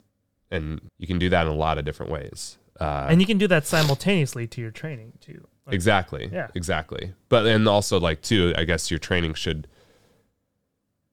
and 0.51 0.79
you 0.97 1.07
can 1.07 1.19
do 1.19 1.29
that 1.29 1.45
in 1.47 1.51
a 1.51 1.55
lot 1.55 1.77
of 1.77 1.85
different 1.85 2.11
ways. 2.11 2.57
Uh, 2.79 3.07
and 3.09 3.19
you 3.21 3.25
can 3.27 3.37
do 3.39 3.47
that 3.47 3.65
simultaneously 3.65 4.45
to 4.47 4.61
your 4.61 4.71
training 4.71 5.13
too. 5.19 5.45
Like, 5.67 5.75
exactly. 5.75 6.29
Yeah. 6.31 6.47
Exactly. 6.55 7.13
But 7.29 7.43
then 7.43 7.67
also 7.67 7.99
like 7.99 8.21
too, 8.21 8.53
I 8.57 8.63
guess 8.63 8.89
your 8.89 8.97
training 8.99 9.33
should 9.35 9.67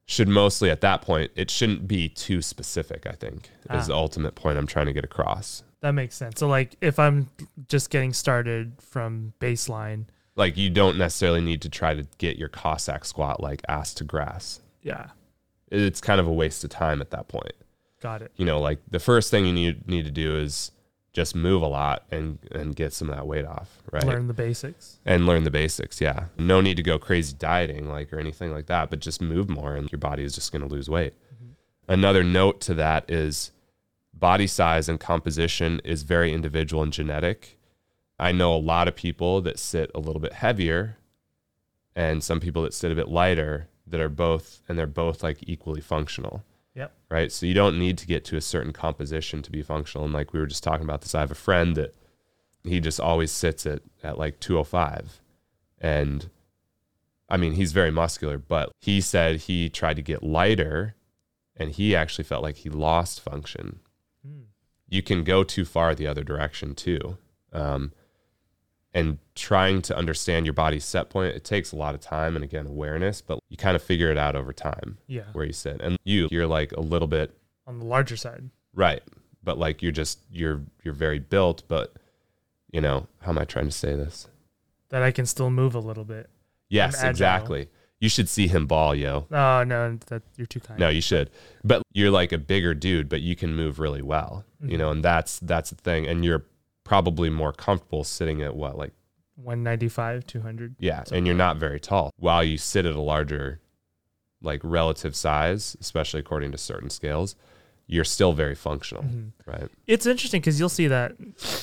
should 0.07 0.29
mostly 0.29 0.71
at 0.71 0.81
that 0.83 1.01
point 1.03 1.31
it 1.35 1.51
shouldn't 1.51 1.89
be 1.89 2.09
too 2.09 2.43
specific. 2.43 3.07
I 3.07 3.13
think 3.13 3.51
is 3.71 3.85
Ah. 3.85 3.87
the 3.87 3.95
ultimate 3.95 4.35
point 4.35 4.59
I'm 4.59 4.67
trying 4.67 4.87
to 4.87 4.93
get 4.93 5.05
across. 5.05 5.63
That 5.81 5.93
makes 5.93 6.15
sense. 6.15 6.39
So 6.41 6.47
like 6.49 6.77
if 6.81 6.99
I'm 6.99 7.29
just 7.69 7.91
getting 7.91 8.13
started 8.13 8.73
from 8.81 9.33
baseline, 9.41 10.07
Like 10.37 10.57
you 10.57 10.69
don't 10.71 10.99
necessarily 10.99 11.41
need 11.41 11.63
to 11.63 11.69
try 11.69 11.95
to 11.95 12.07
get 12.19 12.37
your 12.39 12.49
Cossack 12.49 13.05
squat 13.05 13.41
like 13.41 13.63
ass 13.69 13.95
to 13.95 14.05
grass. 14.05 14.61
yeah, 14.83 15.11
It's 15.71 16.01
kind 16.01 16.21
of 16.21 16.27
a 16.27 16.33
waste 16.33 16.65
of 16.65 16.71
time 16.71 17.01
at 17.01 17.11
that 17.11 17.29
point. 17.29 17.53
got 18.01 18.21
it. 18.23 18.31
you 18.37 18.45
know, 18.45 18.61
like 18.61 18.81
the 18.91 19.01
first 19.01 19.31
thing 19.31 19.47
you 19.47 19.53
need 19.53 19.89
need 19.89 20.05
to 20.05 20.11
do 20.11 20.37
is 20.37 20.71
just 21.15 21.35
move 21.35 21.63
a 21.63 21.67
lot 21.67 22.03
and 22.11 22.39
and 22.51 22.77
get 22.77 22.93
some 22.93 23.09
of 23.09 23.17
that 23.17 23.27
weight 23.27 23.47
off, 23.47 23.79
right? 23.91 24.05
Learn 24.05 24.27
the 24.27 24.35
basics. 24.35 24.99
And 25.07 25.25
learn 25.25 25.45
the 25.45 25.51
basics. 25.51 26.01
Yeah, 26.01 26.27
no 26.37 26.61
need 26.61 26.77
to 26.77 26.83
go 26.83 26.99
crazy 26.99 27.35
dieting 27.39 27.89
like 27.89 28.13
or 28.13 28.19
anything 28.19 28.53
like 28.53 28.67
that, 28.67 28.91
but 28.91 28.99
just 28.99 29.23
move 29.23 29.49
more, 29.49 29.75
and 29.77 29.91
your 29.91 30.01
body 30.01 30.25
is 30.25 30.35
just 30.35 30.53
going 30.53 30.63
to 30.63 30.69
lose 30.69 30.91
weight. 30.91 31.15
Mm-hmm. 31.33 31.93
Another 31.93 32.25
note 32.25 32.61
to 32.63 32.75
that 32.75 33.09
is 33.09 33.53
body 34.13 34.49
size 34.49 34.89
and 34.89 35.01
composition 35.01 35.81
is 35.85 36.03
very 36.03 36.33
individual 36.33 36.83
and 36.83 36.93
genetic. 36.93 37.59
I 38.19 38.33
know 38.33 38.55
a 38.55 38.59
lot 38.59 38.89
of 38.89 38.97
people 38.97 39.41
that 39.43 39.59
sit 39.59 39.91
a 39.95 40.01
little 40.01 40.21
bit 40.21 40.35
heavier, 40.35 40.99
and 41.95 42.25
some 42.25 42.41
people 42.41 42.63
that 42.63 42.75
sit 42.75 42.91
a 42.91 42.97
bit 42.97 43.09
lighter 43.09 43.69
that 43.87 44.01
are 44.01 44.09
both, 44.09 44.63
and 44.69 44.77
they're 44.77 44.87
both 44.89 45.23
like 45.23 45.39
equally 45.43 45.81
functional. 45.81 46.43
Right? 47.15 47.31
So 47.31 47.47
you 47.47 47.55
don't 47.55 47.79
need 47.79 47.97
to 47.99 48.09
get 48.09 48.25
to 48.25 48.37
a 48.37 48.41
certain 48.41 48.73
composition 48.73 49.41
to 49.43 49.51
be 49.53 49.63
functional. 49.63 50.05
And 50.05 50.13
like 50.13 50.33
we 50.33 50.41
were 50.41 50.49
just 50.49 50.65
talking 50.65 50.83
about 50.83 51.03
this, 51.03 51.15
I 51.15 51.21
have 51.21 51.31
a 51.31 51.37
friend 51.37 51.77
that 51.77 51.95
he 52.65 52.81
just 52.81 52.99
always 52.99 53.31
sits 53.31 53.67
at 53.67 53.83
at 54.03 54.19
like 54.19 54.41
205, 54.41 55.21
and 55.81 56.29
I 57.29 57.37
mean 57.37 57.53
he's 57.53 57.71
very 57.71 57.93
muscular, 57.93 58.37
but 58.37 58.73
he 58.81 59.01
said 59.01 59.43
he 59.43 59.69
tried 59.69 59.95
to 59.95 60.03
get 60.03 60.25
lighter, 60.25 60.97
and 61.57 61.71
he 61.71 61.95
actually 61.95 62.25
felt 62.25 62.43
like 62.43 62.57
he 62.57 62.69
lost 62.69 63.21
function. 63.21 63.79
Hmm. 64.27 64.47
You 64.89 65.01
can 65.01 65.23
go 65.23 65.45
too 65.45 65.65
far 65.65 65.95
the 65.95 66.09
other 66.09 66.25
direction 66.25 66.75
too. 66.75 67.17
Um, 67.53 67.93
and 68.95 69.19
trying 69.35 69.83
to 69.83 69.97
understand 69.97 70.47
your 70.47 70.53
body's 70.53 70.85
set 70.85 71.11
point, 71.11 71.35
it 71.35 71.45
takes 71.45 71.73
a 71.73 71.77
lot 71.77 71.95
of 71.95 72.01
time 72.01 72.37
and 72.37 72.45
again 72.45 72.67
awareness, 72.67 73.21
but 73.21 73.41
you 73.49 73.57
kind 73.57 73.75
of 73.77 73.83
figure 73.83 74.11
it 74.11 74.17
out 74.17 74.37
over 74.37 74.53
time 74.53 74.99
Yeah, 75.09 75.25
where 75.33 75.45
you 75.45 75.53
sit. 75.53 75.81
And 75.81 75.99
you, 76.05 76.29
you're 76.31 76.47
like 76.47 76.73
a 76.73 76.81
little 76.81 77.09
bit 77.09 77.37
on 77.67 77.79
the 77.81 77.85
larger 77.87 78.17
side. 78.17 78.49
right, 78.75 79.03
but 79.43 79.59
like 79.59 79.83
you're 79.83 79.93
just 79.93 80.21
you're 80.31 80.63
you're 80.85 80.95
very 80.95 81.19
built, 81.19 81.65
but 81.69 81.95
you 82.73 82.81
know 82.81 83.07
how 83.23 83.31
am 83.31 83.39
I 83.39 83.45
trying 83.45 83.67
to 83.67 83.73
say 83.73 83.95
this? 83.97 84.29
That 84.91 85.03
I 85.03 85.11
can 85.11 85.27
still 85.27 85.51
move 85.51 85.75
a 85.75 85.81
little 85.81 86.05
bit. 86.05 86.31
Yes, 86.69 87.03
exactly. 87.03 87.69
You 88.01 88.09
should 88.09 88.29
see 88.29 88.49
him 88.49 88.67
ball, 88.67 88.95
yo. 88.95 89.27
Oh 89.31 89.65
no, 89.65 89.99
that 90.07 90.23
you're 90.37 90.47
too 90.47 90.61
kind. 90.61 90.79
No, 90.79 90.89
you 90.89 91.01
should. 91.01 91.31
But 91.65 91.83
you're 91.93 92.11
like 92.11 92.33
a 92.33 92.39
bigger 92.39 92.75
dude, 92.75 93.09
but 93.09 93.23
you 93.23 93.35
can 93.35 93.55
move 93.57 93.79
really 93.79 94.03
well. 94.03 94.45
You 94.61 94.77
Mhm. 94.77 94.79
know, 94.79 94.91
and 94.91 95.05
that's 95.05 95.39
that's 95.41 95.71
the 95.71 95.77
thing. 95.77 96.07
And 96.07 96.25
you're 96.25 96.45
probably 96.85 97.31
more 97.31 97.53
comfortable 97.53 98.05
sitting 98.05 98.43
at 98.43 98.55
what, 98.55 98.77
like 98.79 98.93
195, 99.37 100.27
200. 100.27 100.77
yeah, 100.79 100.99
Something 100.99 101.19
and 101.19 101.27
you're 101.27 101.35
not 101.37 101.57
very 101.57 101.81
tall. 101.81 102.13
While 102.17 102.45
you 102.45 102.57
sit 102.59 102.87
at 102.87 102.95
a 102.95 103.01
larger 103.01 103.61
like 104.43 104.61
relative 104.63 105.17
size, 105.17 105.77
especially 105.81 106.21
according 106.21 106.53
to 106.53 106.59
certain 106.59 106.91
scales, 106.91 107.35
you're 107.87 108.05
still 108.05 108.33
very 108.33 108.55
functional, 108.55 109.03
Mhm. 109.03 109.33
right? 109.47 109.69
It's 109.87 110.07
interesting 110.07 110.41
because 110.41 110.59
you'll 110.61 110.69
see 110.69 110.87
that 110.89 111.13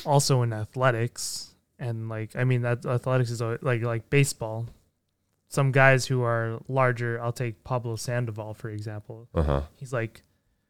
also 0.05 0.41
in 0.41 0.51
athletics, 0.53 1.55
and 1.79 2.09
like 2.09 2.35
I 2.35 2.43
mean, 2.43 2.61
that 2.63 2.85
athletics 2.85 3.29
is 3.31 3.41
always, 3.41 3.61
like 3.61 3.81
like 3.83 4.09
baseball. 4.09 4.67
Some 5.47 5.71
guys 5.71 6.05
who 6.07 6.21
are 6.23 6.59
larger, 6.67 7.21
I'll 7.21 7.33
take 7.33 7.63
Pablo 7.63 7.95
Sandoval 7.95 8.53
for 8.53 8.69
example. 8.69 9.27
Uh-huh. 9.35 9.61
He's 9.75 9.93
like 9.93 10.23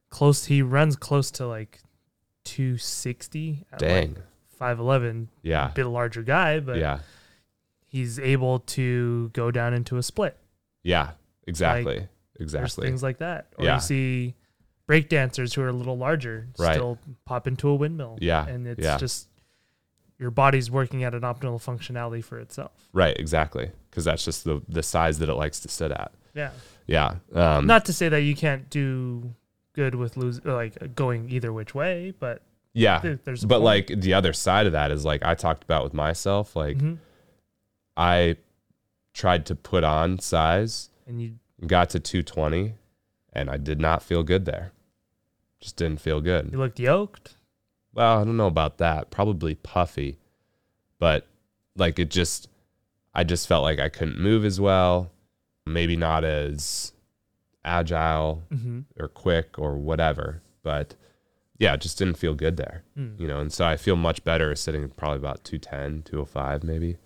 close. 0.09 0.45
He 0.45 0.61
runs 0.61 0.95
close 0.95 1.31
to 1.31 1.47
like 1.47 1.79
260. 2.43 3.65
at, 3.71 3.79
Dang. 3.79 4.13
Like 4.15 4.23
5'11. 4.61 5.27
Yeah. 5.41 5.69
A 5.69 5.73
bit 5.73 5.85
larger 5.87 6.21
guy, 6.23 6.59
but 6.59 6.77
yeah. 6.77 6.99
he's 7.87 8.19
able 8.19 8.59
to 8.59 9.29
go 9.33 9.49
down 9.51 9.73
into 9.73 9.97
a 9.97 10.03
split. 10.03 10.37
Yeah. 10.83 11.11
Exactly. 11.47 12.07
There's 12.37 12.53
exactly. 12.53 12.87
things 12.87 13.03
like 13.03 13.17
that. 13.17 13.47
Or 13.57 13.65
Yeah. 13.65 13.75
you 13.75 13.81
see 13.81 14.35
break 14.87 15.09
dancers 15.09 15.53
who 15.53 15.61
are 15.61 15.69
a 15.69 15.73
little 15.73 15.97
larger 15.97 16.47
Right. 16.57 16.73
still 16.73 16.97
pop 17.25 17.47
into 17.47 17.67
a 17.69 17.75
windmill. 17.75 18.17
Yeah, 18.21 18.45
And 18.47 18.67
it's 18.67 18.83
yeah. 18.83 18.97
just 18.97 19.27
your 20.19 20.31
body's 20.31 20.69
working 20.69 21.03
at 21.03 21.13
an 21.15 21.21
optimal 21.21 21.63
functionality 21.63 22.23
for 22.23 22.39
itself. 22.39 22.71
Right, 22.93 23.17
exactly. 23.17 23.71
Because 23.89 24.05
that's 24.05 24.23
just 24.23 24.43
the 24.43 24.61
the 24.69 24.83
size 24.83 25.17
that 25.19 25.29
it 25.29 25.33
likes 25.33 25.59
to 25.61 25.67
sit 25.67 25.91
at. 25.91 26.11
Yeah. 26.33 26.51
Yeah. 26.87 27.15
Um, 27.33 27.65
Not 27.67 27.85
to 27.85 27.93
say 27.93 28.07
that 28.09 28.21
you 28.21 28.35
can't 28.35 28.69
do 28.69 29.33
good 29.73 29.95
with 29.95 30.17
lose 30.17 30.43
like 30.45 30.95
going 30.95 31.29
either 31.29 31.51
which 31.51 31.73
way, 31.73 32.13
but 32.19 32.41
yeah. 32.73 32.99
there- 32.99 33.19
there's 33.23 33.43
But 33.45 33.55
point. 33.55 33.63
like 33.63 33.87
the 34.01 34.13
other 34.13 34.33
side 34.33 34.65
of 34.65 34.71
that 34.73 34.91
is 34.91 35.03
like 35.05 35.23
I 35.23 35.35
talked 35.35 35.63
about 35.63 35.83
with 35.83 35.93
myself, 35.93 36.55
like 36.55 36.77
Mhm. 36.77 36.97
I 37.97 38.37
tried 39.13 39.45
to 39.47 39.55
put 39.55 39.83
on 39.83 40.19
size, 40.19 40.89
and 41.05 41.21
you 41.21 41.33
got 41.67 41.89
to 41.91 41.99
220, 41.99 42.75
and 43.33 43.49
I 43.49 43.57
did 43.57 43.79
not 43.79 44.01
feel 44.01 44.23
good 44.23 44.45
there. 44.45 44.71
Just 45.59 45.75
didn't 45.75 45.99
feel 46.01 46.21
good. 46.21 46.51
you 46.51 46.57
looked 46.57 46.79
yoked. 46.79 47.35
Well, 47.93 48.19
I 48.19 48.23
don't 48.23 48.37
know 48.37 48.47
about 48.47 48.77
that. 48.77 49.11
Probably 49.11 49.55
puffy, 49.55 50.17
but 50.97 51.27
like 51.75 51.99
it 51.99 52.09
just, 52.09 52.47
I 53.13 53.23
just 53.25 53.47
felt 53.47 53.63
like 53.63 53.79
I 53.79 53.89
couldn't 53.89 54.17
move 54.19 54.45
as 54.45 54.59
well. 54.61 55.11
Maybe 55.65 55.95
not 55.97 56.23
as 56.23 56.93
agile 57.63 58.43
Mm-hmm. 58.51 58.79
or 58.99 59.07
quick 59.09 59.59
or 59.59 59.75
whatever. 59.77 60.41
But 60.63 60.95
yeah, 61.61 61.73
it 61.75 61.81
just 61.81 61.97
didn't 61.99 62.17
feel 62.17 62.33
good 62.33 62.57
there, 62.57 62.83
Mm. 62.97 63.19
you 63.19 63.27
know. 63.27 63.39
And 63.39 63.53
so 63.53 63.65
I 63.65 63.77
feel 63.77 63.95
much 63.95 64.23
better 64.23 64.55
sitting 64.55 64.89
probably 64.89 65.17
about 65.19 65.43
210, 65.43 66.01
205 66.03 66.63
maybe. 66.63 66.97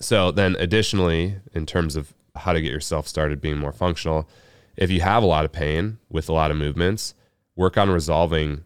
So 0.00 0.30
then 0.30 0.54
additionally, 0.58 1.36
in 1.54 1.64
terms 1.66 1.96
of 1.96 2.12
how 2.36 2.52
to 2.52 2.60
get 2.60 2.70
yourself 2.70 3.08
started 3.08 3.40
being 3.40 3.58
more 3.58 3.72
functional, 3.72 4.28
if 4.76 4.90
you 4.90 5.00
have 5.00 5.22
a 5.22 5.26
lot 5.26 5.44
of 5.44 5.52
pain 5.52 5.98
with 6.10 6.28
a 6.28 6.32
lot 6.32 6.50
of 6.50 6.56
movements, 6.56 7.14
work 7.56 7.76
on 7.78 7.88
resolving 7.90 8.64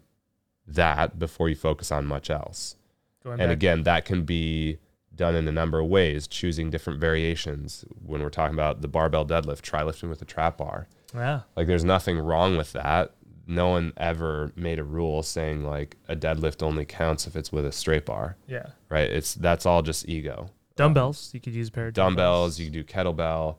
that 0.66 1.18
before 1.18 1.48
you 1.48 1.54
focus 1.56 1.92
on 1.92 2.06
much 2.06 2.30
else. 2.30 2.76
Going 3.22 3.40
And 3.40 3.50
again, 3.52 3.82
that 3.84 4.04
can 4.04 4.24
be 4.24 4.78
done 5.14 5.34
in 5.36 5.46
a 5.46 5.52
number 5.52 5.78
of 5.80 5.86
ways, 5.86 6.26
choosing 6.26 6.70
different 6.70 6.98
variations. 7.00 7.84
When 8.04 8.20
we're 8.22 8.30
talking 8.30 8.54
about 8.54 8.80
the 8.82 8.88
barbell 8.88 9.24
deadlift, 9.24 9.62
try 9.62 9.82
lifting 9.82 10.08
with 10.08 10.20
a 10.22 10.24
trap 10.24 10.58
bar. 10.58 10.88
yeah. 11.14 11.42
Like 11.56 11.66
there's 11.68 11.84
nothing 11.84 12.18
wrong 12.18 12.56
with 12.56 12.72
that. 12.72 13.12
No 13.46 13.68
one 13.68 13.92
ever 13.96 14.52
made 14.56 14.78
a 14.78 14.84
rule 14.84 15.22
saying 15.22 15.64
like 15.64 15.96
a 16.08 16.16
deadlift 16.16 16.62
only 16.62 16.84
counts 16.84 17.26
if 17.26 17.36
it's 17.36 17.52
with 17.52 17.66
a 17.66 17.72
straight 17.72 18.06
bar, 18.06 18.36
Yeah. 18.46 18.66
right? 18.88 19.10
It's 19.10 19.34
that's 19.34 19.66
all 19.66 19.82
just 19.82 20.08
ego. 20.08 20.48
Dumbbells. 20.76 21.30
You 21.34 21.40
could 21.40 21.54
use 21.54 21.68
a 21.68 21.72
pair 21.72 21.88
of 21.88 21.94
Dumbbells, 21.94 22.58
you 22.58 22.66
can 22.66 22.72
do 22.72 22.84
kettlebell. 22.84 23.56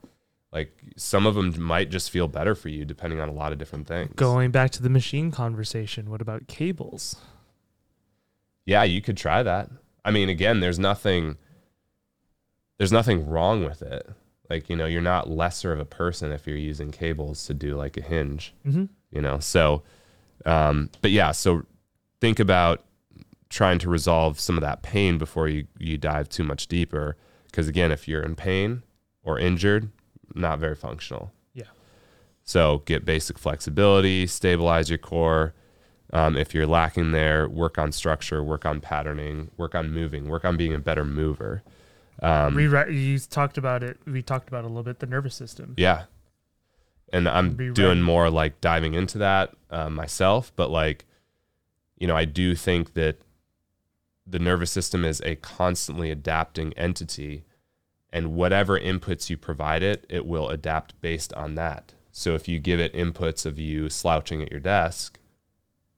Like 0.51 0.77
some 0.97 1.25
of 1.25 1.35
them 1.35 1.61
might 1.61 1.89
just 1.89 2.09
feel 2.11 2.27
better 2.27 2.55
for 2.55 2.69
you 2.69 2.85
depending 2.85 3.19
on 3.19 3.29
a 3.29 3.33
lot 3.33 3.51
of 3.51 3.57
different 3.57 3.87
things. 3.87 4.13
Going 4.15 4.51
back 4.51 4.71
to 4.71 4.81
the 4.83 4.89
machine 4.89 5.29
conversation, 5.31 6.09
what 6.09 6.21
about 6.21 6.47
cables? 6.47 7.15
Yeah, 8.65 8.83
you 8.83 9.01
could 9.01 9.17
try 9.17 9.43
that. 9.43 9.69
I 10.03 10.11
mean, 10.11 10.29
again, 10.29 10.59
there's 10.59 10.79
nothing 10.79 11.37
there's 12.77 12.91
nothing 12.91 13.27
wrong 13.27 13.63
with 13.63 13.81
it. 13.81 14.07
Like, 14.49 14.69
you 14.69 14.75
know, 14.75 14.85
you're 14.85 15.01
not 15.01 15.29
lesser 15.29 15.71
of 15.73 15.79
a 15.79 15.85
person 15.85 16.31
if 16.31 16.45
you're 16.45 16.57
using 16.57 16.91
cables 16.91 17.45
to 17.47 17.53
do 17.53 17.75
like 17.75 17.97
a 17.97 18.01
hinge. 18.01 18.53
Mm-hmm. 18.67 18.85
You 19.15 19.21
know 19.21 19.39
so 19.39 19.81
um 20.45 20.89
but 21.01 21.09
yeah 21.09 21.31
so 21.31 21.63
think 22.21 22.39
about 22.39 22.83
trying 23.49 23.79
to 23.79 23.89
resolve 23.89 24.39
some 24.39 24.55
of 24.57 24.61
that 24.61 24.83
pain 24.83 25.17
before 25.17 25.47
you 25.47 25.65
you 25.79 25.97
dive 25.97 26.27
too 26.29 26.43
much 26.43 26.67
deeper 26.67 27.15
because 27.47 27.67
again 27.67 27.91
if 27.91 28.07
you're 28.07 28.21
in 28.21 28.35
pain 28.35 28.83
or 29.23 29.39
injured 29.39 29.89
not 30.35 30.59
very 30.59 30.75
functional 30.75 31.31
Yeah. 31.53 31.63
so 32.43 32.83
get 32.85 33.05
basic 33.05 33.39
flexibility 33.39 34.27
stabilize 34.27 34.89
your 34.89 34.99
core 34.99 35.53
um, 36.13 36.37
if 36.37 36.53
you're 36.53 36.67
lacking 36.67 37.11
there 37.13 37.47
work 37.49 37.77
on 37.79 37.91
structure 37.91 38.43
work 38.43 38.65
on 38.65 38.81
patterning 38.81 39.49
work 39.57 39.73
on 39.73 39.91
moving 39.91 40.27
work 40.27 40.43
on 40.45 40.57
being 40.57 40.73
a 40.73 40.79
better 40.79 41.05
mover 41.05 41.63
um, 42.21 42.55
Rewrite. 42.55 42.91
You 42.91 43.19
talked 43.19 43.57
about 43.57 43.83
it. 43.83 43.99
We 44.07 44.21
talked 44.21 44.47
about 44.47 44.63
a 44.63 44.67
little 44.67 44.83
bit. 44.83 44.99
The 44.99 45.05
nervous 45.05 45.35
system. 45.35 45.73
Yeah. 45.75 46.03
And 47.15 47.29
I'm 47.29 47.53
Be 47.53 47.71
doing 47.71 48.01
more 48.01 48.29
like 48.29 48.59
diving 48.59 48.93
into 48.93 49.17
that 49.19 49.53
uh, 49.69 49.89
myself, 49.89 50.51
but 50.57 50.69
like, 50.69 51.05
you 51.97 52.07
know, 52.07 52.15
I 52.15 52.25
do 52.25 52.55
think 52.55 52.93
that 52.95 53.19
the 54.27 54.37
nervous 54.37 54.69
system 54.69 55.05
is 55.05 55.21
a 55.21 55.35
constantly 55.35 56.11
adapting 56.11 56.73
entity, 56.73 57.45
and 58.11 58.33
whatever 58.33 58.77
inputs 58.77 59.29
you 59.29 59.37
provide 59.37 59.81
it, 59.81 60.05
it 60.09 60.25
will 60.25 60.49
adapt 60.49 60.99
based 60.99 61.33
on 61.35 61.55
that. 61.55 61.93
So 62.11 62.35
if 62.35 62.49
you 62.49 62.59
give 62.59 62.81
it 62.81 62.93
inputs 62.93 63.45
of 63.45 63.57
you 63.57 63.89
slouching 63.89 64.41
at 64.41 64.51
your 64.51 64.59
desk, 64.59 65.17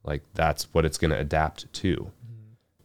like 0.04 0.22
that's 0.36 0.66
what 0.72 0.86
it's 0.86 1.00
going 1.00 1.12
to 1.12 1.20
adapt 1.20 1.72
to. 1.74 2.12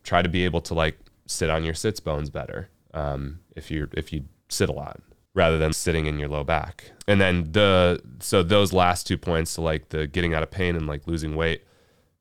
Try 0.05 0.23
to 0.23 0.29
be 0.31 0.47
able 0.47 0.63
to 0.63 0.73
like 0.73 0.99
sit 1.27 1.51
on 1.51 1.65
your 1.65 1.75
sits 1.75 2.01
bones 2.01 2.31
better 2.31 2.71
um, 2.95 3.41
if 3.55 3.71
you 3.71 3.89
if 3.93 4.11
you 4.11 4.25
sit 4.49 4.71
a 4.71 4.73
lot 4.73 5.01
rather 5.35 5.59
than 5.59 5.73
sitting 5.73 6.07
in 6.07 6.19
your 6.19 6.29
low 6.29 6.45
back. 6.45 6.93
And 7.09 7.21
then 7.21 7.53
the 7.53 8.01
so 8.21 8.43
those 8.43 8.73
last 8.73 9.07
two 9.07 9.19
points, 9.19 9.53
so 9.53 9.63
like 9.63 9.89
the 9.89 10.07
getting 10.07 10.35
out 10.35 10.43
of 10.43 10.51
pain 10.51 10.77
and 10.77 10.87
like 10.87 11.07
losing 11.07 11.37
weight, 11.37 11.65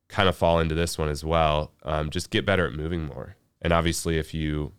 kind 0.07 0.29
of 0.29 0.35
fall 0.35 0.59
into 0.59 0.75
this 0.75 0.97
one 0.97 1.09
as 1.09 1.23
well. 1.23 1.71
Um, 1.83 2.09
just 2.09 2.29
get 2.29 2.45
better 2.45 2.65
at 2.67 2.73
moving 2.73 3.05
more. 3.05 3.35
And 3.61 3.73
obviously, 3.73 4.17
if 4.17 4.33
you 4.33 4.73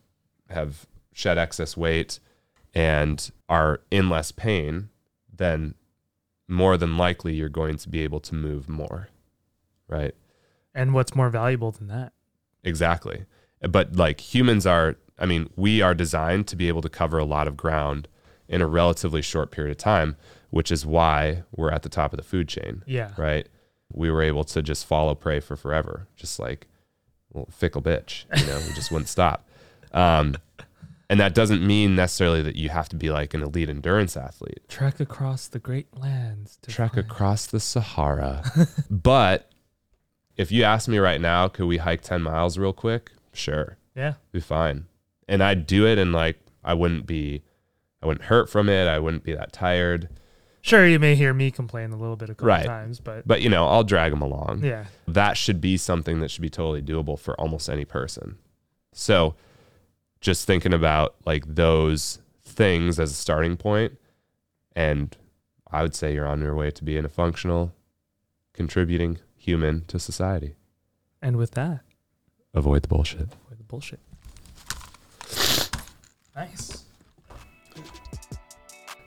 have 0.49 0.87
shed 1.13 1.39
excess 1.39 1.77
weight 1.77 2.21
and 2.75 3.31
are 3.49 3.81
in 3.91 4.09
less 4.09 4.33
pain, 4.33 4.89
then 5.33 5.75
more 6.49 6.77
than 6.77 6.97
likely 6.97 7.35
you're 7.35 7.49
going 7.49 7.77
to 7.77 7.89
be 7.89 8.03
able 8.03 8.21
to 8.21 8.35
move 8.35 8.69
more. 8.69 9.09
Right. 9.89 10.15
And 10.75 10.95
what's 10.95 11.15
more 11.15 11.29
valuable 11.29 11.71
than 11.71 11.89
that? 11.89 12.13
Exactly. 12.65 13.25
But 13.61 13.97
like 13.97 14.35
humans 14.35 14.67
are, 14.67 14.97
I 15.19 15.27
mean, 15.27 15.51
we 15.57 15.83
are 15.83 15.95
designed 15.95 16.47
to 16.49 16.57
be 16.57 16.69
able 16.69 16.83
to 16.83 16.89
cover 16.89 17.19
a 17.19 17.25
lot 17.25 17.47
of 17.47 17.57
ground 17.57 18.09
in 18.49 18.61
a 18.61 18.67
relatively 18.67 19.23
short 19.23 19.51
period 19.51 19.71
of 19.71 19.77
time, 19.79 20.17
which 20.51 20.71
is 20.71 20.85
why 20.85 21.43
we're 21.55 21.71
at 21.71 21.83
the 21.83 21.89
top 21.89 22.13
of 22.13 22.17
the 22.19 22.23
food 22.23 22.49
chain, 22.49 22.83
Yeah. 22.87 23.11
right? 23.17 23.47
We 23.93 24.11
were 24.11 24.23
able 24.23 24.45
to 24.45 24.63
just 24.63 24.87
follow 24.87 25.15
prey 25.15 25.41
for 25.41 25.57
forever, 25.57 26.07
just 26.17 26.39
like 26.39 26.67
well, 27.33 27.47
fickle 27.51 27.81
bitch, 27.81 28.25
you 28.39 28.47
know, 28.47 28.59
we 28.69 28.75
just 28.75 28.91
wouldn't 28.91 29.09
stop. 29.19 29.49
Um, 29.93 30.37
and 31.09 31.19
that 31.21 31.35
doesn't 31.35 31.67
mean 31.67 31.95
necessarily 31.97 32.43
that 32.43 32.57
you 32.57 32.69
have 32.71 32.89
to 32.91 32.97
be 32.97 33.11
like 33.11 33.33
an 33.35 33.43
elite 33.43 33.69
endurance 33.71 34.17
athlete. 34.17 34.61
Trek 34.69 35.01
across 35.01 35.47
the 35.49 35.59
great 35.59 35.87
lands. 35.99 36.59
To 36.63 36.71
Trek 36.71 36.95
find- 36.95 37.07
across 37.07 37.47
the 37.47 37.61
Sahara. 37.61 38.43
but 38.91 39.51
if 40.37 40.51
you 40.53 40.65
ask 40.65 40.89
me 40.89 40.99
right 40.99 41.21
now, 41.21 41.49
could 41.49 41.67
we 41.67 41.79
hike 41.79 42.03
10 42.03 42.23
miles 42.23 42.57
real 42.59 42.73
quick? 42.73 43.13
Sure. 43.33 43.77
Yeah. 43.95 44.15
be 44.31 44.41
fine. 44.41 44.87
And 45.29 45.43
I'd 45.43 45.67
do 45.67 45.87
it 45.87 45.99
and 45.99 46.13
like 46.13 46.39
I 46.65 46.73
wouldn't 46.75 47.07
be 47.07 47.43
I 48.03 48.07
wouldn't 48.07 48.27
hurt 48.27 48.49
from 48.51 48.69
it. 48.69 48.89
I 48.89 48.99
wouldn't 48.99 49.23
be 49.25 49.35
that 49.35 49.53
tired. 49.53 50.09
Sure, 50.61 50.87
you 50.87 50.99
may 50.99 51.15
hear 51.15 51.35
me 51.35 51.51
complain 51.51 51.93
a 51.93 51.97
little 51.97 52.17
bit 52.17 52.31
a 52.31 52.35
couple 52.35 52.49
Right. 52.49 52.67
times, 52.67 53.01
but 53.01 53.27
But 53.27 53.43
you 53.43 53.49
know, 53.49 53.67
I'll 53.67 53.85
drag 53.85 54.13
them 54.13 54.23
along. 54.23 54.65
yeah. 54.65 54.87
That 55.09 55.37
should 55.37 55.61
be 55.61 55.77
something 55.77 56.21
that 56.21 56.31
should 56.31 56.43
be 56.43 56.51
totally 56.51 56.83
doable 56.83 57.19
for 57.19 57.35
almost 57.41 57.69
any 57.69 57.85
person. 57.85 58.37
So 58.93 59.35
just 60.21 60.47
thinking 60.47 60.73
about 60.73 61.17
like 61.25 61.45
those 61.55 62.21
things 62.45 63.01
as 63.01 63.11
a 63.11 63.15
starting 63.15 63.57
point 63.57 63.99
and 64.77 65.17
I 65.71 65.83
would 65.83 65.95
say 65.95 66.13
you're 66.15 66.27
on 66.27 66.41
your 66.43 66.55
way 66.55 66.71
to 66.71 66.85
being 66.85 67.05
a 67.05 67.09
functional 67.09 67.73
contributing 68.53 69.19
human 69.37 69.85
to 69.87 69.99
society. 69.99 70.55
And 71.21 71.37
with 71.37 71.53
that, 71.53 71.81
Avoid 72.55 72.83
the 72.83 72.89
bullshit. 72.89 73.29
with 73.49 73.59
the 73.59 73.65
bullshit. 73.65 74.01
Nice. 76.37 76.85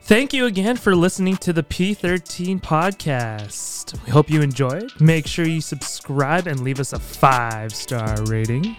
Thank 0.06 0.32
you 0.32 0.46
again 0.46 0.76
for 0.76 0.94
listening 0.94 1.36
to 1.38 1.52
the 1.52 1.64
P13 1.64 2.60
podcast. 2.60 4.00
We 4.04 4.12
hope 4.12 4.30
you 4.30 4.40
enjoyed. 4.40 4.92
Make 5.00 5.26
sure 5.26 5.44
you 5.44 5.60
subscribe 5.60 6.46
and 6.46 6.60
leave 6.60 6.78
us 6.78 6.92
a 6.92 6.98
five 7.00 7.74
star 7.74 8.22
rating. 8.26 8.76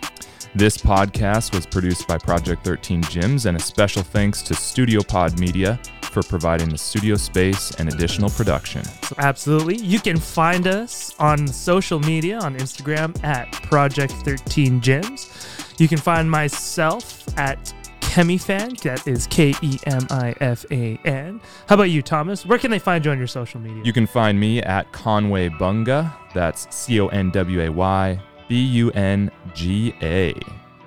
This 0.55 0.77
podcast 0.77 1.53
was 1.53 1.65
produced 1.65 2.07
by 2.07 2.17
Project 2.17 2.63
13 2.63 3.03
Gyms, 3.03 3.45
and 3.45 3.57
a 3.57 3.59
special 3.59 4.03
thanks 4.03 4.41
to 4.43 4.53
Studio 4.53 5.03
Pod 5.03 5.37
Media 5.37 5.77
for 6.01 6.23
providing 6.23 6.69
the 6.69 6.77
studio 6.77 7.15
space 7.15 7.71
and 7.71 7.91
additional 7.91 8.29
production. 8.29 8.83
Absolutely. 9.17 9.75
You 9.79 9.99
can 9.99 10.17
find 10.17 10.65
us 10.65 11.13
on 11.19 11.45
social 11.45 11.99
media 11.99 12.39
on 12.39 12.55
Instagram 12.55 13.21
at 13.25 13.51
Project 13.51 14.13
13 14.13 14.79
Gyms. 14.79 15.77
You 15.77 15.89
can 15.89 15.97
find 15.97 16.31
myself 16.31 17.37
at 17.37 17.73
Kemifan. 18.17 18.81
That 18.81 19.07
is 19.07 19.27
K 19.27 19.53
E 19.61 19.77
M 19.83 20.07
I 20.09 20.33
F 20.41 20.65
A 20.71 20.99
N. 21.05 21.39
How 21.67 21.75
about 21.75 21.91
you, 21.91 22.01
Thomas? 22.01 22.47
Where 22.47 22.57
can 22.57 22.71
they 22.71 22.79
find 22.79 23.05
you 23.05 23.11
on 23.11 23.19
your 23.19 23.27
social 23.27 23.61
media? 23.61 23.83
You 23.83 23.93
can 23.93 24.07
find 24.07 24.39
me 24.39 24.59
at 24.63 24.91
Conway 24.91 25.49
Bunga. 25.49 26.11
That's 26.33 26.75
C 26.75 26.99
O 26.99 27.09
N 27.09 27.29
W 27.29 27.61
A 27.61 27.69
Y 27.69 28.19
B 28.47 28.59
U 28.59 28.89
N 28.93 29.29
G 29.53 29.93
A. 30.01 30.33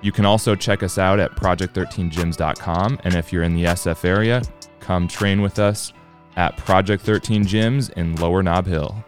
You 0.01 0.11
can 0.11 0.25
also 0.25 0.55
check 0.55 0.83
us 0.83 0.97
out 0.97 1.21
at 1.21 1.31
project13gyms.com. 1.31 2.99
And 3.05 3.15
if 3.15 3.31
you're 3.31 3.43
in 3.43 3.55
the 3.55 3.63
SF 3.63 4.03
area, 4.03 4.41
come 4.81 5.07
train 5.07 5.41
with 5.41 5.57
us 5.57 5.93
at 6.35 6.57
Project 6.57 7.01
13 7.03 7.45
Gyms 7.45 7.91
in 7.91 8.17
Lower 8.17 8.43
Nob 8.43 8.65
Hill. 8.65 9.05